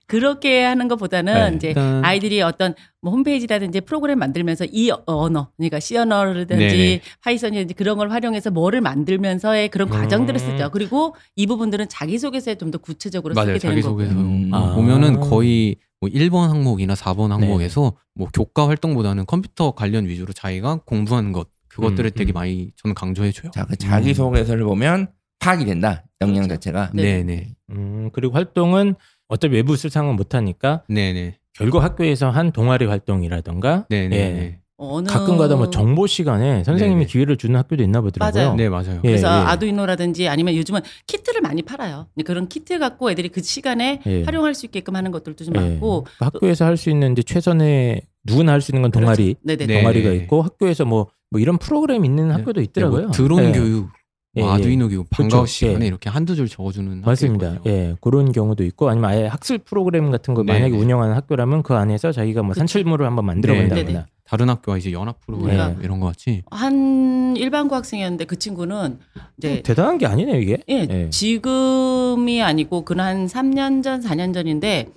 그렇게 0.07 0.61
하는 0.63 0.87
것보다는 0.89 1.51
네. 1.51 1.55
이제 1.55 1.67
일단 1.69 2.03
아이들이 2.03 2.41
어떤 2.41 2.73
뭐 3.01 3.13
홈페이지라든지 3.13 3.81
프로그램 3.81 4.19
만들면서 4.19 4.65
이 4.71 4.91
언어, 5.05 5.49
그러니까 5.57 5.79
C 5.79 5.95
언어라든지 5.95 6.67
네네. 6.67 7.01
Python이라든지 7.23 7.73
그런 7.75 7.97
걸 7.97 8.11
활용해서 8.11 8.51
뭐를 8.51 8.81
만들면서의 8.81 9.69
그런 9.69 9.87
음. 9.87 9.93
과정들을 9.93 10.39
쓰죠. 10.39 10.69
그리고 10.71 11.15
이 11.35 11.47
부분들은 11.47 11.87
자기소개서에 11.89 12.55
좀 12.55 12.71
더 12.71 12.77
구체적으로 12.79 13.35
맞아요. 13.35 13.57
쓰게 13.57 13.59
되는 13.59 13.81
거고요. 13.83 14.07
자기소개서 14.07 14.27
음. 14.27 14.49
아. 14.53 14.73
보면은 14.73 15.19
거의 15.19 15.75
뭐 16.03 16.09
1번 16.09 16.49
항목이나 16.49 16.95
4번 16.95 17.29
네. 17.29 17.45
항목에서 17.45 17.93
뭐 18.13 18.27
교과 18.33 18.67
활동보다는 18.67 19.25
컴퓨터 19.25 19.71
관련 19.71 20.05
위주로 20.05 20.33
자기가 20.33 20.81
공부하는 20.85 21.31
것 21.31 21.47
그것들을 21.69 22.11
음, 22.11 22.11
되게 22.13 22.33
음. 22.33 22.35
많이 22.35 22.71
저는 22.75 22.93
강조해 22.93 23.31
줘요. 23.31 23.51
자, 23.51 23.65
그 23.65 23.77
자기 23.77 24.13
소개서를 24.13 24.65
보면 24.65 25.07
파악이 25.39 25.63
된다. 25.63 26.03
역량 26.19 26.43
그렇죠. 26.43 26.55
자체가. 26.55 26.91
네. 26.93 27.03
네 27.03 27.23
네. 27.23 27.55
음, 27.69 28.09
그리고 28.11 28.33
활동은 28.33 28.95
어차피 29.29 29.55
외부 29.55 29.77
수상은 29.77 30.17
못하니까 30.17 30.83
네네. 30.89 31.37
결국 31.53 31.81
학교에서 31.81 32.29
한 32.29 32.51
동아리 32.51 32.85
활동이라던가 32.85 33.85
네네. 33.89 34.15
예. 34.15 34.59
어느 34.91 35.07
가끔 35.07 35.37
가다 35.37 35.55
뭐 35.55 35.69
정보 35.69 36.07
시간에 36.07 36.63
선생님이 36.63 37.01
네네. 37.01 37.05
기회를 37.11 37.37
주는 37.37 37.55
학교도 37.57 37.83
있나 37.83 38.01
보더라고요. 38.01 38.43
맞아요. 38.43 38.55
네 38.55 38.69
맞아요. 38.69 38.95
예, 39.03 39.07
그래서 39.07 39.27
예. 39.27 39.31
아두이노라든지 39.31 40.27
아니면 40.27 40.55
요즘은 40.55 40.81
키트를 41.07 41.41
많이 41.41 41.61
팔아요. 41.61 42.07
그런 42.25 42.47
키트 42.47 42.79
갖고 42.79 43.09
애들이 43.11 43.29
그 43.29 43.41
시간에 43.41 44.01
예. 44.05 44.23
활용할 44.23 44.53
수 44.55 44.65
있게끔 44.65 44.95
하는 44.95 45.11
것들도 45.11 45.43
좀 45.45 45.55
예. 45.55 45.59
많고 45.59 46.03
그러니까 46.03 46.25
학교에서 46.25 46.65
할 46.65 46.77
수 46.77 46.89
있는 46.89 47.11
이제 47.13 47.23
최선의 47.23 48.01
누구나 48.25 48.53
할 48.53 48.61
수 48.61 48.71
있는 48.71 48.81
건 48.83 48.91
동아리, 48.91 49.35
네네. 49.43 49.65
네. 49.67 49.79
동아리가 49.81 50.11
있고 50.11 50.41
학교에서 50.41 50.85
뭐, 50.85 51.07
뭐 51.29 51.39
이런 51.41 51.57
프로그램 51.57 52.05
있는 52.05 52.31
학교도 52.31 52.61
네, 52.61 52.63
있더라고요. 52.65 53.01
뭐 53.03 53.11
드론 53.11 53.43
예. 53.45 53.51
교육, 53.51 53.89
예, 54.35 54.41
뭐 54.41 54.49
예. 54.49 54.53
아두이노 54.55 54.87
교육, 54.89 55.09
방과후 55.09 55.41
그렇죠. 55.41 55.45
시간에 55.45 55.83
예. 55.83 55.87
이렇게 55.87 56.09
한두 56.09 56.35
줄 56.35 56.47
적어주는 56.47 56.89
학교 56.99 57.05
맞습니다. 57.05 57.47
있거든요. 57.55 57.73
예, 57.75 57.95
그런 58.01 58.31
경우도 58.31 58.63
있고 58.63 58.89
아니면 58.89 59.09
아예 59.11 59.27
학습 59.27 59.65
프로그램 59.65 60.09
같은 60.09 60.33
거 60.33 60.43
네, 60.43 60.53
만약에 60.53 60.71
네. 60.71 60.77
운영하는 60.77 61.15
학교라면 61.15 61.63
그 61.63 61.73
안에서 61.75 62.11
자기가 62.11 62.41
뭐 62.43 62.49
그쵸. 62.53 62.59
산출물을 62.59 63.05
한번 63.05 63.25
만들어 63.25 63.53
네, 63.53 63.67
본다거나. 63.67 64.05
네, 64.33 64.37
네. 64.37 64.37
다른 64.37 64.49
학교와 64.49 64.77
이제 64.77 64.91
연합 64.91 65.21
프로그램 65.21 65.57
네. 65.57 65.75
이런 65.83 65.99
거 65.99 66.07
같이. 66.07 66.43
한 66.49 67.35
일반 67.37 67.67
고 67.67 67.75
학생이었는데 67.75 68.25
그 68.25 68.37
친구는 68.37 68.97
이제 69.37 69.61
대단한 69.61 69.99
게 69.99 70.07
아니네요 70.07 70.39
이게. 70.39 70.57
예, 70.69 70.87
예. 70.89 71.09
지금이 71.11 72.41
아니고 72.41 72.83
그는 72.83 73.03
한 73.03 73.27
3년 73.27 73.83
전, 73.83 74.01
4년 74.01 74.33
전인데 74.33 74.87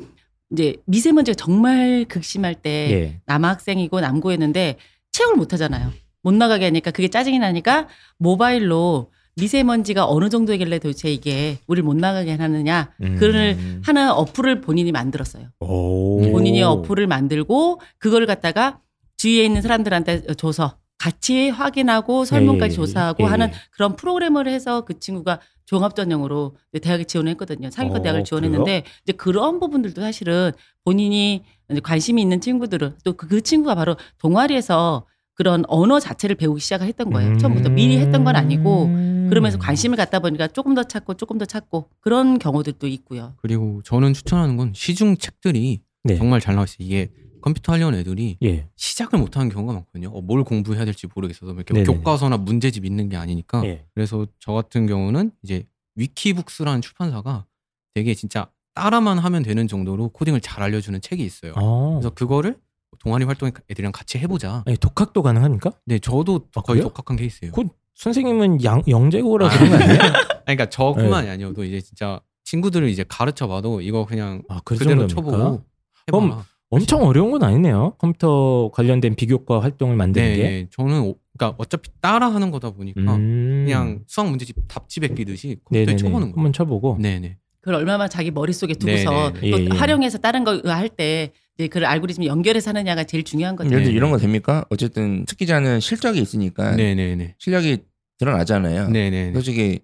이제 0.53 0.77
미세먼지가 0.87 1.35
정말 1.35 2.07
극심할 2.09 2.55
때 2.55 2.71
예. 2.91 3.21
남학생이고 3.27 4.01
남고였는데 4.01 4.77
체육을 5.13 5.37
못 5.37 5.53
하잖아요. 5.53 5.93
못 6.23 6.33
나가게 6.35 6.65
하니까 6.65 6.91
그게 6.91 7.09
짜증이 7.09 7.39
나니까 7.39 7.89
모바일로 8.19 9.11
미세먼지가 9.37 10.09
어느 10.09 10.31
정도이길래 10.31 10.79
도대체 10.79 11.13
이게 11.13 11.59
우리를 11.67 11.85
못 11.85 11.95
나가게 11.95 12.37
하느냐 12.37 12.91
음. 13.03 13.17
그를 13.19 13.59
하는 13.85 14.11
어플을 14.11 14.63
본인이 14.63 14.93
만들었어요. 14.93 15.49
오. 15.61 16.23
본인이 16.33 16.63
어플을 16.63 17.07
만들고 17.07 17.81
그걸 17.99 18.25
갖다가 18.25 18.81
주위에 19.27 19.45
있는 19.45 19.61
사람들한테 19.61 20.35
줘서 20.35 20.77
같이 20.99 21.51
확인하고 21.51 22.25
설문까지 22.25 22.71
예, 22.71 22.73
예, 22.73 22.77
조사하고 22.77 23.25
예, 23.25 23.29
하는 23.29 23.49
예. 23.49 23.53
그런 23.73 23.97
프로그램을 23.97 24.47
해서 24.47 24.83
그 24.83 25.01
친구가 25.01 25.41
종합 25.67 25.97
전형으로 25.97 26.57
이제 26.73 26.79
대학에 26.79 27.05
지원했거든요. 27.05 27.71
상위권 27.71 28.01
어, 28.01 28.03
대학을 28.03 28.25
지원했는데 28.25 28.85
이제 29.03 29.13
그런 29.13 29.59
부분들도 29.59 30.01
사실은 30.01 30.53
본인이 30.85 31.45
이제 31.69 31.81
관심이 31.81 32.23
있는 32.23 32.41
친구들은 32.41 32.99
또그 33.05 33.41
친구가 33.41 33.75
바로 33.75 33.97
동아리에서 34.19 35.07
그런 35.35 35.65
언어 35.67 35.99
자체를 35.99 36.37
배우기 36.37 36.61
시작했던 36.61 37.11
거예요. 37.11 37.33
음. 37.33 37.39
처음부터 37.39 37.69
미리 37.71 37.99
했던 37.99 38.25
건 38.25 38.37
아니고 38.37 38.89
그러면서 39.29 39.59
관심을 39.59 39.97
갖다 39.97 40.21
보니까 40.21 40.47
조금 40.47 40.75
더 40.75 40.85
찾고 40.85 41.15
조금 41.15 41.37
더 41.37 41.45
찾고 41.45 41.91
그런 42.01 42.39
경우들도 42.39 42.87
있고요. 42.87 43.35
그리고 43.39 43.83
저는 43.85 44.15
추천하는 44.15 44.57
건 44.57 44.73
시중 44.73 45.17
책들이 45.17 45.83
네. 46.05 46.17
정말 46.17 46.41
잘 46.41 46.55
나와 46.55 46.65
있어요. 46.65 46.87
이게 46.87 47.11
컴퓨터 47.47 47.73
하려는 47.73 48.01
애들이 48.01 48.39
예. 48.43 48.67
시작을 48.75 49.21
못하는 49.21 49.49
경우가 49.49 49.73
많거든요. 49.73 50.09
어, 50.09 50.21
뭘 50.21 50.43
공부해야 50.43 50.85
될지 50.85 51.07
모르겠어서 51.15 51.53
이렇게 51.53 51.75
네네네. 51.75 51.95
교과서나 51.99 52.39
문제집 52.39 52.85
있는 52.85 53.09
게 53.09 53.17
아니니까. 53.17 53.65
예. 53.65 53.85
그래서 53.95 54.27
저 54.41 54.53
같은 54.53 54.89
경우는 54.89 55.31
이제 55.45 55.65
위키북스라는 55.95 56.81
출판사가 56.81 57.47
되게 57.95 58.15
진짜 58.15 58.49
따라만 58.75 59.19
하면 59.19 59.45
되는 59.45 59.69
정도로 59.69 60.09
코딩을 60.09 60.41
잘 60.41 60.65
알려주는 60.65 61.01
책이 61.01 61.25
있어요. 61.25 61.53
어. 61.55 61.93
그래서 61.95 62.11
그거를 62.11 62.59
동아리 62.99 63.25
활동 63.25 63.53
애들이랑 63.71 63.93
같이 63.93 64.19
해보자. 64.19 64.65
아니, 64.67 64.77
독학도 64.77 65.23
가능합니까? 65.23 65.71
네, 65.85 66.01
저도 66.01 66.49
아, 66.57 66.63
거의 66.63 66.81
그래요? 66.81 66.89
독학한 66.89 67.17
케이스예요. 67.17 67.53
그 67.53 67.63
선생님은 67.95 68.65
양, 68.65 68.83
영재고라 68.89 69.51
그런 69.51 69.71
거 69.71 69.77
아니에요? 69.77 70.01
아니, 70.03 70.57
그러니까 70.57 70.67
저뿐만이 70.69 71.27
네. 71.27 71.33
아니어도 71.35 71.63
이제 71.63 71.81
진짜 71.81 72.21
친구들을 72.43 72.89
이제 72.89 73.05
가르쳐봐도 73.09 73.83
이거 73.83 74.05
그냥 74.05 74.43
아, 74.49 74.61
그 74.65 74.77
그대로? 74.77 75.07
쳐보고 75.07 75.63
그럼 76.07 76.25
해봐라. 76.25 76.45
엄청 76.71 77.03
어려운 77.05 77.31
건 77.31 77.43
아니네요. 77.45 77.95
컴퓨터 77.99 78.71
관련된 78.73 79.15
비교과 79.15 79.61
활동을 79.63 79.97
만드는 79.97 80.29
네, 80.29 80.37
게. 80.37 80.43
네. 80.43 80.67
저는 80.73 81.01
오- 81.01 81.17
그러니까 81.39 81.57
어차피 81.59 81.91
따라하는 82.01 82.51
거다 82.51 82.71
보니까 82.71 83.01
음. 83.17 83.65
그냥 83.67 84.01
수학 84.07 84.29
문제집 84.31 84.57
답집에 84.69 85.09
끼듯이 85.09 85.59
컴퓨터에 85.65 85.81
네네네. 85.85 85.97
쳐보는 85.97 86.21
거예요. 86.29 86.35
한번 86.35 86.53
쳐보고. 86.53 86.99
네네. 87.01 87.37
그걸 87.61 87.75
얼마나 87.81 88.09
자기 88.09 88.31
머릿속에 88.31 88.75
두고서. 88.75 89.33
또 89.33 89.41
예, 89.47 89.65
예. 89.65 89.69
활용해서 89.77 90.19
다른 90.19 90.45
거 90.45 90.61
할 90.65 90.89
때 90.89 91.33
이제 91.59 91.69
그 91.69 91.85
알고리즘 91.87 92.25
연결해서 92.25 92.71
하느냐가 92.71 93.05
제일 93.05 93.23
중요한 93.25 93.57
거죠. 93.57 93.69
예를 93.71 93.83
들어 93.85 93.91
네. 93.93 93.97
이런 93.97 94.11
거 94.11 94.19
됩니까? 94.19 94.65
어쨌든 94.71 95.25
특기자는 95.27 95.81
실적이 95.81 96.21
있으니까 96.21 96.75
네네네. 96.77 97.35
실력이 97.39 97.79
드러나잖아요. 98.19 98.89
네네네. 98.89 99.33
솔직히 99.35 99.81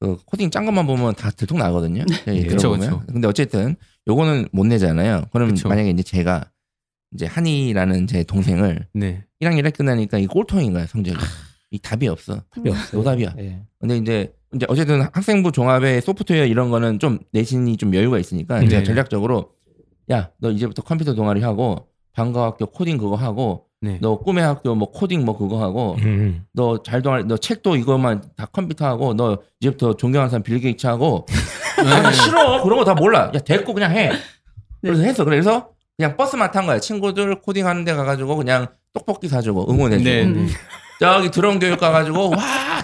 그 0.00 0.16
코딩 0.26 0.50
짠 0.50 0.66
것만 0.66 0.86
보면 0.86 1.14
다 1.14 1.30
들통 1.30 1.58
나거든요. 1.58 2.04
예, 2.28 2.42
그쵸, 2.44 2.56
들어보면. 2.58 2.90
그쵸. 2.90 3.02
근데 3.12 3.28
어쨌든 3.28 3.76
요거는 4.08 4.48
못 4.52 4.66
내잖아요. 4.66 5.24
그럼 5.32 5.50
그쵸. 5.50 5.68
만약에 5.68 5.90
이제 5.90 6.02
제가 6.02 6.50
이제 7.12 7.26
한이라는 7.26 8.06
제 8.06 8.22
동생을 8.24 8.86
네. 8.92 9.24
1학년 9.40 9.62
1학 9.62 9.74
끝나니까 9.76 10.18
이 10.18 10.26
꼴통인 10.26 10.72
거야 10.72 10.86
성적이. 10.86 11.16
이 11.70 11.78
답이 11.78 12.06
없어. 12.08 12.42
답이 12.50 12.68
없어요. 12.70 12.98
노답이야. 12.98 13.34
예. 13.38 13.62
근데 13.80 13.96
이제 13.96 14.32
이제 14.54 14.66
어쨌든 14.68 15.02
학생부 15.12 15.52
종합의 15.52 16.00
소프트웨어 16.02 16.44
이런 16.46 16.70
거는 16.70 16.98
좀 16.98 17.18
내신이 17.32 17.76
좀 17.76 17.94
여유가 17.94 18.18
있으니까 18.18 18.60
네. 18.60 18.68
제가 18.68 18.84
전략적으로 18.84 19.50
야 20.10 20.30
너 20.38 20.50
이제부터 20.50 20.82
컴퓨터 20.82 21.14
동아리 21.14 21.42
하고 21.42 21.88
방과학교 22.12 22.66
코딩 22.66 22.96
그거 22.98 23.16
하고 23.16 23.65
네. 23.82 23.98
너 24.00 24.18
꿈의 24.18 24.44
학교 24.44 24.74
뭐 24.74 24.90
코딩 24.90 25.24
뭐 25.24 25.36
그거 25.36 25.60
하고 25.62 25.96
음. 26.00 26.44
너잘 26.52 27.02
동아리 27.02 27.24
너 27.24 27.36
책도 27.36 27.76
이거만 27.76 28.22
다 28.36 28.46
컴퓨터 28.46 28.86
하고 28.86 29.14
너 29.14 29.38
이제부터 29.60 29.94
존경하는 29.96 30.30
사람 30.30 30.42
빌 30.42 30.58
게이츠 30.60 30.86
하고 30.86 31.26
아, 31.78 32.10
싫어 32.12 32.62
그런 32.62 32.78
거 32.78 32.84
다 32.84 32.94
몰라 32.94 33.30
야 33.34 33.38
됐고 33.38 33.74
그냥 33.74 33.92
해 33.92 34.10
그래서 34.80 35.02
했어 35.02 35.24
그래서 35.24 35.68
그냥 35.96 36.16
버스만 36.16 36.50
탄 36.52 36.66
거야 36.66 36.78
친구들 36.80 37.40
코딩 37.40 37.66
하는 37.66 37.84
데 37.84 37.92
가가지고 37.94 38.36
그냥 38.36 38.66
떡볶이 38.94 39.28
사주고 39.28 39.70
응원해주고 39.70 40.08
네. 40.08 40.24
음. 40.24 40.48
저기 40.98 41.30
드론 41.30 41.58
교육 41.58 41.78
가가지고 41.78 42.30
와 42.30 42.36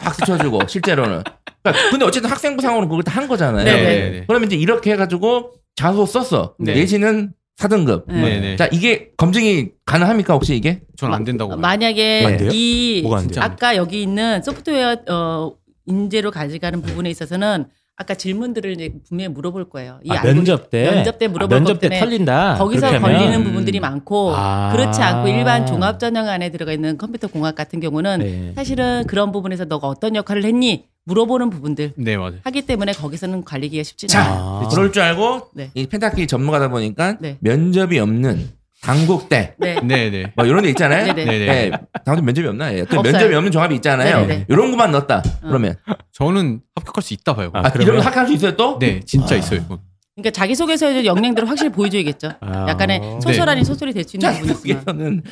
박수 0.03 0.27
쳐주고 0.27 0.67
실제로는 0.69 1.23
그러니까 1.63 1.91
근데 1.91 2.05
어쨌든 2.05 2.31
학생부 2.31 2.61
상으로 2.61 2.87
그걸 2.89 3.03
다 3.03 3.13
한 3.13 3.29
거잖아요 3.29 3.65
네, 3.65 3.73
네. 3.73 4.11
네. 4.11 4.25
그러면 4.27 4.47
이제 4.49 4.57
이렇게 4.57 4.93
해가지고 4.93 5.53
자소 5.75 6.05
썼어 6.05 6.55
네. 6.59 6.75
내신은 6.75 7.33
4등급 7.59 8.05
네. 8.09 8.41
네. 8.41 8.57
자 8.57 8.69
이게 8.73 9.11
검증이 9.17 9.69
가능합니까 9.85 10.35
혹시 10.35 10.57
이게 10.57 10.81
전안 10.97 11.25
된다고 11.25 11.51
봐요. 11.51 11.61
만약에 11.61 12.37
돼요? 12.39 12.51
이 12.53 13.01
뭐가 13.03 13.19
안 13.19 13.23
돼요? 13.25 13.33
진짜. 13.33 13.45
아까 13.45 13.77
여기 13.77 14.03
있는 14.03 14.43
소프트웨어 14.43 14.97
어 15.09 15.55
인재로 15.87 16.31
가져가는 16.31 16.81
부분에 16.83 17.11
있어서는 17.11 17.67
아까 17.97 18.15
질문들을 18.15 18.73
이제 18.73 18.91
분명히 19.07 19.29
물어볼 19.29 19.69
거예요. 19.69 20.01
이 20.03 20.11
아, 20.11 20.23
면접 20.23 20.71
때 20.71 20.91
면접 20.91 21.19
때 21.19 21.29
물어볼 21.29 21.55
아, 21.57 21.61
면접 21.61 21.75
것때 21.75 22.01
털린다. 22.01 22.57
거기서? 22.59 22.99
걸리는 22.99 23.35
음. 23.41 23.45
부분들이 23.45 23.81
많고 23.81 24.33
아. 24.35 24.73
그렇지 24.73 25.01
않고 25.03 25.29
일반 25.29 25.67
종합 25.67 26.01
전형 26.01 26.27
안에 26.29 26.51
들어가 26.51 26.73
있는 26.73 26.97
컴퓨터 26.97 27.29
공학 27.29 27.55
같은 27.55 27.81
경우는 27.81 28.19
네. 28.21 28.53
사실은 28.57 29.05
그런 29.07 29.31
부분에서 29.31 29.67
너가 29.67 29.89
어떤 29.89 30.17
역할을 30.17 30.45
했니 30.45 30.87
물어보는 31.05 31.51
부분들 31.51 31.93
네, 31.97 32.17
맞아요. 32.17 32.39
하기 32.45 32.63
때문에 32.63 32.93
거기서는 32.93 33.45
관리기가 33.45 33.83
쉽지 33.83 34.07
자, 34.07 34.23
않아요. 34.23 34.61
아. 34.65 34.69
그럴 34.69 34.91
줄 34.91 35.03
알고 35.03 35.49
네. 35.55 35.71
이 35.75 35.87
펜타키 35.87 36.27
전문가다 36.27 36.69
보니까 36.69 37.19
네. 37.21 37.37
면접이 37.41 37.99
없는 37.99 38.49
당국대 38.83 39.55
네. 39.59 39.77
네, 39.83 40.11
네. 40.11 40.33
뭐 40.35 40.45
이런 40.45 40.63
데 40.63 40.69
있잖아요. 40.71 41.07
네네. 41.15 41.25
네, 41.25 41.39
네. 41.39 41.71
네, 41.71 41.79
당국 42.05 42.25
면접이 42.25 42.49
없나? 42.49 42.75
예. 42.75 42.85
또 42.85 42.99
없어요. 42.99 43.13
면접이 43.13 43.35
없는 43.35 43.53
종합이 43.53 43.75
있잖아요. 43.77 44.27
네네. 44.27 44.47
이런 44.49 44.71
것만 44.73 44.91
넣었다. 44.91 45.23
그러면 45.41 45.77
저는 46.13 46.61
합격할 46.75 47.03
수 47.03 47.15
있다 47.15 47.35
봐요. 47.35 47.51
아, 47.55 47.61
아, 47.61 47.71
그러면- 47.71 47.83
이러면 47.87 48.03
학교할 48.05 48.27
수 48.27 48.35
있어요 48.35 48.57
또? 48.57 48.79
네, 48.79 49.01
진짜 49.01 49.37
있어요. 49.37 49.61
이건. 49.65 49.79
그러니까 50.17 50.31
자기 50.33 50.55
소개서의 50.55 51.07
역량들을 51.07 51.49
확실히 51.49 51.71
보여줘야겠죠. 51.71 52.33
아. 52.41 52.67
약간의 52.69 53.01
소설 53.23 53.49
아닌 53.49 53.65
소설이 53.65 53.93
될 53.95 54.05
수 54.05 54.17
있는 54.17 54.31
부분이 54.33 54.53
있지만. 54.53 54.85
당국에서는 54.85 55.23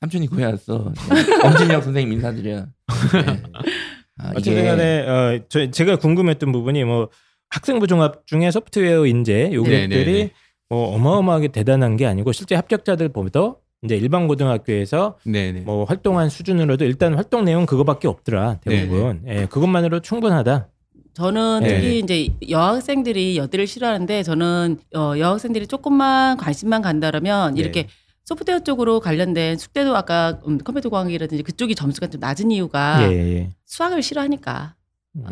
삼촌이 0.00 0.26
구해왔어. 0.28 0.92
엄진혁 1.44 1.82
선생님 1.84 2.12
인사드려. 2.14 2.56
네. 2.56 3.42
아, 4.18 4.32
어쨌든 4.36 4.64
간에 4.64 5.06
어, 5.06 5.40
저, 5.48 5.70
제가 5.70 5.96
궁금했던 5.96 6.52
부분이 6.52 6.84
뭐 6.84 7.08
학생부 7.50 7.86
종합 7.86 8.26
중에 8.26 8.50
소프트웨어 8.50 9.04
인재 9.06 9.50
요것들이 9.52 9.88
네, 9.88 10.04
네, 10.04 10.04
네. 10.04 10.30
뭐 10.70 10.94
어마어마하게 10.94 11.48
대단한 11.48 11.96
게 11.96 12.06
아니고 12.06 12.32
실제 12.32 12.54
합격자들보다 12.54 13.56
이제 13.82 13.96
일반 13.96 14.28
고등학교에서 14.28 15.18
네, 15.24 15.50
네. 15.52 15.60
뭐 15.60 15.84
활동한 15.84 16.28
수준으로도 16.28 16.84
일단 16.84 17.14
활동 17.14 17.44
내용 17.44 17.66
그거밖에 17.66 18.06
없더라 18.06 18.60
대부분 18.60 19.22
예, 19.26 19.46
그것만으로 19.46 20.00
충분하다 20.00 20.68
저는 21.14 21.60
네. 21.64 21.68
특히 21.68 21.98
이제 21.98 22.28
여학생들이 22.48 23.36
여대를 23.36 23.66
싫어하는데 23.66 24.22
저는 24.22 24.78
어, 24.94 25.14
여학생들이 25.18 25.66
조금만 25.66 26.36
관심만 26.36 26.82
간다라면 26.82 27.54
네. 27.54 27.60
이렇게 27.60 27.88
소프트웨어 28.24 28.60
쪽으로 28.60 29.00
관련된 29.00 29.58
숙제도 29.58 29.96
아까 29.96 30.38
음, 30.46 30.58
컴퓨터 30.58 30.88
공학이라든지 30.88 31.42
그쪽이 31.42 31.74
점수가 31.74 32.06
좀 32.08 32.20
낮은 32.20 32.52
이유가 32.52 33.10
예, 33.10 33.16
예. 33.16 33.50
수학을 33.64 34.02
싫어하니까 34.02 34.76
음. 34.76 34.79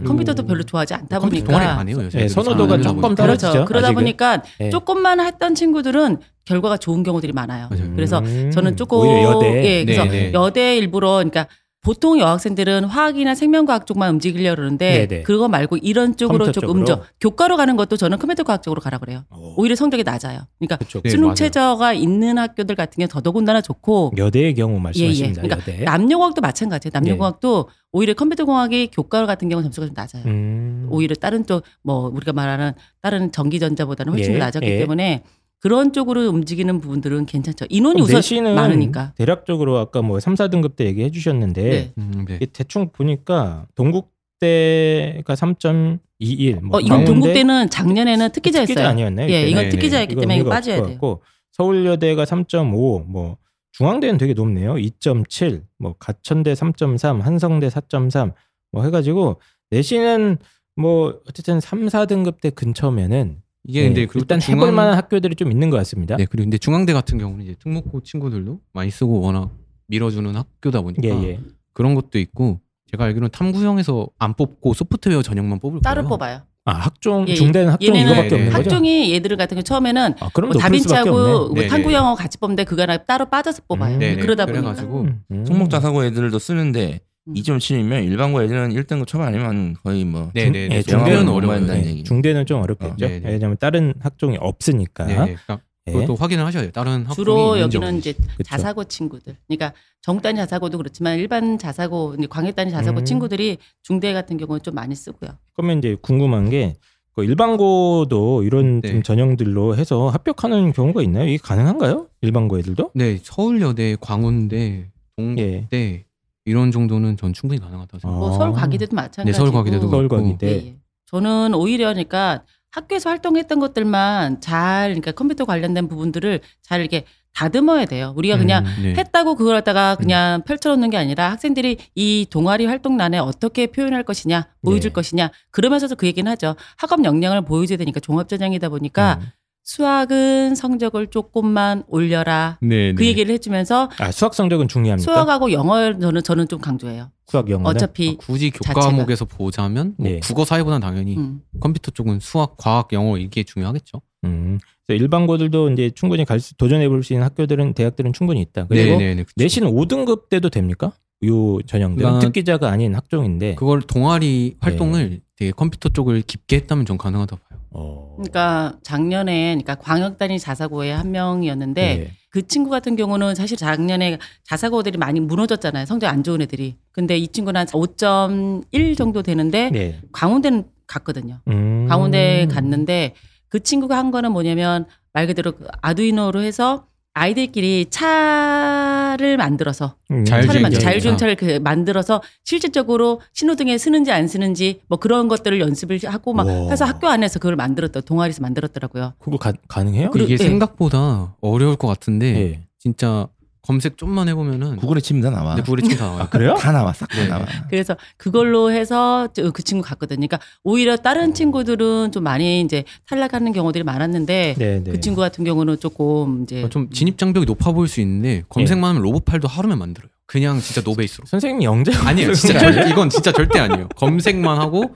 컴퓨터도 0.05 0.45
별로 0.45 0.63
좋아하지 0.65 0.95
않다 0.95 1.21
컴퓨터 1.21 1.45
보니까 1.47 1.53
동아리 1.53 1.67
안 1.81 1.89
해요. 1.89 2.05
요새. 2.05 2.23
예, 2.23 2.29
선호도가 2.29 2.75
안 2.75 2.83
조금 2.83 3.05
하고 3.05 3.15
떨어지죠. 3.15 3.53
그렇죠. 3.53 3.65
그러다 3.65 3.87
아직은. 3.89 4.03
보니까 4.03 4.43
예. 4.61 4.71
조금만 4.71 5.21
했던 5.21 5.55
친구들은 5.55 6.19
결과가 6.45 6.79
좋은 6.79 7.03
경우들이 7.05 7.33
많아요. 7.33 7.69
맞아요. 7.71 7.93
그래서 7.95 8.19
음, 8.19 8.51
저는 8.51 8.77
조금 8.77 8.99
오히려 8.99 9.23
여대 9.31 9.65
예, 9.65 9.85
그래서 9.85 10.05
네, 10.05 10.11
네. 10.11 10.33
여대 10.33 10.77
일부러 10.77 11.13
그러니까 11.17 11.47
보통 11.89 12.19
여학생들은 12.21 12.85
화학이나 12.85 13.35
생명과학 13.35 13.87
쪽만 13.87 14.11
움직이려 14.11 14.55
그러는데 14.55 15.07
네네. 15.09 15.23
그거 15.23 15.49
말고 15.49 15.79
이런 15.79 16.19
쪽으로 16.19 16.53
조금? 16.53 16.85
저 16.85 17.03
교과로 17.19 17.57
가는 17.57 17.77
것도 17.77 17.97
저는 17.97 18.19
컴퓨터 18.19 18.43
과학 18.43 18.63
쪽으로 18.63 18.83
가라 18.83 18.99
그래요. 18.99 19.25
오, 19.31 19.55
오히려 19.57 19.75
성적이 19.75 20.05
낮아요. 20.05 20.41
그러니까 20.59 20.77
그쵸. 20.77 21.01
네, 21.01 21.09
수능 21.09 21.29
맞아요. 21.29 21.35
최저가 21.37 21.95
있는 21.95 22.37
학교들 22.37 22.75
같은 22.75 23.01
게 23.01 23.07
더더군다나 23.07 23.63
좋고 23.63 24.13
여대의 24.19 24.55
경우 24.55 24.79
말씀하십니다. 24.79 25.41
예, 25.41 25.45
예. 25.45 25.49
그러니까 25.49 25.73
여대. 25.73 25.85
남녀공학도 25.85 26.43
마찬가지예요. 26.43 26.91
남녀공학도 26.93 27.71
오히려 27.93 28.13
컴퓨터 28.13 28.45
공학이 28.45 28.89
교과로 28.93 29.27
같은 29.27 29.49
경우 29.49 29.63
점수가 29.63 29.87
좀 29.87 29.95
낮아요. 29.97 30.25
음. 30.27 30.89
오히려 30.91 31.15
다른 31.15 31.47
쪽 31.47 31.63
뭐 31.83 32.09
우리가 32.09 32.35
말하는 32.35 32.73
다른 33.01 33.33
전기전자보다는 33.33 34.13
훨씬 34.13 34.35
예, 34.35 34.39
더 34.39 34.45
낮았기 34.45 34.67
예. 34.67 34.79
때문에 34.81 35.23
그런 35.61 35.93
쪽으로 35.93 36.29
움직이는 36.29 36.81
부분들은 36.81 37.27
괜찮죠. 37.27 37.67
인원이 37.69 38.01
우선 38.01 38.17
내신은 38.17 38.55
많으니까. 38.55 39.13
대략적으로 39.17 39.79
아까 39.79 40.03
뭐 40.03 40.21
3, 40.21 40.35
4등급 40.35 40.77
때 40.77 40.85
얘기해 40.85 41.11
주셨는데 41.11 41.63
네. 41.63 41.93
음, 41.99 42.25
네. 42.29 42.39
대충 42.53 42.91
보니까 42.91 43.67
동국대가 43.75 45.35
3.21. 45.35 46.61
뭐 46.63 46.79
어, 46.79 46.81
이건 46.81 47.05
동국대는 47.05 47.71
작년에는 47.71 48.31
특기자였어요. 48.31 48.67
특기자 48.67 48.89
아니었나요? 48.89 49.29
예? 49.31 49.49
이건 49.49 49.65
네, 49.65 49.69
특기자였기 49.71 50.15
때문에 50.15 50.39
이거 50.39 50.51
빠져야 50.51 50.77
돼요. 50.77 50.87
같고 50.91 51.23
서울여대가 51.53 52.25
3.5, 52.25 53.07
뭐 53.07 53.37
중앙대는 53.73 54.19
되게 54.19 54.35
높네요. 54.35 54.75
2.7, 54.75 55.63
뭐 55.79 55.95
가천대 55.99 56.53
3.3, 56.53 57.21
한성대 57.21 57.69
4.3, 57.69 58.33
뭐 58.71 58.85
해가지고 58.85 59.41
내신은 59.71 60.39
뭐 60.77 61.21
어쨌든 61.29 61.59
3, 61.59 61.87
4등급 61.87 62.41
대 62.41 62.51
근처면은 62.51 63.43
이게 63.65 63.81
예, 63.81 63.85
근데 63.87 64.07
그리고 64.07 64.21
일단 64.21 64.39
또 64.39 64.45
중앙- 64.47 64.61
해볼 64.61 64.73
만한 64.73 64.95
학교들이 64.97 65.35
좀 65.37 65.51
있는 65.51 65.71
것 65.71 65.77
같습니다. 65.79 66.17
네, 66.17 66.25
그리고 66.27 66.45
근데 66.45 66.59
중앙대 66.59 66.93
같은 66.93 67.19
경우는 67.19 67.45
이제 67.45 67.55
특목고 67.63 68.03
친구들도 68.03 68.61
많이 68.73 68.91
쓰고 68.91 69.21
워낙 69.21 69.51
밀어주는 69.89 70.35
학교다 70.35 70.81
보니까 70.83 71.03
예, 71.05 71.23
예. 71.31 71.41
그런 71.73 71.95
것도 71.95 72.19
있고 72.19 72.61
제가 72.91 73.05
알기로는 73.05 73.31
탐구형에서 73.31 74.09
안 74.19 74.35
뽑고 74.35 74.75
소프트웨어 74.75 75.23
전형만 75.23 75.59
뽑을 75.61 75.81
따로 75.83 76.03
거예요. 76.03 76.09
뽑아요. 76.09 76.41
아 76.65 76.73
학종 76.73 77.27
예, 77.29 77.35
중대는 77.35 77.73
학종 77.73 77.89
얘네는 77.95 78.13
이거밖에 78.13 78.29
네, 78.29 78.35
없는 78.37 78.53
거죠? 78.53 78.63
학종이 78.71 79.13
얘들 79.15 79.37
같은 79.39 79.55
경우 79.55 79.63
처음에는 79.63 80.15
아, 80.21 80.29
뭐 80.41 80.53
다빈치하고. 80.53 81.11
뭐 81.11 81.53
네, 81.55 81.67
탐구 81.67 81.89
네. 81.89 81.95
영어 81.95 82.15
같이 82.15 82.37
뽑는데 82.39 82.65
그거 82.65 82.83
하나 82.83 82.99
따로 82.99 83.27
빠져서 83.27 83.63
뽑아요. 83.69 83.95
음. 83.95 83.99
네, 83.99 84.17
네. 84.17 84.21
그러다 84.23 84.45
보니까 84.47 84.61
그래가지고 84.63 85.01
음, 85.03 85.23
음. 85.31 85.45
성목자사고 85.47 86.05
애들도 86.05 86.39
쓰는데 86.39 86.93
음. 86.93 86.99
2.7이면 87.35 88.05
일반고 88.05 88.43
애들은 88.43 88.71
1등급 88.71 89.07
초반 89.07 89.29
아니면 89.29 89.75
거의 89.83 90.05
뭐 90.05 90.31
네, 90.35 90.45
중- 90.45 90.53
네, 90.53 90.63
예, 90.65 90.69
네. 90.69 90.83
중대는. 90.83 91.27
된다는 91.27 91.83
네, 91.83 91.89
얘기. 91.91 92.05
중대는 92.05 92.47
좀 92.47 92.63
어렵겠죠. 92.63 92.93
어, 93.05 93.09
네, 93.09 93.21
네. 93.21 93.31
왜냐하면 93.33 93.57
다른 93.59 93.95
학종이 94.01 94.37
없으니까. 94.41 95.05
네, 95.07 95.15
네. 95.15 95.21
그러니까 95.45 95.61
예. 95.89 95.93
그것도 95.93 96.15
확인을 96.17 96.45
하셔야 96.45 96.63
돼요. 96.63 96.73
다른 96.73 97.07
학종이 97.07 97.15
주로 97.15 97.59
여기는. 97.61 97.97
이제 97.99 98.13
그쵸. 98.13 98.43
자사고 98.45 98.85
친구들. 98.85 99.37
그러니까 99.47 99.73
정단 100.03 100.37
자사고도 100.37 100.77
그렇지만 100.79 101.19
일반 101.19 101.57
자사고, 101.59 102.15
이제 102.19 102.27
광역단위 102.29 102.71
자사고 102.71 103.01
음. 103.01 103.05
친구들이 103.05 103.57
중대 103.83 104.13
같은 104.13 104.37
경우는 104.37 104.61
좀 104.63 104.75
많이 104.75 104.95
쓰고요. 104.95 105.31
그러면 105.55 105.79
이제 105.79 105.97
궁금한 106.03 106.51
게그 106.51 107.25
일반고도 107.25 108.43
이런 108.45 108.81
네. 108.83 108.91
좀 108.91 109.03
전형들로 109.03 109.77
해서 109.77 110.09
합격하는 110.11 110.73
경우가 110.73 111.03
있나요? 111.03 111.27
이게 111.27 111.39
가능한가요? 111.39 112.09
일반고 112.21 112.59
애들도? 112.59 112.91
네, 112.95 113.19
서울여대, 113.23 113.97
광운대, 114.01 114.91
동국대 115.17 115.67
예. 115.73 116.05
이런 116.49 116.71
정도는 116.71 117.17
전 117.17 117.33
충분히 117.33 117.61
가능하다고 117.61 117.99
생각해요. 118.01 118.19
뭐 118.19 118.31
아. 118.31 118.39
서울 118.39 118.53
과기대도 118.53 118.97
마찬가지고. 118.97 119.25
네, 119.25 119.33
서울 119.33 119.53
과기대도 119.53 119.89
서울 119.89 120.09
그렇고. 120.09 120.25
과기대. 120.25 120.47
예, 120.49 120.53
예. 120.69 120.77
저는 121.07 121.55
오히려 121.55 121.89
그러니까 121.89 122.43
학교에서 122.71 123.11
활동했던 123.11 123.61
것들만 123.61 124.41
잘 124.41 124.89
그러니까 124.91 125.13
컴퓨터 125.13 125.45
관련된 125.45 125.89
부분들을 125.89 126.41
잘 126.63 126.81
이렇게 126.81 127.05
다듬어야 127.35 127.85
돼요. 127.85 128.13
우리가 128.17 128.37
그냥 128.37 128.65
음, 128.67 128.83
네. 128.83 128.95
했다고 128.95 129.37
그걸 129.37 129.55
갖다가 129.55 129.95
그냥 129.95 130.43
펼쳐놓는 130.43 130.91
게 130.91 130.97
아니라 130.97 131.31
학생들이 131.31 131.77
이 131.95 132.27
동아리 132.29 132.67
활동란에 132.67 133.19
어떻게 133.19 133.69
표현할 133.69 134.03
것이냐, 134.03 134.49
보여줄 134.65 134.91
네. 134.91 134.95
것이냐, 134.95 135.31
그러면서도 135.51 135.95
그 135.95 136.07
얘기는 136.07 136.29
하죠. 136.33 136.57
학업 136.77 137.05
역량을 137.05 137.43
보여줘야 137.43 137.79
되니까 137.79 138.01
종합전형이다 138.01 138.71
보니까 138.71 139.19
음. 139.21 139.29
수학은 139.69 140.55
성적을 140.55 141.09
조금만 141.09 141.83
올려라. 141.89 142.57
네, 142.63 142.95
그 142.95 143.03
네. 143.03 143.09
얘기를 143.09 143.35
해주면서 143.35 143.91
아 143.99 144.11
수학 144.11 144.33
성적은 144.33 144.67
중요합니까? 144.67 145.13
수학하고 145.13 145.53
영어를 145.53 146.01
저는, 146.01 146.23
저는 146.23 146.49
좀 146.49 146.59
강조해요. 146.59 147.11
수학 147.27 147.51
영어는? 147.51 147.77
어차피 147.77 148.13
아, 148.13 148.17
굳이. 148.19 148.51
교과목에서 148.51 149.27
보자면 149.27 149.95
뭐 149.99 150.09
네. 150.09 150.21
국어 150.21 150.47
사회보다는 150.47 150.81
당연히 150.81 151.19
음. 151.19 151.43
컴퓨터 151.61 151.91
쪽은 151.91 152.21
수학, 152.21 152.57
과학, 152.57 152.95
영어 152.95 153.19
이게 153.19 153.43
중요하겠죠. 153.43 154.01
음. 154.25 154.59
일반고들도 154.89 155.71
이제 155.73 155.91
충분히 155.91 156.25
갈 156.25 156.41
수, 156.41 156.57
도전해 156.57 156.89
볼 156.89 157.03
수 157.03 157.13
있는 157.13 157.27
학교들은 157.27 157.75
대학들은 157.75 158.15
충분히 158.15 158.41
있다. 158.41 158.69
그리고 158.69 158.97
네, 158.97 159.15
네, 159.15 159.15
네. 159.17 159.25
내신 159.37 159.65
5등급 159.65 160.31
때도 160.31 160.49
됩니까? 160.49 160.93
요 161.27 161.61
전형들 161.67 161.99
그러니까 162.03 162.21
특기자가 162.25 162.71
아닌 162.71 162.95
학종인데 162.95 163.57
그걸 163.57 163.83
동아리 163.83 164.57
활동을 164.61 165.21
되게 165.39 165.53
컴퓨터 165.53 165.89
쪽을 165.89 166.23
깊게 166.23 166.57
했다면 166.57 166.85
전 166.85 166.99
가능하다고 166.99 167.41
봐요. 167.49 167.61
어. 167.71 168.15
그러니까 168.17 168.75
작년에 168.83 169.51
그러니까 169.51 169.77
광역단위 169.77 170.41
자사고의 170.41 170.93
한 170.97 171.13
명이었는데 171.13 171.97
네. 171.97 172.11
그 172.31 172.47
친구 172.47 172.71
같은 172.71 172.97
경우는 172.97 173.37
사실 173.37 173.57
작년에 173.57 174.19
자사고들이 174.45 174.99
많이 174.99 175.21
무너졌잖아요. 175.21 175.87
성적 175.87 176.09
안 176.09 176.25
좋은 176.25 176.43
애들이. 176.43 176.77
근데 176.91 177.17
이 177.17 177.29
친구는 177.29 177.61
한 177.61 177.67
5.1 177.69 178.97
정도 178.97 179.23
되는데 179.23 179.71
네. 179.71 180.01
강원대는 180.11 180.65
갔거든요. 180.89 181.41
음. 181.47 181.87
강원대 181.89 182.49
갔는데 182.51 183.15
그 183.49 183.61
친구가 183.61 183.97
한 183.97 184.11
거는 184.11 184.33
뭐냐면 184.33 184.87
말 185.13 185.29
그대로 185.29 185.53
그 185.53 185.69
아두이노로 185.83 186.41
해서 186.41 186.87
아이들끼리 187.19 187.87
차를 187.91 189.37
만들어서 189.37 189.95
음. 190.11 190.25
차를 190.25 190.61
만 190.61 190.73
자율주행차를 190.73 191.35
그 191.37 191.59
만들어서 191.63 192.23
실질적으로 192.45 193.21
신호등에 193.33 193.77
쓰는지 193.79 194.13
안 194.13 194.29
쓰는지 194.29 194.81
뭐 194.89 194.99
그런 194.99 195.29
것들을 195.29 195.61
연습을 195.61 195.99
하고 196.05 196.33
막 196.33 196.47
와. 196.47 196.71
해서 196.71 196.85
학교 196.85 197.09
안에서 197.09 197.39
그걸 197.39 197.57
만들었다 197.57 198.01
동아리에서 198.01 198.43
만들었더라고요. 198.43 199.15
그거 199.19 199.37
가, 199.37 199.53
가능해요? 199.69 200.11
그래- 200.11 200.25
이게 200.25 200.37
네. 200.37 200.45
생각보다 200.45 201.35
어려울 201.41 201.77
것 201.77 201.89
같은데 201.89 202.33
네. 202.33 202.63
진짜 202.79 203.27
검색 203.63 203.97
좀만 203.99 204.29
해보면은 204.29 204.77
구글에 204.77 205.01
치면 205.01 205.23
다 205.23 205.31
나와. 205.31 205.55
네, 205.57 205.63
구글에 205.63 205.83
치면 205.83 205.99
다 205.99 206.07
나와요. 206.07 206.23
아 206.23 206.29
그래요? 206.29 206.55
다 206.55 206.73
나와, 206.73 206.93
싹다 206.93 207.17
네. 207.17 207.29
나와. 207.29 207.45
그래서 207.69 207.97
그걸로 208.17 208.71
해서 208.71 209.29
저- 209.35 209.51
그 209.51 209.63
친구 209.63 209.85
갔거든요. 209.87 210.17
그러니까 210.27 210.41
오히려 210.65 210.97
다른 210.97 211.35
친구들은 211.35 212.13
좀 212.13 212.23
많이 212.23 212.61
이제 212.61 212.85
탈락하는 213.09 213.53
경우들이 213.53 213.85
많았는데 213.85 214.55
네, 214.59 214.83
네. 214.83 214.91
그 214.91 215.01
친구 215.01 215.21
같은 215.21 215.45
경우는 215.45 215.79
조금 215.81 216.43
이제 216.45 216.63
어, 216.63 216.69
좀 216.69 216.89
진입 216.91 217.19
장벽이 217.19 217.47
높아 217.47 217.73
보일 217.73 217.89
수 217.89 218.01
있는데 218.01 218.45
검색만 218.49 218.91
하면 218.91 219.03
로봇 219.03 219.25
팔도 219.25 219.49
하루면 219.49 219.79
만들어요. 219.79 220.11
그냥 220.27 220.61
진짜 220.61 220.83
노베이스로. 220.85 221.25
선생님 221.27 221.63
영재 221.63 221.91
아니에요. 221.95 222.35
진짜 222.35 222.59
절, 222.59 222.91
이건 222.91 223.09
진짜 223.11 223.33
절대 223.33 223.59
아니에요. 223.61 223.89
검색만 223.97 224.59
하고 224.61 224.95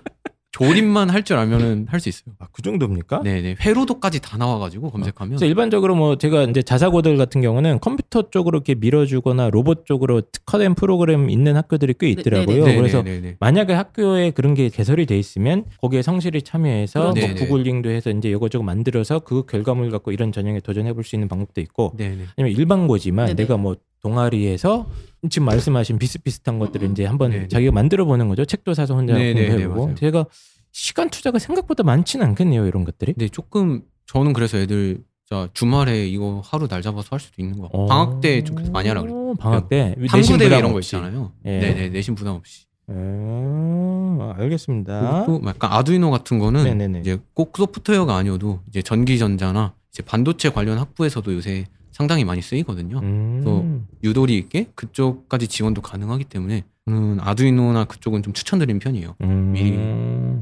조립만 0.52 1.08
할 1.10 1.22
줄 1.24 1.36
알면은 1.38 1.86
할 1.88 1.98
수 2.00 2.08
있어요. 2.08 2.34
아, 2.38 2.46
그 2.52 2.62
정도입니까? 2.62 3.22
네네. 3.22 3.56
회로도까지 3.60 4.20
다 4.20 4.36
나와가지고 4.36 4.90
검색하면. 4.90 5.30
그래서 5.30 5.46
일반적으로 5.46 5.94
뭐 5.94 6.16
제가 6.18 6.42
이제 6.44 6.62
자사고들 6.62 7.16
같은 7.16 7.40
경우는 7.40 7.78
컴퓨터 7.80 8.28
쪽으로 8.30 8.56
이렇게 8.58 8.74
밀어주거나 8.74 9.50
로봇 9.50 9.86
쪽으로 9.86 10.20
특화된 10.32 10.74
프로그램 10.74 11.30
있는 11.30 11.56
학교들이 11.56 11.94
꽤 11.98 12.06
네, 12.14 12.20
있더라고요. 12.20 12.64
네, 12.64 12.76
그래서 12.76 13.02
네네네. 13.02 13.36
만약에 13.40 13.72
학교에 13.72 14.30
그런 14.32 14.54
게 14.54 14.68
개설이 14.68 15.06
돼 15.06 15.18
있으면 15.18 15.64
거기에 15.80 16.02
성실히 16.02 16.42
참여해서 16.42 17.00
뭐 17.00 17.12
네네. 17.14 17.34
구글링도 17.34 17.88
해서 17.90 18.10
이제 18.10 18.28
이거저거 18.28 18.62
만들어서 18.64 19.20
그 19.20 19.44
결과물 19.46 19.90
갖고 19.90 20.12
이런 20.12 20.32
전형에 20.32 20.60
도전해 20.60 20.92
볼 20.92 21.02
수 21.04 21.16
있는 21.16 21.28
방법도 21.28 21.60
있고 21.62 21.94
네네. 21.96 22.24
아니면 22.36 22.56
일반고지만 22.58 23.26
네네. 23.26 23.42
내가 23.42 23.56
뭐 23.56 23.74
동아리에서 24.02 24.86
지금 25.30 25.46
말씀하신 25.46 25.98
비슷비슷한 25.98 26.58
것들을 26.58 26.90
이제 26.90 27.04
한번 27.04 27.30
네네. 27.30 27.48
자기가 27.48 27.72
만들어 27.72 28.04
보는 28.04 28.28
거죠. 28.28 28.44
책도 28.44 28.74
사서 28.74 28.94
혼자 28.94 29.14
네네네, 29.14 29.46
공부해보고 29.48 29.82
맞아요. 29.84 29.94
제가 29.94 30.26
시간 30.72 31.08
투자가 31.10 31.38
생각보다 31.38 31.84
많지는 31.84 32.26
않겠네요. 32.26 32.66
이런 32.66 32.84
것들이. 32.84 33.12
근데 33.12 33.28
조금 33.28 33.82
저는 34.06 34.32
그래서 34.32 34.58
애들 34.58 35.04
자 35.30 35.48
주말에 35.54 36.06
이거 36.08 36.42
하루 36.44 36.66
날 36.66 36.82
잡아서 36.82 37.08
할 37.12 37.20
수도 37.20 37.40
있는 37.40 37.58
거. 37.60 37.68
방학 37.86 38.20
때 38.20 38.42
좀 38.42 38.56
많이 38.72 38.88
하라 38.88 39.02
그래요. 39.02 39.30
어, 39.30 39.34
방학 39.38 39.68
때 39.68 39.94
내신 39.96 40.08
탐구 40.08 40.38
대회 40.38 40.58
이런 40.58 40.72
거. 40.72 40.80
있잖아요. 40.80 41.32
예. 41.46 41.58
네네 41.60 41.88
내신 41.90 42.14
부담 42.16 42.34
없이. 42.34 42.66
음, 42.88 44.18
알겠습니다. 44.36 45.24
그리고 45.26 45.46
약간 45.46 45.72
아두이노 45.72 46.10
같은 46.10 46.40
거는 46.40 46.64
네네네. 46.64 47.00
이제 47.00 47.18
꼭 47.34 47.56
소프트웨어가 47.56 48.16
아니어도 48.16 48.60
이제 48.68 48.82
전기전자나 48.82 49.74
이제 49.92 50.02
반도체 50.02 50.50
관련 50.50 50.78
학부에서도 50.78 51.32
요새 51.34 51.66
상당히 51.92 52.24
많이 52.24 52.42
쓰이거든요. 52.42 52.98
음. 52.98 53.86
유도리 54.02 54.36
있게 54.38 54.66
그쪽까지 54.74 55.46
지원도 55.46 55.82
가능하기 55.82 56.24
때문에 56.24 56.64
저는 56.86 57.20
아두이노나 57.20 57.84
그쪽은 57.84 58.22
좀 58.22 58.32
추천드리는 58.32 58.80
편이에요. 58.80 59.14
음. 59.22 59.52
미리 59.52 59.78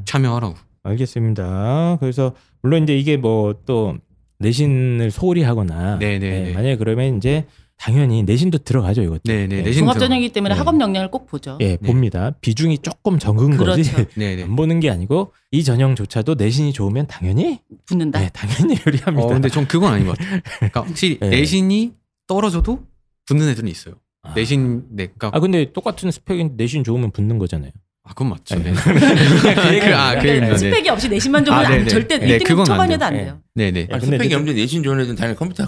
참여하라고. 0.07 0.55
알겠습니다. 0.83 1.99
그래서 2.01 2.35
물론 2.63 2.85
이제 2.85 2.97
이게 2.97 3.17
뭐 3.19 3.55
또 3.67 3.99
내신을 4.41 5.11
소홀히 5.11 5.43
하거나 5.43 5.97
네네네. 5.99 6.41
네, 6.45 6.53
만약에 6.55 6.77
그러면 6.77 7.17
이제 7.19 7.47
당연히 7.81 8.23
내신도 8.23 8.59
들어가죠 8.59 9.03
이것도. 9.03 9.23
네네 9.25 9.47
네. 9.47 9.63
내신 9.63 9.81
종합 9.81 9.95
들어- 9.95 10.07
전형이기 10.07 10.33
때문에 10.35 10.55
네. 10.55 10.59
학업 10.59 10.79
역량을 10.79 11.11
꼭 11.11 11.27
보죠. 11.27 11.57
예, 11.63 11.79
봅니다. 11.79 12.33
비중이 12.43 12.79
조금 12.79 13.19
적은 13.19 13.57
거지. 13.57 13.91
그렇죠. 13.91 14.11
네네. 14.17 14.43
안 14.51 14.55
보는 14.55 14.81
게 14.81 14.91
아니고 14.91 15.33
이 15.51 15.65
전형조차도 15.65 16.35
내신이 16.35 16.75
좋으면 16.75 17.07
당연히 17.07 17.61
붙는다. 17.87 18.21
네, 18.21 18.29
당연히 18.35 18.75
유리합니다. 18.87 19.23
어 19.25 19.29
근데 19.29 19.49
전 19.49 19.67
그건 19.67 19.95
아닌 19.95 20.07
것 20.07 20.19
같아요. 20.19 20.41
그러니까 20.59 20.83
확실히 20.85 21.19
네. 21.21 21.31
내신이 21.31 21.95
떨어져도 22.27 22.85
붙는 23.27 23.49
애들은 23.49 23.67
있어요. 23.69 23.95
아. 24.23 24.35
내신 24.35 24.85
네, 24.91 25.07
그러니까 25.07 25.31
아 25.35 25.41
근데 25.41 25.73
똑같은 25.73 26.11
스펙인데 26.11 26.55
내신 26.63 26.85
좋으면 26.85 27.11
붙는 27.13 27.39
거잖아요. 27.39 27.71
아 28.11 28.13
그건 28.13 28.31
맞죠. 28.31 28.57
네. 28.57 28.73
네. 28.73 28.75
그, 29.81 29.95
아, 29.95 30.15
그 30.17 30.23
그러니까. 30.23 30.47
네. 30.49 30.57
스펙이 30.57 30.89
없이 30.89 31.09
내신만 31.09 31.45
좋으면 31.45 31.65
아, 31.65 31.69
안- 31.69 31.73
네네. 31.75 31.89
절대 31.89 32.19
네, 32.19 32.39
1등 32.39 32.45
그건 32.45 32.61
안 32.63 32.65
초반에도 32.67 33.05
안 33.05 33.13
돼요. 33.15 33.39
네네. 33.55 33.87
아, 33.91 33.99
근데 33.99 34.17
스펙이 34.17 34.35
없는데 34.35 34.61
내신 34.61 34.83
좋은 34.83 34.99
애들은 35.01 35.15
당연히 35.15 35.37
컴퓨터 35.39 35.65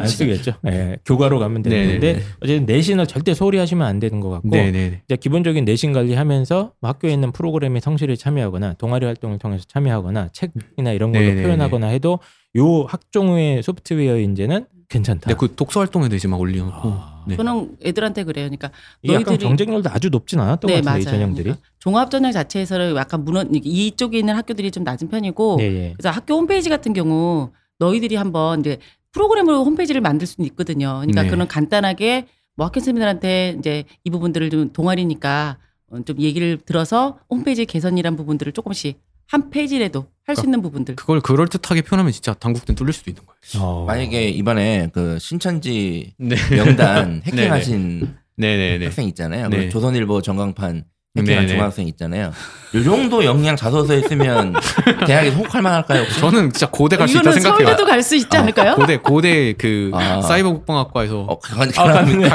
안 0.00 0.06
쓰겠죠. 0.06 0.54
예, 0.68 0.96
교과로 1.04 1.38
가면 1.38 1.62
되는데. 1.62 2.22
어쨌든 2.40 2.64
내신을 2.64 3.06
절대 3.06 3.34
소홀히 3.34 3.58
하시면 3.58 3.86
안 3.86 4.00
되는 4.00 4.20
것 4.20 4.30
같고 4.30 4.48
네네. 4.50 5.02
이제 5.04 5.16
기본적인 5.16 5.66
내신 5.66 5.92
관리하면서 5.92 6.72
뭐 6.80 6.88
학교에 6.90 7.12
있는 7.12 7.30
프로그램에 7.32 7.80
성실히 7.80 8.16
참여하거나 8.16 8.74
동아리 8.78 9.04
활동을 9.04 9.38
통해서 9.38 9.64
참여하거나 9.68 10.28
책이나 10.32 10.92
이런 10.92 11.12
걸로 11.12 11.24
네네네. 11.24 11.42
표현하거나 11.42 11.88
해도 11.88 12.20
요 12.56 12.84
학종의 12.84 13.62
소프트웨어 13.62 14.18
인재는 14.18 14.64
괜찮다. 14.92 15.28
네, 15.28 15.34
그 15.38 15.54
독서 15.54 15.80
활동에도 15.80 16.14
이제 16.14 16.28
막 16.28 16.40
올려놓고. 16.40 16.88
아. 16.88 17.24
네. 17.26 17.36
저는 17.36 17.76
애들한테 17.84 18.24
그래요. 18.24 18.46
그러니까 18.46 18.70
너희들이 19.04 19.38
경쟁률도 19.38 19.90
아주 19.90 20.10
높진 20.10 20.40
않았던 20.40 20.68
것 20.68 20.84
같은데 20.84 21.00
이 21.00 21.04
전형들이. 21.04 21.44
그러니까 21.44 21.66
종합 21.78 22.10
전형 22.10 22.32
자체에서는 22.32 22.96
약간 22.96 23.24
무너 23.24 23.44
이쪽에 23.52 24.18
있는 24.18 24.34
학교들이 24.36 24.70
좀 24.70 24.84
낮은 24.84 25.08
편이고 25.08 25.56
네, 25.58 25.64
예. 25.64 25.92
그래서 25.96 26.10
학교 26.10 26.34
홈페이지 26.34 26.68
같은 26.68 26.92
경우 26.92 27.50
너희들이 27.78 28.16
한번 28.16 28.60
이제 28.60 28.78
프로그램으로 29.12 29.64
홈페이지를 29.64 30.00
만들 30.00 30.26
수는 30.26 30.46
있거든요. 30.48 30.98
그러니까 31.00 31.22
네. 31.22 31.30
그런 31.30 31.46
간단하게 31.46 32.26
뭐 32.56 32.66
학교 32.66 32.80
선생님들한테 32.80 33.56
이제 33.58 33.84
이 34.04 34.10
부분들을 34.10 34.50
좀 34.50 34.72
동아리니까 34.72 35.58
어, 35.90 36.00
좀 36.04 36.18
얘기를 36.18 36.58
들어서 36.58 37.18
홈페이지 37.30 37.64
개선이란 37.66 38.16
부분들을 38.16 38.52
조금씩 38.52 39.00
한 39.32 39.48
페이지라도 39.48 40.06
할수 40.26 40.44
있는 40.44 40.60
부분들. 40.60 40.94
그걸 40.94 41.22
그럴 41.22 41.48
듯하게 41.48 41.80
표현하면 41.80 42.12
진짜 42.12 42.34
당국대는 42.34 42.76
뚫릴 42.76 42.92
수도 42.92 43.10
있는 43.10 43.22
거예요. 43.24 43.64
어. 43.66 43.84
만약에 43.86 44.28
이번에 44.28 44.90
그 44.92 45.18
신천지 45.18 46.12
네. 46.18 46.36
명단 46.50 47.22
해킹하신 47.26 48.14
네네네. 48.36 48.84
학생 48.84 49.08
있잖아요. 49.08 49.48
네. 49.48 49.56
그 49.56 49.68
조선일보 49.70 50.20
전광판 50.20 50.84
해킹한 51.14 51.44
네네. 51.44 51.46
중학생 51.56 51.86
있잖아요. 51.88 52.32
요 52.74 52.82
정도 52.84 53.22
역량 53.22 53.54
자소서에 53.54 54.00
쓰면 54.00 54.54
대학에서 55.06 55.36
혹할 55.36 55.60
만할까요? 55.60 56.04
혹시? 56.04 56.18
저는 56.20 56.50
진짜 56.52 56.66
고대 56.70 56.96
갈 56.96 57.06
수 57.06 57.12
있다 57.18 57.20
이거는 57.20 57.40
생각해요. 57.40 57.66
서울대도 57.66 57.84
갈 57.86 58.02
수 58.02 58.16
있지 58.16 58.34
않을까요? 58.34 58.74
고대 58.76 58.96
고대 58.96 59.52
그 59.52 59.90
아. 59.92 60.22
사이버 60.22 60.52
국방학과에서 60.54 61.20
어, 61.20 61.38
가, 61.38 61.54
아. 61.54 61.66
갈- 61.66 61.70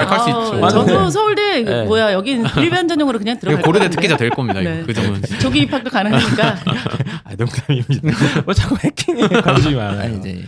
갈수 0.06 0.26
아, 0.26 0.30
있죠. 0.30 0.54
맞아요. 0.60 0.70
저도 0.86 1.10
서울대 1.10 1.64
네. 1.64 1.84
뭐야 1.86 2.14
여긴 2.14 2.46
일반 2.58 2.88
전형으로 2.88 3.18
그냥 3.18 3.40
들어갈 3.40 3.64
고려대 3.64 3.86
것 3.88 3.96
특기자. 3.96 4.16
될 4.16 4.30
겁니다. 4.30 4.62
네. 4.62 4.84
그 4.86 4.94
점은 4.94 5.24
조기 5.42 5.62
입학도 5.62 5.90
가능하니까 5.90 6.58
아, 7.26 7.32
농담입니다. 7.36 8.42
뭐 8.46 8.54
자꾸 8.54 8.78
해킹에 8.84 9.28
관심이 9.42 9.74
많아요. 9.74 10.02
아니 10.02 10.18
이제 10.20 10.46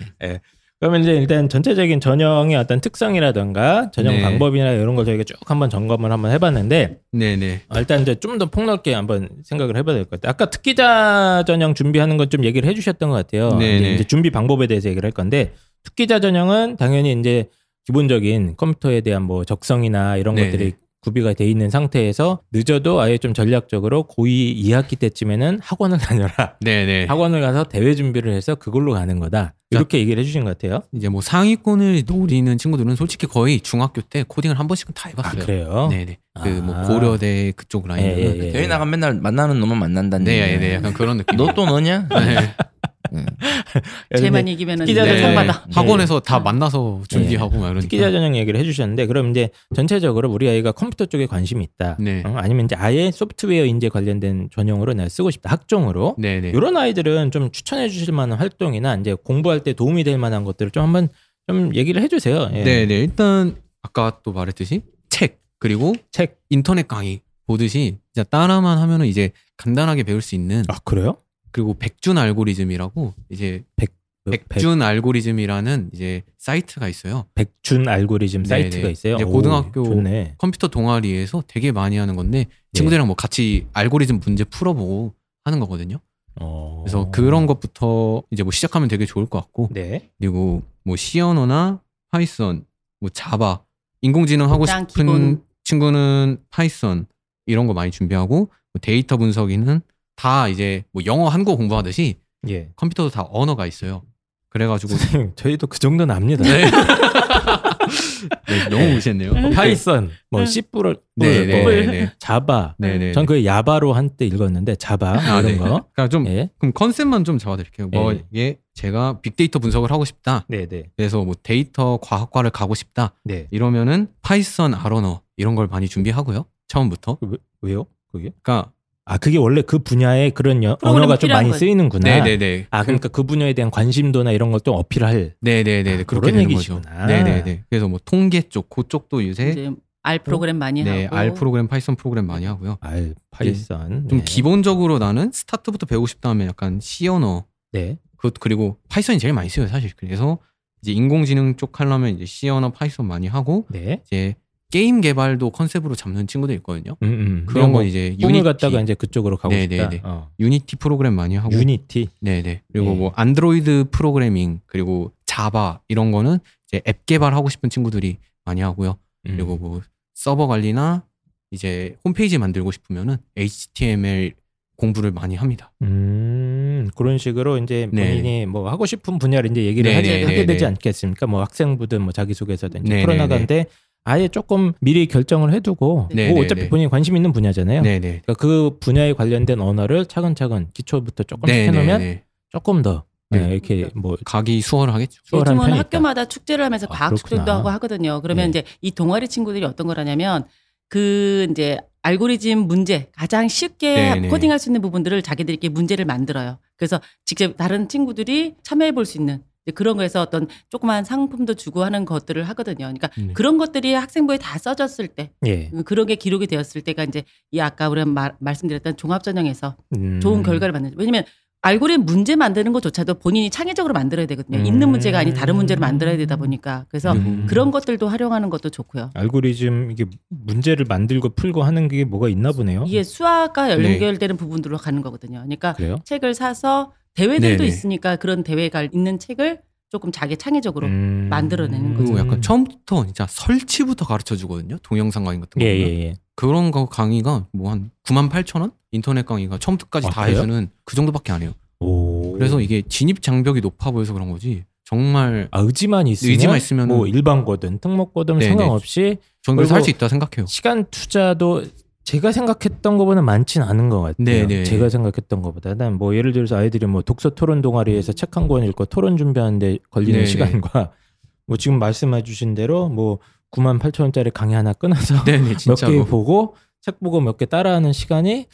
그러면 0.80 1.02
이제 1.02 1.12
일단 1.14 1.50
전체적인 1.50 2.00
전형의 2.00 2.56
어떤 2.56 2.80
특성이라던가 2.80 3.92
전형 3.92 4.16
네. 4.16 4.22
방법이나 4.22 4.72
이런 4.72 4.96
걸 4.96 5.04
저희가 5.06 5.26
쭉 5.26 5.36
한번 5.46 5.70
점검을 5.70 6.10
한번 6.10 6.32
해봤는데 6.32 7.00
네네. 7.12 7.62
어, 7.68 7.80
일단 7.80 8.02
이제 8.02 8.16
좀 8.16 8.38
더 8.40 8.46
폭넓게 8.46 8.94
한번 8.94 9.28
생각을 9.44 9.76
해봐야 9.76 9.96
될 9.96 10.06
것 10.06 10.12
같아요. 10.12 10.30
아까 10.30 10.50
특기자 10.50 11.44
전형 11.46 11.74
준비하는 11.74 12.16
건 12.16 12.30
좀 12.30 12.46
얘기를 12.46 12.70
해주셨던 12.70 13.10
것 13.10 13.16
같아요. 13.16 13.50
네네. 13.58 13.96
이제, 13.96 14.04
준비 14.06 14.30
방법에 14.30 14.68
대해서 14.68 14.88
얘기를 14.88 15.06
할 15.06 15.12
건데 15.12 15.52
특기자 15.84 16.20
전형은 16.22 16.78
당연히 16.78 17.12
이제 17.20 17.50
기본적인 17.86 18.56
컴퓨터에 18.56 19.02
대한 19.02 19.24
뭐 19.24 19.44
적성이나 19.44 20.16
이런 20.18 20.36
네네. 20.36 20.52
것들이 20.52 20.74
구비가 21.02 21.34
돼 21.34 21.46
있는 21.50 21.70
상태에서 21.70 22.40
늦어도 22.52 23.00
아예 23.00 23.18
좀 23.18 23.34
전략적으로 23.34 24.04
고2 24.08 24.64
2학기 24.66 25.00
때쯤에는 25.00 25.60
학원을 25.62 25.98
다녀라. 26.00 26.56
네네. 26.62 27.06
학원을 27.06 27.42
가서 27.42 27.64
대회 27.64 27.96
준비를 27.96 28.34
해서 28.34 28.56
그걸로 28.56 28.94
가는 28.94 29.20
거다. 29.20 29.54
이렇게 29.72 30.00
얘기를 30.00 30.20
해주신 30.22 30.44
것 30.46 30.58
같아요. 30.58 30.82
이제 30.94 31.10
뭐 31.10 31.22
상위권을 31.22 32.04
노리는 32.08 32.58
친구들은 32.58 32.96
솔직히 32.96 33.28
거의 33.28 33.62
중학교 33.62 34.02
때 34.02 34.26
코딩을 34.28 34.58
한 34.60 34.68
번씩은 34.68 34.94
다아 34.96 35.10
해봤어요. 35.12 35.46
그래요? 35.46 35.88
네네. 35.92 36.18
그뭐 36.42 36.76
아. 36.76 36.82
고려대 36.84 37.54
그쪽 37.56 37.88
라인은. 37.88 38.10
예, 38.10 38.18
예, 38.18 38.48
예. 38.48 38.52
대회 38.52 38.68
나가면 38.68 38.92
맨날 38.92 39.14
만나는 39.14 39.60
놈은 39.60 39.78
만난다는 39.78 40.26
네, 40.26 40.42
얘기야. 40.42 40.60
네, 40.60 40.74
약간 40.76 40.94
그런 40.94 41.18
느낌. 41.18 41.38
너 41.38 41.54
또 41.54 41.66
너냐? 41.66 42.08
네. 42.10 42.56
쟤만 44.18 44.48
이기면은 44.48 44.86
특기자들 44.86 45.14
네. 45.14 45.22
상 45.22 45.36
받아. 45.36 45.66
학원에서 45.72 46.20
다 46.20 46.38
음. 46.40 46.44
만나서 46.44 47.02
준비하고 47.08 47.52
막 47.58 47.66
이러니까. 47.66 47.82
특기자 47.82 48.12
전형 48.12 48.36
얘기를 48.36 48.60
해주셨는데 48.60 49.06
그럼 49.08 49.32
이제 49.32 49.50
전체적으로 49.76 50.30
우리 50.32 50.48
아이가 50.50 50.72
컴퓨터 50.72 51.06
쪽에 51.06 51.26
관심이 51.26 51.64
있다. 51.64 51.98
네. 52.00 52.24
어, 52.26 52.34
아니면 52.38 52.66
이제 52.66 52.76
아예 52.76 53.12
소프트웨어 53.12 53.66
인재 53.66 53.90
관련된 53.90 54.50
전형으로 54.52 54.94
내가 54.94 55.10
쓰고 55.10 55.32
싶다. 55.32 55.52
학종으로. 55.52 56.16
네 56.18 56.40
네. 56.42 56.50
이런 56.50 56.78
아이들은 56.78 57.32
좀 57.32 57.52
추천해 57.52 57.90
주실 57.90 58.14
만한 58.14 58.38
활동이나 58.40 58.96
이제 58.96 59.16
공부할 59.24 59.62
때 59.64 59.74
도움이 59.74 60.04
될 60.04 60.18
만한 60.18 60.44
것들을 60.44 60.72
좀 60.72 60.84
한번 60.84 61.10
좀 61.48 61.76
얘기를 61.76 62.02
해주세요. 62.02 62.50
예. 62.54 62.64
네 62.64 62.86
네. 62.86 63.00
일단 63.00 63.56
아까 63.82 64.20
또 64.24 64.32
말했듯이 64.34 64.82
책 65.10 65.40
그리고 65.60 65.94
책. 66.12 66.38
인터넷 66.50 66.88
강의 66.88 67.22
보듯이 67.48 67.98
진짜 68.14 68.24
따라만 68.30 68.78
하면은 68.80 69.06
이제 69.06 69.32
간단하게 69.58 70.04
배울 70.04 70.22
수 70.22 70.36
있는 70.36 70.64
아 70.68 70.78
그래요? 70.84 71.18
그리고 71.52 71.74
백준 71.74 72.18
알고리즘이라고 72.18 73.14
이제 73.30 73.64
백, 73.76 73.98
백준 74.30 74.82
알고리즘이라는 74.82 75.90
이제 75.94 76.24
사이트가 76.38 76.88
있어요. 76.88 77.26
백준 77.36 77.88
알고리즘 77.88 78.44
네, 78.44 78.50
사이트가 78.50 78.88
네. 78.88 78.92
있어요. 78.92 79.16
이제 79.16 79.24
오, 79.24 79.32
고등학교 79.32 79.84
좋네. 79.84 80.36
컴퓨터 80.38 80.68
동아리에서 80.68 81.44
되게 81.48 81.72
많이 81.72 81.98
하는 81.98 82.16
건데 82.16 82.46
네. 82.46 82.50
친구들이랑 82.74 83.08
뭐 83.08 83.16
같이 83.16 83.68
알고리즘 83.74 84.20
문제 84.20 84.44
풀어보고 84.44 85.14
하는 85.46 85.60
거거든요. 85.60 86.00
어. 86.40 86.82
그래서 86.84 87.10
그런 87.12 87.48
것부터 87.48 88.24
이제 88.32 88.44
뭐 88.44 88.52
시작하면 88.52 88.88
되게 88.88 89.06
좋을 89.06 89.26
것 89.26 89.40
같고 89.42 89.70
네. 89.72 90.10
그리고 90.20 90.62
뭐 90.84 90.96
C 90.96 91.20
언어나 91.20 91.82
Python, 92.12 92.66
뭐 93.00 93.10
Java, 93.10 93.64
인공지능 94.02 94.50
하고 94.52 94.66
싶은 94.66 94.88
기본. 94.88 95.44
친구는 95.64 96.38
Python 96.50 97.08
이런 97.46 97.68
거 97.68 97.74
많이 97.74 97.92
준비하고 97.92 98.36
뭐 98.38 98.80
데이터 98.82 99.18
분석이는 99.18 99.82
다 100.20 100.50
이제 100.50 100.84
뭐 100.92 101.02
영어 101.06 101.30
한국어 101.30 101.56
공부하듯이 101.56 102.20
예. 102.50 102.68
컴퓨터도 102.76 103.10
다 103.10 103.26
언어가 103.32 103.66
있어요. 103.66 104.02
그래가지고 104.50 104.98
선생님 104.98 105.32
저희도 105.36 105.68
그 105.68 105.80
정도는 105.80 106.14
압니다. 106.14 106.44
네. 106.44 106.66
네, 108.50 108.68
너무 108.70 108.94
무시했네요. 108.96 109.34
뭐 109.34 109.50
Python, 109.52 110.10
뭐 110.30 110.42
응. 110.42 110.46
C++, 110.46 110.62
뭐, 110.72 110.84
네, 111.16 111.46
네, 111.46 111.62
뭐 111.62 111.72
네, 111.72 111.86
네. 111.86 112.12
Java. 112.20 112.76
네, 112.78 112.98
네. 112.98 113.14
전 113.14 113.26
그 113.26 113.46
야바로 113.46 113.94
한때 113.94 114.26
읽었는데 114.26 114.76
Java 114.76 115.12
아, 115.20 115.40
이런 115.40 115.46
네. 115.46 115.58
거. 115.58 115.64
그러니까 115.66 116.08
좀 116.10 116.28
예. 116.28 116.50
그럼 116.58 116.74
concept만 116.74 117.24
좀 117.24 117.38
잡아드릴게요. 117.38 117.88
뭐 117.88 118.12
네. 118.12 118.26
이게 118.32 118.60
제가 118.74 119.22
빅데이터 119.22 119.60
분석을 119.60 119.90
하고 119.92 120.04
싶다. 120.04 120.46
네, 120.50 120.66
네. 120.66 120.84
그래서 120.98 121.24
뭐 121.24 121.34
데이터 121.42 121.98
과학과를 122.02 122.50
가고 122.50 122.76
싶다. 122.76 123.14
네. 123.24 123.48
이러면은 123.52 124.08
Python, 124.24 124.74
R 124.74 124.82
언어 124.82 125.22
이런 125.38 125.56
걸 125.56 125.68
많이 125.68 125.88
준비하고요. 125.88 126.46
처음부터. 126.68 127.16
그 127.16 127.28
왜, 127.30 127.38
왜요? 127.62 127.86
그게? 128.12 128.32
그러니까 128.42 128.72
아, 129.10 129.18
그게 129.18 129.40
원래 129.40 129.64
그 129.64 129.80
분야에 129.80 130.30
그런 130.30 130.64
여- 130.64 130.78
언어가 130.84 131.18
좀 131.18 131.32
많이 131.32 131.50
거지. 131.50 131.60
쓰이는구나. 131.66 132.08
네네네. 132.22 132.68
아, 132.70 132.84
그러니까 132.84 133.08
그 133.10 133.24
분야에 133.24 133.54
대한 133.54 133.72
관심도나 133.72 134.32
이런 134.32 134.52
걸좀 134.52 134.76
어필할. 134.76 135.34
네네네. 135.42 135.94
아, 136.02 136.04
그렇게 136.04 136.32
되는 136.32 136.44
얘기시구나. 136.52 136.82
거죠. 136.82 137.06
네네네. 137.08 137.64
그래서 137.70 137.88
뭐 137.88 138.00
통계 138.06 138.42
쪽, 138.44 138.70
그쪽도 138.70 139.28
요새 139.28 139.50
이제 139.50 139.72
R 140.04 140.20
프로그램 140.20 140.58
많이 140.58 140.84
네, 140.84 141.06
하고 141.06 141.16
R 141.16 141.34
프로그램, 141.34 141.68
Python 141.68 141.96
프로그램 141.96 142.28
많이 142.28 142.46
하고요. 142.46 142.78
R, 142.82 143.16
Python. 143.32 144.08
좀 144.10 144.20
네. 144.20 144.24
기본적으로 144.24 145.00
나는 145.00 145.32
스타트부터 145.34 145.88
배우고 145.88 146.06
싶다 146.06 146.30
하면 146.30 146.48
약간 146.48 146.80
C 146.80 147.08
언어 147.08 147.46
네. 147.72 147.98
그 148.18 148.30
그리고 148.40 148.78
Python이 148.90 149.18
제일 149.18 149.34
많이 149.34 149.50
써요 149.50 149.68
사실. 149.68 149.92
그래서 149.98 150.38
이제 150.84 150.92
인공지능 150.92 151.56
쪽 151.58 151.80
하려면 151.80 152.12
이제 152.16 152.26
C 152.26 152.48
언어, 152.48 152.72
Python 152.72 153.08
많이 153.08 153.26
하고 153.28 153.66
네. 153.70 154.02
이제 154.06 154.36
게임 154.72 155.02
개발도 155.02 155.50
컨셉으로 155.50 155.96
잡는 155.96 156.28
친구들 156.28 156.56
있거든요. 156.58 156.96
음, 157.02 157.08
음. 157.08 157.46
그런 157.48 157.72
뭐건 157.72 157.88
이제 157.88 158.16
유니티, 158.20 158.44
갖다가 158.44 158.82
이제 158.82 158.94
그쪽으로 158.94 159.38
가고 159.38 159.54
네, 159.54 159.64
싶다. 159.64 159.90
네, 159.90 159.98
네. 159.98 160.02
어. 160.04 160.30
유니티 160.40 160.76
프로그램 160.76 161.16
많이 161.16 161.36
하고 161.36 161.52
유니티. 161.52 162.10
네네. 162.22 162.62
그리고 162.72 162.92
네. 162.92 162.96
뭐 162.96 163.12
안드로이드 163.16 163.86
프로그래밍 163.92 164.62
그리고 164.68 165.12
자바 165.26 165.82
이런 165.88 166.12
거는 166.12 166.38
이제 166.68 166.82
앱 166.88 167.06
개발하고 167.08 167.50
싶은 167.50 167.70
친구들이 167.72 168.18
많이 168.46 168.62
하고요. 168.62 168.98
음. 169.28 169.32
그리고 169.36 169.58
뭐 169.58 169.82
서버 170.14 170.46
관리나 170.46 171.04
이제 171.52 171.96
홈페이지 172.06 172.38
만들고 172.38 172.72
싶으면은 172.72 173.18
HTML 173.38 174.34
공부를 174.76 175.12
많이 175.12 175.36
합니다. 175.36 175.72
음, 175.82 176.90
그런 176.96 177.18
식으로 177.18 177.58
이제 177.58 177.90
네. 177.92 178.08
본인이 178.08 178.46
뭐 178.46 178.70
하고 178.70 178.86
싶은 178.86 179.20
분야를 179.20 179.52
이제 179.52 179.66
얘기를 179.66 179.92
네, 179.92 179.96
하지, 179.96 180.10
네, 180.10 180.24
하게 180.24 180.36
네, 180.38 180.46
되지 180.46 180.64
네. 180.64 180.68
않겠습니까? 180.68 181.28
뭐 181.28 181.42
학생부든 181.42 182.02
뭐 182.02 182.12
자기소개서든 182.14 182.86
이제 182.86 182.96
네, 182.96 183.02
풀어나가는데 183.02 183.66
아예 184.10 184.28
조금 184.28 184.74
미리 184.82 185.06
결정을 185.06 185.54
해두고 185.54 186.10
네, 186.14 186.30
뭐 186.32 186.40
네, 186.40 186.46
어차피 186.46 186.62
네. 186.64 186.70
본인이 186.70 186.90
관심 186.90 187.16
있는 187.16 187.32
분야잖아요. 187.32 187.84
네네. 187.84 188.22
그러니까 188.26 188.34
그 188.34 188.78
분야에 188.80 189.14
관련된 189.14 189.60
언어를 189.62 190.06
차근차근 190.08 190.70
기초부터 190.74 191.24
조금씩 191.24 191.56
해놓으면. 191.56 192.22
조금 192.50 192.82
더 192.82 193.04
네. 193.30 193.46
네, 193.46 193.54
이렇게 193.54 193.88
뭐 193.94 194.18
가기 194.26 194.62
수월하겠죠. 194.62 195.22
수월한 195.26 195.54
요즘은 195.54 195.68
편이. 195.70 195.78
학교마다 195.78 196.26
축제를 196.26 196.66
하면서 196.66 196.88
아, 196.90 196.94
과학 196.94 197.16
축제도 197.16 197.44
그렇구나. 197.44 197.58
하고 197.60 197.70
하거든요. 197.70 198.22
그러면 198.24 198.46
네. 198.52 198.60
이제 198.62 198.64
이 198.82 198.90
동아리 198.90 199.28
친구들이 199.28 199.64
어떤 199.66 199.86
거라냐면 199.86 200.46
그 200.88 201.46
이제 201.52 201.78
알고리즘 202.02 202.68
문제 202.68 203.10
가장 203.16 203.48
쉽게 203.48 203.94
네, 203.94 204.20
네. 204.22 204.28
코딩할 204.30 204.58
수 204.58 204.70
있는 204.70 204.82
부분들을 204.82 205.22
자기들끼리 205.22 205.72
문제를 205.72 206.06
만들어요. 206.06 206.58
그래서 206.78 207.00
직접 207.26 207.56
다른 207.58 207.88
친구들이 207.88 208.56
참여해 208.64 208.94
볼 208.94 209.06
수 209.06 209.20
있는 209.20 209.44
그런 209.72 209.98
거에서 209.98 210.22
어떤 210.22 210.48
조그만 210.70 211.04
상품도 211.04 211.56
주고 211.56 211.84
하는 211.84 212.06
것들을 212.06 212.44
하거든요. 212.50 212.78
그러니까 212.78 213.10
네. 213.18 213.34
그런 213.34 213.58
것들이 213.58 213.94
학생부에 213.94 214.38
다 214.38 214.58
써졌을 214.58 215.08
때 215.08 215.32
예. 215.46 215.72
그런 215.86 216.06
게 216.06 216.16
기록이 216.16 216.48
되었을 216.48 216.82
때가 216.82 217.04
이제 217.04 217.24
이 217.52 217.60
아까 217.60 217.90
우리가 217.90 218.06
말, 218.06 218.36
말씀드렸던 218.40 218.98
종합 218.98 219.24
전형에서 219.24 219.76
음. 219.96 220.20
좋은 220.22 220.44
결과를 220.44 220.72
만드는 220.74 220.98
왜냐면 220.98 221.24
알고리즘 221.62 222.06
문제 222.06 222.36
만드는 222.36 222.72
것조차도 222.72 223.16
본인이 223.16 223.50
창의적으로 223.50 223.94
만들어야 223.94 224.26
되거든요. 224.28 224.60
음. 224.60 224.66
있는 224.66 224.90
문제가 224.90 225.20
아닌 225.20 225.34
다른 225.34 225.56
문제를 225.56 225.80
만들어야 225.82 226.16
되다 226.16 226.38
보니까 226.38 226.86
그래서 226.90 227.12
음. 227.12 227.46
그런 227.50 227.72
것들도 227.72 228.08
활용하는 228.08 228.50
것도 228.50 228.70
좋고요. 228.70 229.12
알고리즘 229.14 229.92
이게 229.92 230.06
문제를 230.30 230.86
만들고 230.88 231.30
풀고 231.30 231.64
하는 231.64 231.90
게 231.90 232.06
뭐가 232.06 232.30
있나 232.30 232.54
보네요. 232.54 232.86
이게 232.88 233.04
수학과 233.04 233.76
네. 233.76 233.94
연결되는 233.94 234.38
부분들로 234.38 234.78
가는 234.78 235.02
거거든요. 235.02 235.40
그러니까 235.40 235.74
그래요? 235.74 235.98
책을 236.06 236.34
사서 236.34 236.94
대회들도 237.16 237.58
네네. 237.58 237.66
있으니까 237.68 238.16
그런 238.16 238.44
대회가 238.44 238.84
있는 238.84 239.20
책을 239.20 239.62
조금 239.90 240.12
자기 240.12 240.38
창의적으로 240.38 240.88
음. 240.88 241.28
만들어내는 241.30 241.96
그리고 241.96 242.12
거죠. 242.14 242.26
약간 242.26 242.42
처음부터 242.42 243.06
진짜 243.06 243.26
설치부터 243.28 244.06
가르쳐 244.06 244.36
주거든요. 244.36 244.78
동영상 244.84 245.24
강의 245.24 245.40
같은 245.40 245.60
거. 245.60 245.66
예, 245.66 245.74
보면. 245.78 245.90
예, 245.90 246.00
예. 246.06 246.14
그런 246.36 246.72
거 246.72 246.86
강의가 246.86 247.48
뭐 247.52 247.72
한 247.72 247.90
9만 248.04 248.30
8천 248.30 248.62
원? 248.62 248.72
인터넷 248.92 249.26
강의가 249.26 249.58
처음부터까지 249.58 250.08
아, 250.08 250.10
다 250.12 250.22
그래요? 250.26 250.38
해주는 250.38 250.70
그 250.86 250.96
정도밖에 250.96 251.32
안 251.32 251.42
해요. 251.42 251.54
오. 251.80 252.34
그래서 252.34 252.62
이게 252.62 252.82
진입 252.88 253.22
장벽이 253.22 253.62
높아 253.62 253.92
보여서 253.92 254.14
그런 254.14 254.30
거지. 254.32 254.64
정말 254.86 255.48
아, 255.52 255.60
의지만 255.60 256.08
있으면, 256.08 256.32
의지만 256.32 256.58
있으면은- 256.58 256.88
뭐 256.88 257.06
일반고든 257.08 257.80
특목고든 257.80 258.40
네네. 258.40 258.50
상관없이 258.58 259.18
저는 259.44 259.58
그래서 259.58 259.76
할 259.76 259.84
수 259.84 259.90
있다 259.90 260.08
생각해요. 260.08 260.46
시간 260.48 260.86
투자도 260.90 261.64
제가 262.12 262.32
생각했던 262.32 262.98
것보다 262.98 263.22
많진 263.22 263.62
않은 263.62 263.90
것 263.90 264.02
같아요. 264.02 264.16
네네. 264.26 264.64
제가 264.64 264.90
생각했던 264.90 265.42
것보다 265.42 265.74
는 265.76 265.94
뭐 265.94 266.16
예를 266.16 266.32
들어서 266.34 266.56
아이들이 266.58 266.86
뭐 266.88 267.02
독서 267.04 267.30
토론 267.32 267.62
동아리에서 267.62 268.14
책 268.14 268.36
한 268.38 268.48
권 268.48 268.64
읽고 268.64 268.86
토론 268.86 269.16
준비하는데 269.18 269.80
걸리는 269.92 270.14
네네. 270.14 270.26
시간과 270.26 270.92
뭐 271.46 271.58
지금 271.58 271.78
말씀해 271.80 272.24
주신 272.24 272.56
대로 272.56 272.90
뭐 272.90 273.20
9만 273.52 273.80
8천 273.80 274.02
원짜리 274.02 274.32
강의 274.32 274.56
하나 274.56 274.74
끊어서 274.74 275.24
네네 275.24 275.40
몇개 275.50 275.58
진짜로. 275.58 276.06
보고 276.06 276.56
책 276.82 277.00
보고 277.00 277.20
몇 277.22 277.38
개 277.38 277.46
따라하는 277.46 277.94
시간이 277.94 278.48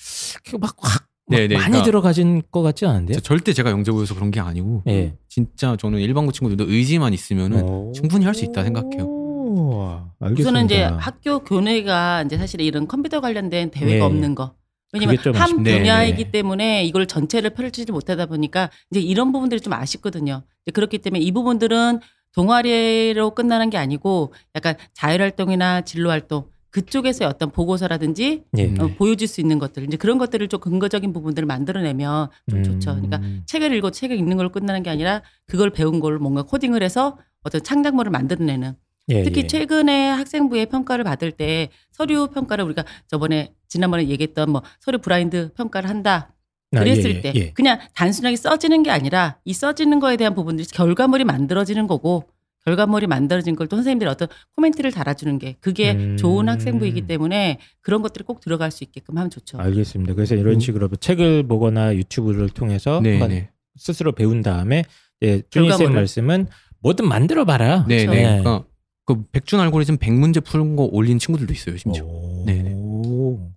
막확 0.60 1.08
네네, 1.28 1.56
많이 1.56 1.66
그러니까 1.70 1.84
들어가진 1.86 2.44
것 2.52 2.62
같지 2.62 2.86
않은데요? 2.86 3.16
저 3.16 3.22
절대 3.22 3.52
제가 3.54 3.72
영재 3.72 3.92
보여서 3.92 4.14
그런 4.14 4.30
게 4.32 4.40
아니고 4.40 4.84
예. 4.88 5.16
진짜 5.28 5.76
저는 5.76 6.00
일반고 6.00 6.32
친구들도 6.32 6.72
의지만 6.72 7.14
있으면은 7.14 7.64
오. 7.64 7.92
충분히 7.94 8.26
할 8.26 8.36
수 8.36 8.46
있다 8.46 8.64
생각해요. 8.64 9.08
오. 9.56 10.02
우선은 10.22 10.66
이제 10.66 10.84
학교 10.84 11.40
교내가 11.40 12.24
이제 12.24 12.38
사실 12.38 12.62
이런 12.62 12.88
컴퓨터 12.88 13.22
관련된 13.22 13.72
대회가 13.72 13.94
네. 13.94 14.02
없는 14.02 14.36
거. 14.36 14.56
왜냐면 14.94 15.18
한. 15.34 15.64
분야이기 15.64 16.26
네. 16.26 16.32
때문에 16.32 16.86
이걸 16.86 17.06
전체를 17.06 17.52
펼치지 17.52 17.92
못하다 17.92 18.28
보니까 18.28 18.70
이제 18.92 19.00
이런 19.00 19.32
부분들이 19.32 19.60
좀 19.60 19.74
아쉽거든요. 19.74 20.44
그렇기 20.74 21.00
때문에 21.00 21.22
이 21.22 21.32
부분들은 21.32 22.00
동아리로 22.34 23.32
끝나는 23.32 23.70
게 23.70 23.78
아니고 23.78 24.34
약간 24.56 24.76
자율활동이나 24.94 25.82
진로활동 25.82 26.46
그쪽에서의 26.76 27.30
어떤 27.30 27.52
보고서라든지 27.52 28.44
예. 28.58 28.66
음. 28.66 28.82
어, 28.82 28.88
보여줄 28.98 29.30
수 29.30 29.40
있는 29.40 29.60
것들 29.60 29.86
이제 29.86 29.96
그런 29.96 30.18
것들을 30.18 30.46
좀 30.50 30.60
근거적인 30.60 31.14
부분들을 31.14 31.46
만들어내면 31.46 32.28
좀 32.50 32.64
좋죠. 32.64 32.92
그러니까 32.92 33.18
음. 33.18 33.44
책을 33.46 33.74
읽고 33.76 33.92
책을 33.92 34.18
읽는 34.18 34.36
걸로 34.36 34.50
끝나는 34.50 34.84
게 34.84 34.90
아니라 34.90 35.22
그걸 35.48 35.70
배운 35.70 36.02
걸 36.02 36.20
뭔가 36.20 36.44
코딩을 36.44 36.84
해서 36.84 37.18
어떤 37.44 37.64
창작물을 37.64 38.12
만들어내는 38.12 38.76
예, 39.10 39.24
특히 39.24 39.42
예. 39.44 39.48
최근에 39.48 40.10
학생부의 40.10 40.68
평가를 40.68 41.04
받을 41.04 41.32
때 41.32 41.70
서류 41.92 42.28
평가를 42.28 42.66
우리가 42.66 42.84
저번에 43.08 43.54
지난번에 43.68 44.08
얘기했던 44.08 44.50
뭐 44.50 44.64
서류 44.80 44.98
브라인드 45.00 45.54
평가를 45.54 45.90
한다 45.90 46.34
아, 46.76 46.80
그랬을 46.80 47.12
예, 47.12 47.16
예, 47.16 47.22
때 47.22 47.32
예. 47.36 47.52
그냥 47.52 47.80
단순하게 47.94 48.36
써지는 48.36 48.84
게 48.84 48.90
아니라 48.92 49.38
이 49.46 49.54
써지는 49.54 50.00
거에 50.00 50.18
대한 50.18 50.34
부분들이 50.34 50.68
결과물이 50.68 51.24
만들어지는 51.24 51.88
거고 51.88 52.24
결과물이 52.66 53.06
만들어진 53.06 53.56
걸 53.56 53.68
또 53.68 53.76
선생님들이 53.78 54.10
어떤 54.10 54.28
코멘트를 54.56 54.92
달아주는 54.92 55.38
게 55.38 55.56
그게 55.60 55.92
음. 55.92 56.18
좋은 56.18 56.50
학생부이기 56.50 57.06
때문에 57.06 57.60
그런 57.82 58.02
것들이 58.02 58.24
꼭 58.26 58.40
들어갈 58.42 58.72
수 58.72 58.84
있게끔 58.84 59.18
하면 59.18 59.30
좋죠. 59.30 59.60
알겠습니다. 59.60 60.16
그래서 60.16 60.36
이런 60.36 60.56
음. 60.56 60.60
식으로 60.60 60.90
책을 60.96 61.48
보거나 61.48 61.96
유튜브를 61.96 62.50
통해서 62.50 63.00
네, 63.04 63.12
한번 63.12 63.30
네. 63.30 63.50
스스로 63.78 64.14
배운 64.14 64.42
다음에 64.42 64.84
예, 65.22 65.42
준희 65.50 65.72
쌤. 65.74 65.94
말씀은 65.94 66.48
뭐든 66.80 67.08
만들어 67.08 67.46
봐라. 67.46 67.86
네, 67.88 68.06
그렇죠. 68.06 68.20
네. 68.20 68.42
네. 68.42 68.60
그 69.06 69.24
백준 69.32 69.60
알고리즘 69.60 69.98
100문제 69.98 70.44
푸는 70.44 70.76
거 70.76 70.84
올린 70.92 71.20
친구들도 71.20 71.54
있어요, 71.54 71.78
심지어. 71.78 72.06
네네. 72.46 72.76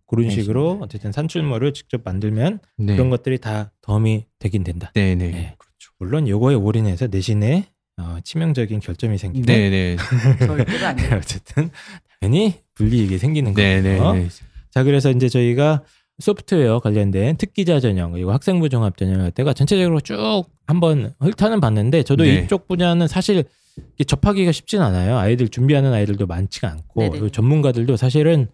그런 0.06 0.28
네, 0.28 0.30
식으로 0.30 0.78
어쨌든 0.82 1.12
산출물을 1.12 1.72
직접 1.74 2.02
만들면 2.04 2.60
네. 2.78 2.94
그런 2.94 3.10
것들이 3.10 3.38
다 3.38 3.72
도움이 3.82 4.24
되긴 4.38 4.64
된다. 4.64 4.90
네, 4.94 5.14
네. 5.14 5.30
네. 5.30 5.56
물론 5.98 6.28
요거에 6.28 6.54
올인해서 6.54 7.08
내신에 7.08 7.66
어, 7.98 8.18
치명적인 8.22 8.80
결점이 8.80 9.18
생기면 9.18 9.46
네, 9.46 9.70
네. 9.70 9.96
어쨌든 11.16 11.70
당연히 12.20 12.54
불이익이 12.74 13.18
생기는 13.18 13.52
네, 13.54 13.82
거예요. 13.82 14.12
네. 14.12 14.20
네. 14.20 14.28
자, 14.70 14.84
그래서 14.84 15.10
이제 15.10 15.28
저희가 15.28 15.82
소프트웨어 16.20 16.80
관련된 16.80 17.36
특기자 17.36 17.80
전형 17.80 18.12
그리고 18.12 18.32
학생부 18.32 18.68
종합 18.68 18.96
전형 18.96 19.20
할 19.20 19.30
때가 19.30 19.52
전체적으로 19.52 20.00
쭉 20.00 20.44
한번 20.66 21.14
훑어는 21.20 21.60
봤는데 21.60 22.02
저도 22.02 22.24
네. 22.24 22.42
이쪽 22.44 22.66
분야는 22.66 23.08
사실 23.08 23.44
접하기가 24.06 24.52
쉽진 24.52 24.80
않아요. 24.82 25.16
아이들 25.18 25.48
준비하는 25.48 25.92
아이들도 25.92 26.26
많지가 26.26 26.68
않고 26.70 27.00
네네. 27.00 27.10
그리고 27.10 27.28
전문가들도 27.30 27.96
사실은 27.96 28.48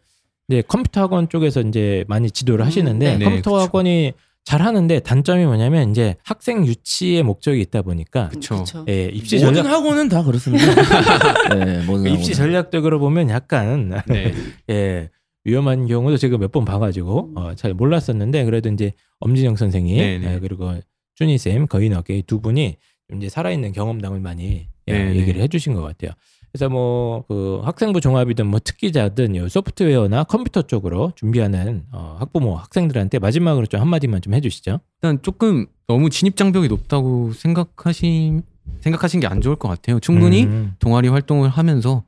이제 0.48 0.62
컴퓨터 0.66 1.00
학원 1.02 1.28
쪽에서 1.28 1.60
이제 1.62 2.04
많이 2.08 2.30
지도를 2.30 2.64
음, 2.64 2.66
하시는데 2.66 3.12
네. 3.12 3.16
네, 3.18 3.24
컴퓨터 3.24 3.52
그쵸. 3.52 3.62
학원이 3.62 4.12
잘 4.44 4.60
하는데 4.60 5.00
단점이 5.00 5.46
뭐냐면 5.46 5.90
이제 5.90 6.16
학생 6.22 6.66
유치의 6.66 7.22
목적이 7.22 7.62
있다 7.62 7.80
보니까 7.80 8.28
그쵸. 8.28 8.62
예, 8.88 9.06
입시 9.06 9.36
모든 9.36 9.54
전략 9.54 9.72
학원은 9.72 10.10
다 10.10 10.22
그렇습니다. 10.22 10.64
네, 11.64 11.82
모든 11.86 12.12
입시. 12.12 12.34
전략적으로 12.34 12.98
보면 12.98 13.30
약간 13.30 14.02
네. 14.06 14.34
예, 14.68 15.08
위험한 15.44 15.86
경우도 15.86 16.18
제가 16.18 16.36
몇 16.38 16.52
번 16.52 16.64
봐가지고 16.66 17.32
어, 17.36 17.54
잘 17.54 17.72
몰랐었는데 17.72 18.44
그래도 18.44 18.68
이제 18.70 18.92
엄진영 19.20 19.56
선생님 19.56 19.96
네네. 19.96 20.34
예, 20.34 20.38
그리고 20.40 20.74
준희 21.14 21.38
쌤, 21.38 21.66
거인 21.66 21.94
어깨 21.94 22.20
두 22.26 22.40
분이 22.40 22.76
좀 23.08 23.18
이제 23.18 23.28
살아있는 23.30 23.72
경험담을 23.72 24.20
많이 24.20 24.66
예, 24.89 24.93
네네. 24.93 25.16
얘기를 25.16 25.41
해주신 25.43 25.74
것 25.74 25.82
같아요. 25.82 26.12
그래서 26.53 26.68
뭐 26.68 27.24
그 27.26 27.61
학생부 27.64 28.01
종합이든 28.01 28.47
뭐 28.47 28.61
특기자든 28.61 29.35
요 29.37 29.49
소프트웨어나 29.49 30.22
컴퓨터 30.24 30.62
쪽으로 30.62 31.12
준비하는 31.16 31.85
어, 31.91 32.16
학부모 32.20 32.57
학생들한테 32.57 33.18
마지막으로 33.18 33.66
좀 33.66 33.80
한마디만 33.80 34.20
좀 34.22 34.35
해주시죠. 34.35 34.78
일단 35.03 35.20
조금 35.22 35.66
너무 35.89 36.11
진입 36.11 36.37
장벽이 36.37 36.68
높다고 36.68 37.32
생각하신 37.32 38.43
생각하신 38.80 39.20
게 39.20 39.26
안 39.26 39.41
좋을 39.41 39.57
것 39.57 39.68
같아요. 39.68 39.99
충분히 40.01 40.45
음, 40.45 40.74
동아리 40.78 41.09
활동을 41.09 41.49
하면서 41.49 42.05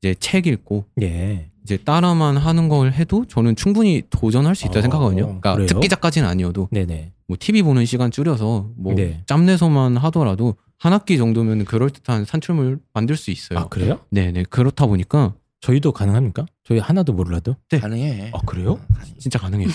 이제 0.00 0.14
책 0.20 0.46
읽고 0.46 0.84
예, 1.02 1.50
이제 1.64 1.76
따라만 1.76 2.36
하는 2.36 2.68
걸 2.68 2.92
해도 2.92 3.24
저는 3.26 3.56
충분히 3.56 4.02
도전할 4.10 4.54
수 4.54 4.66
있다 4.66 4.78
어, 4.78 4.82
생각하거든요. 4.82 5.24
그러니까 5.24 5.54
그래요? 5.54 5.66
특기자까지는 5.66 6.28
아니어도 6.28 6.68
네네, 6.70 7.12
뭐 7.26 7.36
TV 7.38 7.62
보는 7.62 7.84
시간 7.84 8.10
줄여서 8.10 8.70
뭐 8.76 8.94
네. 8.94 9.22
짬내서만 9.26 9.96
하더라도 9.96 10.54
한 10.78 10.92
학기 10.92 11.18
정도면 11.18 11.64
그럴 11.64 11.90
듯한 11.90 12.24
산출물 12.24 12.78
만들 12.92 13.16
수 13.16 13.30
있어요. 13.30 13.58
아 13.58 13.68
그래요? 13.68 13.98
네네 14.10 14.44
그렇다 14.48 14.86
보니까 14.86 15.34
저희도 15.60 15.90
가능합니까? 15.92 16.46
저희 16.62 16.78
하나도 16.78 17.12
몰라도? 17.12 17.56
네. 17.70 17.80
가능해. 17.80 18.30
아 18.32 18.38
그래요? 18.46 18.78
진짜 19.18 19.38
가능해요. 19.40 19.68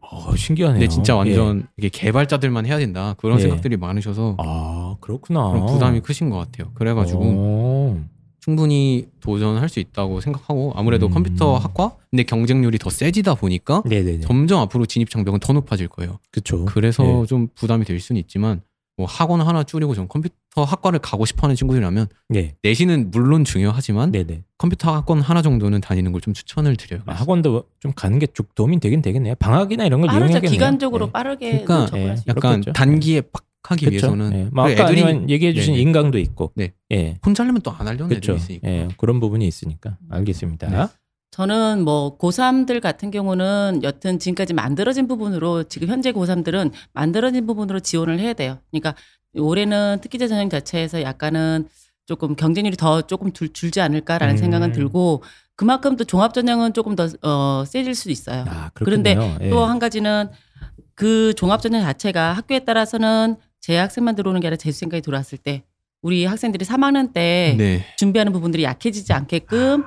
어 0.00 0.34
신기하네요. 0.34 0.80
근데 0.80 0.88
진짜 0.88 1.12
예. 1.12 1.16
완전 1.18 1.68
이게 1.76 1.88
개발자들만 1.90 2.64
해야 2.66 2.78
된다 2.78 3.14
그런 3.18 3.38
예. 3.38 3.42
생각들이 3.42 3.76
많으셔서 3.76 4.36
아 4.38 4.96
그렇구나. 5.00 5.50
그런 5.50 5.66
부담이 5.66 6.00
크신 6.00 6.30
것 6.30 6.38
같아요. 6.38 6.72
그래가지고 6.74 7.20
어. 7.22 8.04
충분히 8.40 9.08
도전할 9.20 9.68
수 9.70 9.80
있다고 9.80 10.20
생각하고 10.20 10.72
아무래도 10.74 11.06
음. 11.06 11.10
컴퓨터 11.12 11.56
학과 11.56 11.96
근데 12.10 12.22
경쟁률이 12.22 12.78
더 12.78 12.88
세지다 12.90 13.34
보니까 13.34 13.82
네네네. 13.86 14.20
점점 14.20 14.60
앞으로 14.60 14.86
진입 14.86 15.10
장벽은 15.10 15.40
더 15.40 15.52
높아질 15.52 15.88
거예요. 15.88 16.18
그쵸. 16.30 16.64
그래서 16.66 17.22
예. 17.22 17.26
좀 17.26 17.48
부담이 17.54 17.84
될 17.84 18.00
수는 18.00 18.20
있지만 18.20 18.62
뭐 18.96 19.06
학원 19.06 19.40
하나 19.40 19.64
줄이고 19.64 19.94
전 19.94 20.06
컴퓨터 20.08 20.62
학과를 20.64 21.00
가고 21.00 21.24
싶어하는 21.26 21.56
친구들이라면 21.56 22.06
네. 22.28 22.54
내신은 22.62 23.10
물론 23.10 23.44
중요하지만 23.44 24.12
네네. 24.12 24.44
컴퓨터 24.58 24.94
학원 24.94 25.20
하나 25.20 25.42
정도는 25.42 25.80
다니는 25.80 26.12
걸 26.12 26.20
좀 26.20 26.32
추천을 26.32 26.76
드려요. 26.76 27.02
아, 27.06 27.12
학원도 27.12 27.64
좀 27.80 27.92
가는 27.94 28.18
게 28.18 28.26
좀 28.26 28.46
도움이 28.54 28.78
되긴 28.80 29.02
되겠네요. 29.02 29.34
방학이나 29.36 29.84
이런 29.84 30.00
걸. 30.00 30.10
이용해야겠네요. 30.10 30.50
기간적으로 30.50 31.06
네. 31.06 31.12
빠르게 31.12 31.64
그러니까. 31.64 31.86
수 32.16 32.24
약간 32.28 32.60
그렇겠죠. 32.60 32.72
단기에 32.72 33.20
빡 33.20 33.44
하기 33.66 33.86
그쵸? 33.86 33.92
위해서는 33.92 34.32
예. 34.34 34.44
뭐그 34.52 34.72
아까 34.72 34.84
애들이- 34.92 35.02
아니면 35.04 35.30
얘기해 35.30 35.54
주신 35.54 35.72
네네. 35.72 35.82
인강도 35.82 36.18
있고. 36.18 36.52
네. 36.54 36.72
예. 36.92 37.18
혼자 37.24 37.42
하려면 37.42 37.62
또 37.62 37.70
안 37.72 37.88
하려는. 37.88 38.14
애들이 38.14 38.36
있으니까. 38.36 38.68
예. 38.68 38.88
그런 38.98 39.20
부분이 39.20 39.46
있으니까 39.46 39.96
알겠습니다. 40.10 40.90
네. 41.34 41.36
저는 41.36 41.84
뭐 41.84 42.16
고3들 42.18 42.80
같은 42.80 43.10
경우는 43.10 43.80
여튼 43.82 44.18
지금까지 44.18 44.54
만들어진 44.54 45.08
부분으로 45.08 45.64
지금 45.64 45.88
현재 45.88 46.12
고3들은 46.12 46.70
만들어진 46.92 47.46
부분으로 47.46 47.80
지원을 47.80 48.20
해야 48.20 48.32
돼요. 48.32 48.58
그러니까 48.70 48.94
올해는 49.36 49.98
특기자 50.00 50.28
전형 50.28 50.48
자체에서 50.48 51.02
약간은 51.02 51.68
조금 52.06 52.36
경쟁률이 52.36 52.76
더 52.76 53.02
조금 53.02 53.32
줄, 53.32 53.52
줄지 53.52 53.80
않을까라는 53.80 54.34
음. 54.34 54.36
생각은 54.36 54.72
들고 54.72 55.22
그만큼 55.56 55.96
또 55.96 56.04
종합 56.04 56.34
전형은 56.34 56.72
조금 56.72 56.94
더 56.94 57.08
어, 57.22 57.64
세질 57.66 57.94
수도 57.94 58.10
있어요. 58.10 58.44
아, 58.46 58.70
그런데. 58.74 59.16
예. 59.40 59.50
또한 59.50 59.78
가지는 59.78 60.28
그 60.94 61.32
종합 61.36 61.62
전형 61.62 61.82
자체가 61.82 62.32
학교에 62.32 62.60
따라서는 62.60 63.36
재학생만 63.60 64.14
들어오는 64.14 64.40
게 64.40 64.48
아니라 64.48 64.56
재수 64.56 64.80
생각이 64.80 65.00
들어왔을 65.00 65.38
때 65.38 65.64
우리 66.02 66.26
학생들이 66.26 66.64
3학년 66.64 67.12
때 67.12 67.54
네. 67.56 67.84
준비하는 67.96 68.32
부분들이 68.32 68.62
약해지지 68.62 69.12
않게끔 69.12 69.84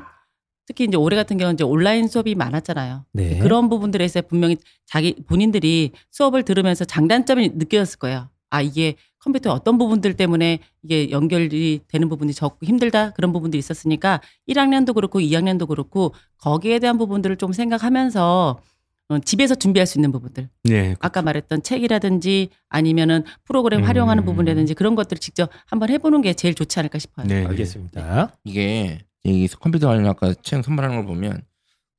특히 0.68 0.84
이제 0.84 0.98
올해 0.98 1.16
같은 1.16 1.38
경우는 1.38 1.56
이제 1.56 1.64
온라인 1.64 2.08
수업이 2.08 2.36
많았잖아요. 2.36 3.06
네. 3.14 3.40
그런 3.40 3.70
부분들에서 3.70 4.22
분명히 4.24 4.58
자기 4.86 5.16
본인들이 5.26 5.92
수업을 6.12 6.44
들으면서 6.44 6.86
장단점이 6.86 7.52
느껴졌을 7.56 7.98
거예요. 8.00 8.30
아 8.50 8.62
이게 8.62 8.96
컴퓨터 9.20 9.52
어떤 9.52 9.78
부분들 9.78 10.14
때문에 10.16 10.60
이게 10.84 11.10
연결이 11.10 11.80
되는 11.88 12.10
부분이 12.10 12.34
적고 12.34 12.66
힘들다 12.66 13.12
그런 13.14 13.34
부분도 13.34 13.58
있었으니까 13.58 14.22
1학년도 14.48 14.94
그렇고 14.94 15.20
2학년도 15.20 15.68
그렇고 15.68 16.14
거기에 16.38 16.80
대한 16.80 16.98
부분들을 16.98 17.38
좀 17.38 17.54
생각하면서 17.54 18.62
어, 19.10 19.20
집에서 19.20 19.56
준비할 19.56 19.88
수 19.88 19.98
있는 19.98 20.12
부분들 20.12 20.50
네. 20.64 20.96
아까 21.00 21.22
말했던 21.22 21.64
책이라든지 21.64 22.50
아니면은 22.68 23.24
프로그램 23.46 23.84
활용하는 23.84 24.24
음. 24.24 24.26
부분이라든지 24.26 24.74
그런 24.74 24.96
것들을 24.96 25.20
직접 25.20 25.50
한번 25.66 25.90
해보는 25.90 26.22
게 26.22 26.34
제일 26.34 26.54
좋지 26.54 26.78
않을까 26.80 27.00
싶어요. 27.00 27.26
네. 27.26 27.46
알겠습니다. 27.46 28.34
이게 28.44 29.00
이 29.28 29.48
컴퓨터 29.48 29.88
관련 29.88 30.06
아까 30.08 30.34
책 30.42 30.64
선발하는 30.64 30.98
걸 30.98 31.06
보면 31.06 31.42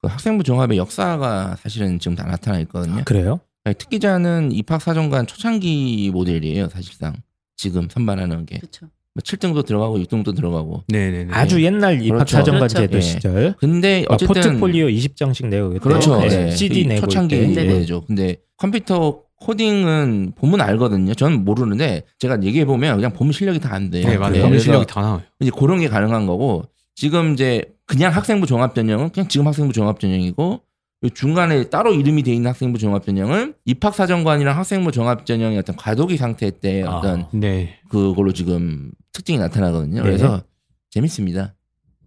그 0.00 0.08
학생부 0.08 0.44
종합의 0.44 0.78
역사가 0.78 1.56
사실은 1.56 1.98
지금 1.98 2.16
다 2.16 2.24
나타나 2.24 2.58
있거든요. 2.60 3.02
그래요? 3.04 3.40
아니, 3.64 3.74
특기자는 3.74 4.52
입학 4.52 4.80
사정관 4.80 5.26
초창기 5.26 6.10
모델이에요, 6.12 6.68
사실상. 6.68 7.14
지금 7.56 7.88
선발하는 7.90 8.46
게. 8.46 8.58
그렇죠. 8.58 8.86
뭐 9.14 9.22
7등도 9.22 9.66
들어가고 9.66 9.98
6등도 9.98 10.36
들어가고. 10.36 10.84
네네네. 10.88 11.32
아주 11.34 11.62
옛날 11.64 12.00
입학 12.00 12.18
그렇죠. 12.18 12.36
사정관 12.36 12.60
그렇죠. 12.68 12.76
제도 12.78 12.96
예. 12.98 13.00
시절. 13.00 13.54
근데 13.58 14.04
아, 14.08 14.14
어쨌든 14.14 14.42
포트폴리오 14.52 14.86
20장씩 14.86 15.48
내고. 15.48 15.74
그렇죠. 15.80 16.20
네. 16.20 16.28
네. 16.28 16.50
CD 16.52 16.84
그 16.84 16.88
내고 16.88 17.00
초창기 17.02 17.36
때. 17.36 17.46
네. 17.46 17.64
모델이죠. 17.64 18.04
근데 18.06 18.36
컴퓨터 18.56 19.22
코딩은 19.40 20.32
보면 20.36 20.60
알거든요. 20.60 21.14
저는 21.14 21.44
모르는데 21.44 22.02
제가 22.20 22.42
얘기해 22.42 22.64
보면 22.64 22.96
그냥 22.96 23.12
보면 23.12 23.32
실력이 23.32 23.58
다 23.60 23.74
안 23.74 23.90
돼요. 23.90 24.06
네, 24.08 24.16
맞아요. 24.18 24.32
네, 24.34 24.40
검 24.40 24.50
그래서 24.50 24.64
실력이 24.64 24.86
다 24.86 25.00
나와요. 25.00 25.22
이제 25.40 25.50
그런 25.56 25.80
게 25.80 25.88
가능한 25.88 26.26
거고 26.26 26.64
지금 26.98 27.34
이제 27.34 27.62
그냥 27.86 28.12
학생부 28.12 28.48
종합 28.48 28.74
전형은 28.74 29.10
그냥 29.10 29.28
지금 29.28 29.46
학생부 29.46 29.72
종합 29.72 30.00
전형이고 30.00 30.60
요 31.04 31.08
중간에 31.10 31.70
따로 31.70 31.94
이름이 31.94 32.24
돼 32.24 32.32
있는 32.34 32.48
학생부 32.48 32.80
종합 32.80 33.06
전형은 33.06 33.54
입학 33.66 33.94
사정관이랑 33.94 34.58
학생부 34.58 34.90
종합 34.90 35.24
전형의 35.24 35.58
어떤 35.58 35.76
과도기 35.76 36.16
상태 36.16 36.50
때 36.50 36.82
아. 36.82 36.96
어떤 36.96 37.28
네. 37.32 37.78
그걸로 37.88 38.32
지금 38.32 38.90
특징이 39.12 39.38
나타나거든요. 39.38 40.02
네. 40.02 40.02
그래서 40.02 40.42
재밌습니다. 40.90 41.54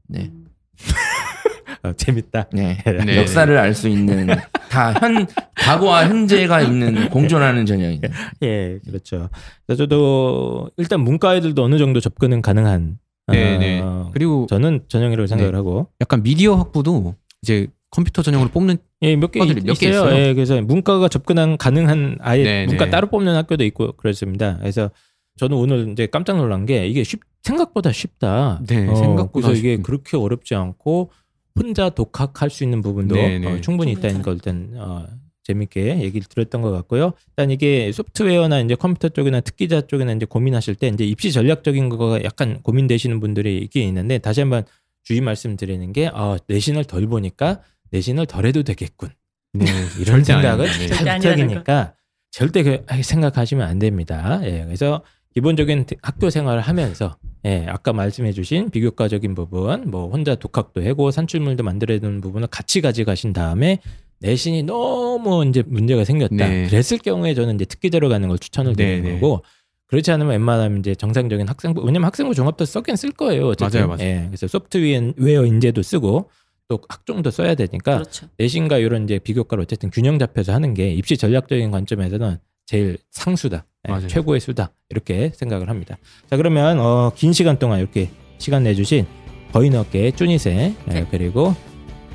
네. 0.10 0.30
어, 1.84 1.94
재밌다. 1.94 2.50
네. 2.52 2.84
네. 3.06 3.16
역사를 3.16 3.58
알 3.58 3.74
수 3.74 3.88
있는 3.88 4.28
다 4.70 4.94
현 5.00 5.26
과거와 5.56 6.10
현재가 6.10 6.64
있는 6.64 7.08
공존하는 7.12 7.66
전형이에요. 7.66 8.02
예, 8.44 8.80
그렇죠. 8.86 9.30
저도 9.70 10.70
일단 10.76 11.00
문과 11.00 11.38
애들도 11.38 11.64
어느 11.64 11.78
정도 11.78 12.02
접근은 12.02 12.42
가능한. 12.42 13.00
네네. 13.28 13.80
어, 13.82 14.09
그리고 14.13 14.45
저는 14.49 14.82
전형이라고 14.88 15.28
생각을 15.28 15.51
네. 15.51 15.57
하고. 15.57 15.88
약간 16.01 16.24
미디어 16.24 16.55
학부도 16.55 17.15
이제 17.41 17.67
컴퓨터 17.91 18.22
전형으로 18.22 18.49
뽑는 18.49 18.78
예, 19.03 19.15
몇개 19.15 19.39
과들이 19.39 19.61
몇개 19.61 19.89
있어요. 19.89 20.15
예, 20.17 20.34
그래서 20.34 20.61
문과가 20.61 21.07
접근한 21.07 21.57
가능한 21.57 22.17
아예 22.22 22.43
네, 22.43 22.65
문과 22.65 22.86
네. 22.86 22.91
따로 22.91 23.07
뽑는 23.09 23.36
학교도 23.36 23.63
있고 23.65 23.93
그렇습니다. 23.93 24.57
그래서 24.59 24.91
저는 25.38 25.57
오늘 25.57 25.89
이제 25.89 26.07
깜짝 26.07 26.38
놀란 26.38 26.65
게 26.65 26.88
이게 26.88 27.03
쉽 27.03 27.22
생각보다 27.43 27.91
쉽다. 27.91 28.61
네, 28.67 28.88
어, 28.88 28.95
생각보다 28.95 29.47
그래서 29.47 29.59
이게 29.59 29.76
쉽- 29.78 29.84
그렇게 29.84 30.15
어렵지 30.17 30.55
않고 30.55 31.11
혼자 31.59 31.89
독학할 31.89 32.49
수 32.49 32.63
있는 32.63 32.82
부분도 32.82 33.15
네, 33.15 33.39
네. 33.39 33.47
어, 33.47 33.61
충분히 33.61 33.91
있다는 33.93 34.22
걸 34.22 34.36
일단 34.36 34.72
어, 34.78 35.05
재밌게 35.52 36.02
얘기를 36.02 36.28
들었던 36.28 36.62
것 36.62 36.72
같고요. 36.72 37.14
일단 37.30 37.52
이게 37.52 37.91
소프트웨어나 37.91 38.60
이제 38.62 38.76
컴퓨터 38.76 39.10
쪽이나 39.10 39.41
특기자 39.41 39.82
쪽이나 39.82 40.14
이제 40.14 40.26
고민하실 40.26 40.76
때 40.76 40.88
이제 40.88 41.04
입시 41.06 41.32
전략적인 41.32 41.89
거가 41.89 42.24
약간 42.24 42.62
고민되시는 42.62 43.20
분들이 43.20 43.58
있긴 43.60 43.88
있는데 43.88 44.18
다시 44.18 44.41
한번 44.41 44.64
주의 45.04 45.22
말씀드리는 45.22 45.93
게 45.93 46.08
어, 46.08 46.38
내신을 46.47 46.86
덜 46.86 47.08
보니까 47.08 47.62
내신을 47.91 48.26
덜 48.26 48.45
해도 48.45 48.64
되겠군. 48.64 49.10
네, 49.54 49.66
이런 49.99 50.24
생각은 50.24 50.68
아닙니다. 51.08 51.84
네. 51.84 52.02
절대 52.32 52.64
잘그 52.64 53.04
생각하시면 53.04 53.68
안 53.68 53.80
됩니다. 53.80 54.39
예, 54.43 54.64
그래서 54.66 55.04
기본적인 55.34 55.86
학교 56.02 56.30
생활을 56.30 56.62
하면서 56.62 57.18
예, 57.45 57.66
아까 57.68 57.93
말씀해주신 57.93 58.70
비교과적인 58.70 59.34
부분, 59.36 59.89
뭐 59.89 60.10
혼자 60.10 60.36
독학도 60.36 60.86
하고 60.88 61.12
산출물도 61.12 61.64
만들어두는 61.64 62.22
부분을 62.22 62.47
같이 62.47 62.82
가져가신 62.82 63.34
다음에 63.34 63.80
내신이 64.22 64.63
너무 64.63 65.45
이제 65.45 65.63
문제가 65.65 66.03
생겼다. 66.05 66.36
네. 66.36 66.67
그랬을 66.67 66.99
경우에 66.99 67.34
저는 67.34 67.55
이제 67.55 67.65
특기대로 67.65 68.07
가는 68.07 68.28
걸 68.28 68.38
추천을 68.39 68.76
드리는 68.76 69.03
네, 69.03 69.09
네. 69.09 69.19
거고 69.19 69.43
그렇지 69.88 70.09
않으면 70.11 70.32
웬만하면 70.32 70.80
이제 70.80 70.95
정상적인 70.95 71.47
학생부 71.47 71.82
왜냐면 71.82 72.05
학생부 72.05 72.34
종합도 72.34 72.63
썼긴 72.65 72.95
쓸 72.95 73.11
거예요. 73.11 73.49
어쨌든. 73.49 73.80
맞아요, 73.80 73.88
맞아요. 73.89 74.03
예, 74.03 74.24
그래서 74.28 74.47
소프트웨어 74.47 75.45
인재도 75.45 75.82
쓰고 75.82 76.30
또 76.69 76.80
학종도 76.88 77.32
써야 77.32 77.55
되니까 77.55 77.97
그렇죠. 77.97 78.28
내신과 78.38 78.78
이런 78.78 79.03
이제 79.03 79.19
비교과를 79.19 79.63
어쨌든 79.63 79.89
균형 79.89 80.17
잡혀서 80.17 80.53
하는 80.53 80.74
게 80.74 80.93
입시 80.93 81.17
전략적인 81.17 81.72
관점에서는 81.72 82.38
제일 82.67 82.97
상수다, 83.09 83.65
예, 83.88 83.91
맞아요. 83.91 84.07
최고의 84.07 84.39
수다 84.39 84.72
이렇게 84.89 85.32
생각을 85.36 85.67
합니다. 85.67 85.97
자 86.30 86.38
그러면 86.38 86.80
어, 86.80 87.11
긴 87.15 87.34
시간 87.34 87.59
동안 87.59 87.80
이렇게 87.80 88.09
시간 88.38 88.63
내주신 88.63 89.05
거인업계 89.51 90.11
쭈니세 90.11 90.51
예, 90.89 90.93
네. 90.93 91.07
그리고 91.11 91.53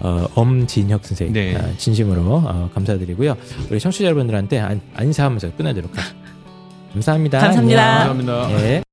어, 0.01 0.27
엄진혁 0.35 1.05
선생 1.05 1.33
네. 1.33 1.57
아, 1.57 1.73
진심으로 1.77 2.23
어, 2.23 2.71
감사드리고요. 2.75 3.37
우리 3.71 3.81
청취자 3.81 4.05
여러분들한테 4.07 4.59
안, 4.59 4.81
인사하면서 5.01 5.57
끝내도록. 5.57 5.91
감사합니다. 6.93 7.39
감사합니다. 7.41 7.83
감사합니다. 7.83 8.51
예. 8.63 8.86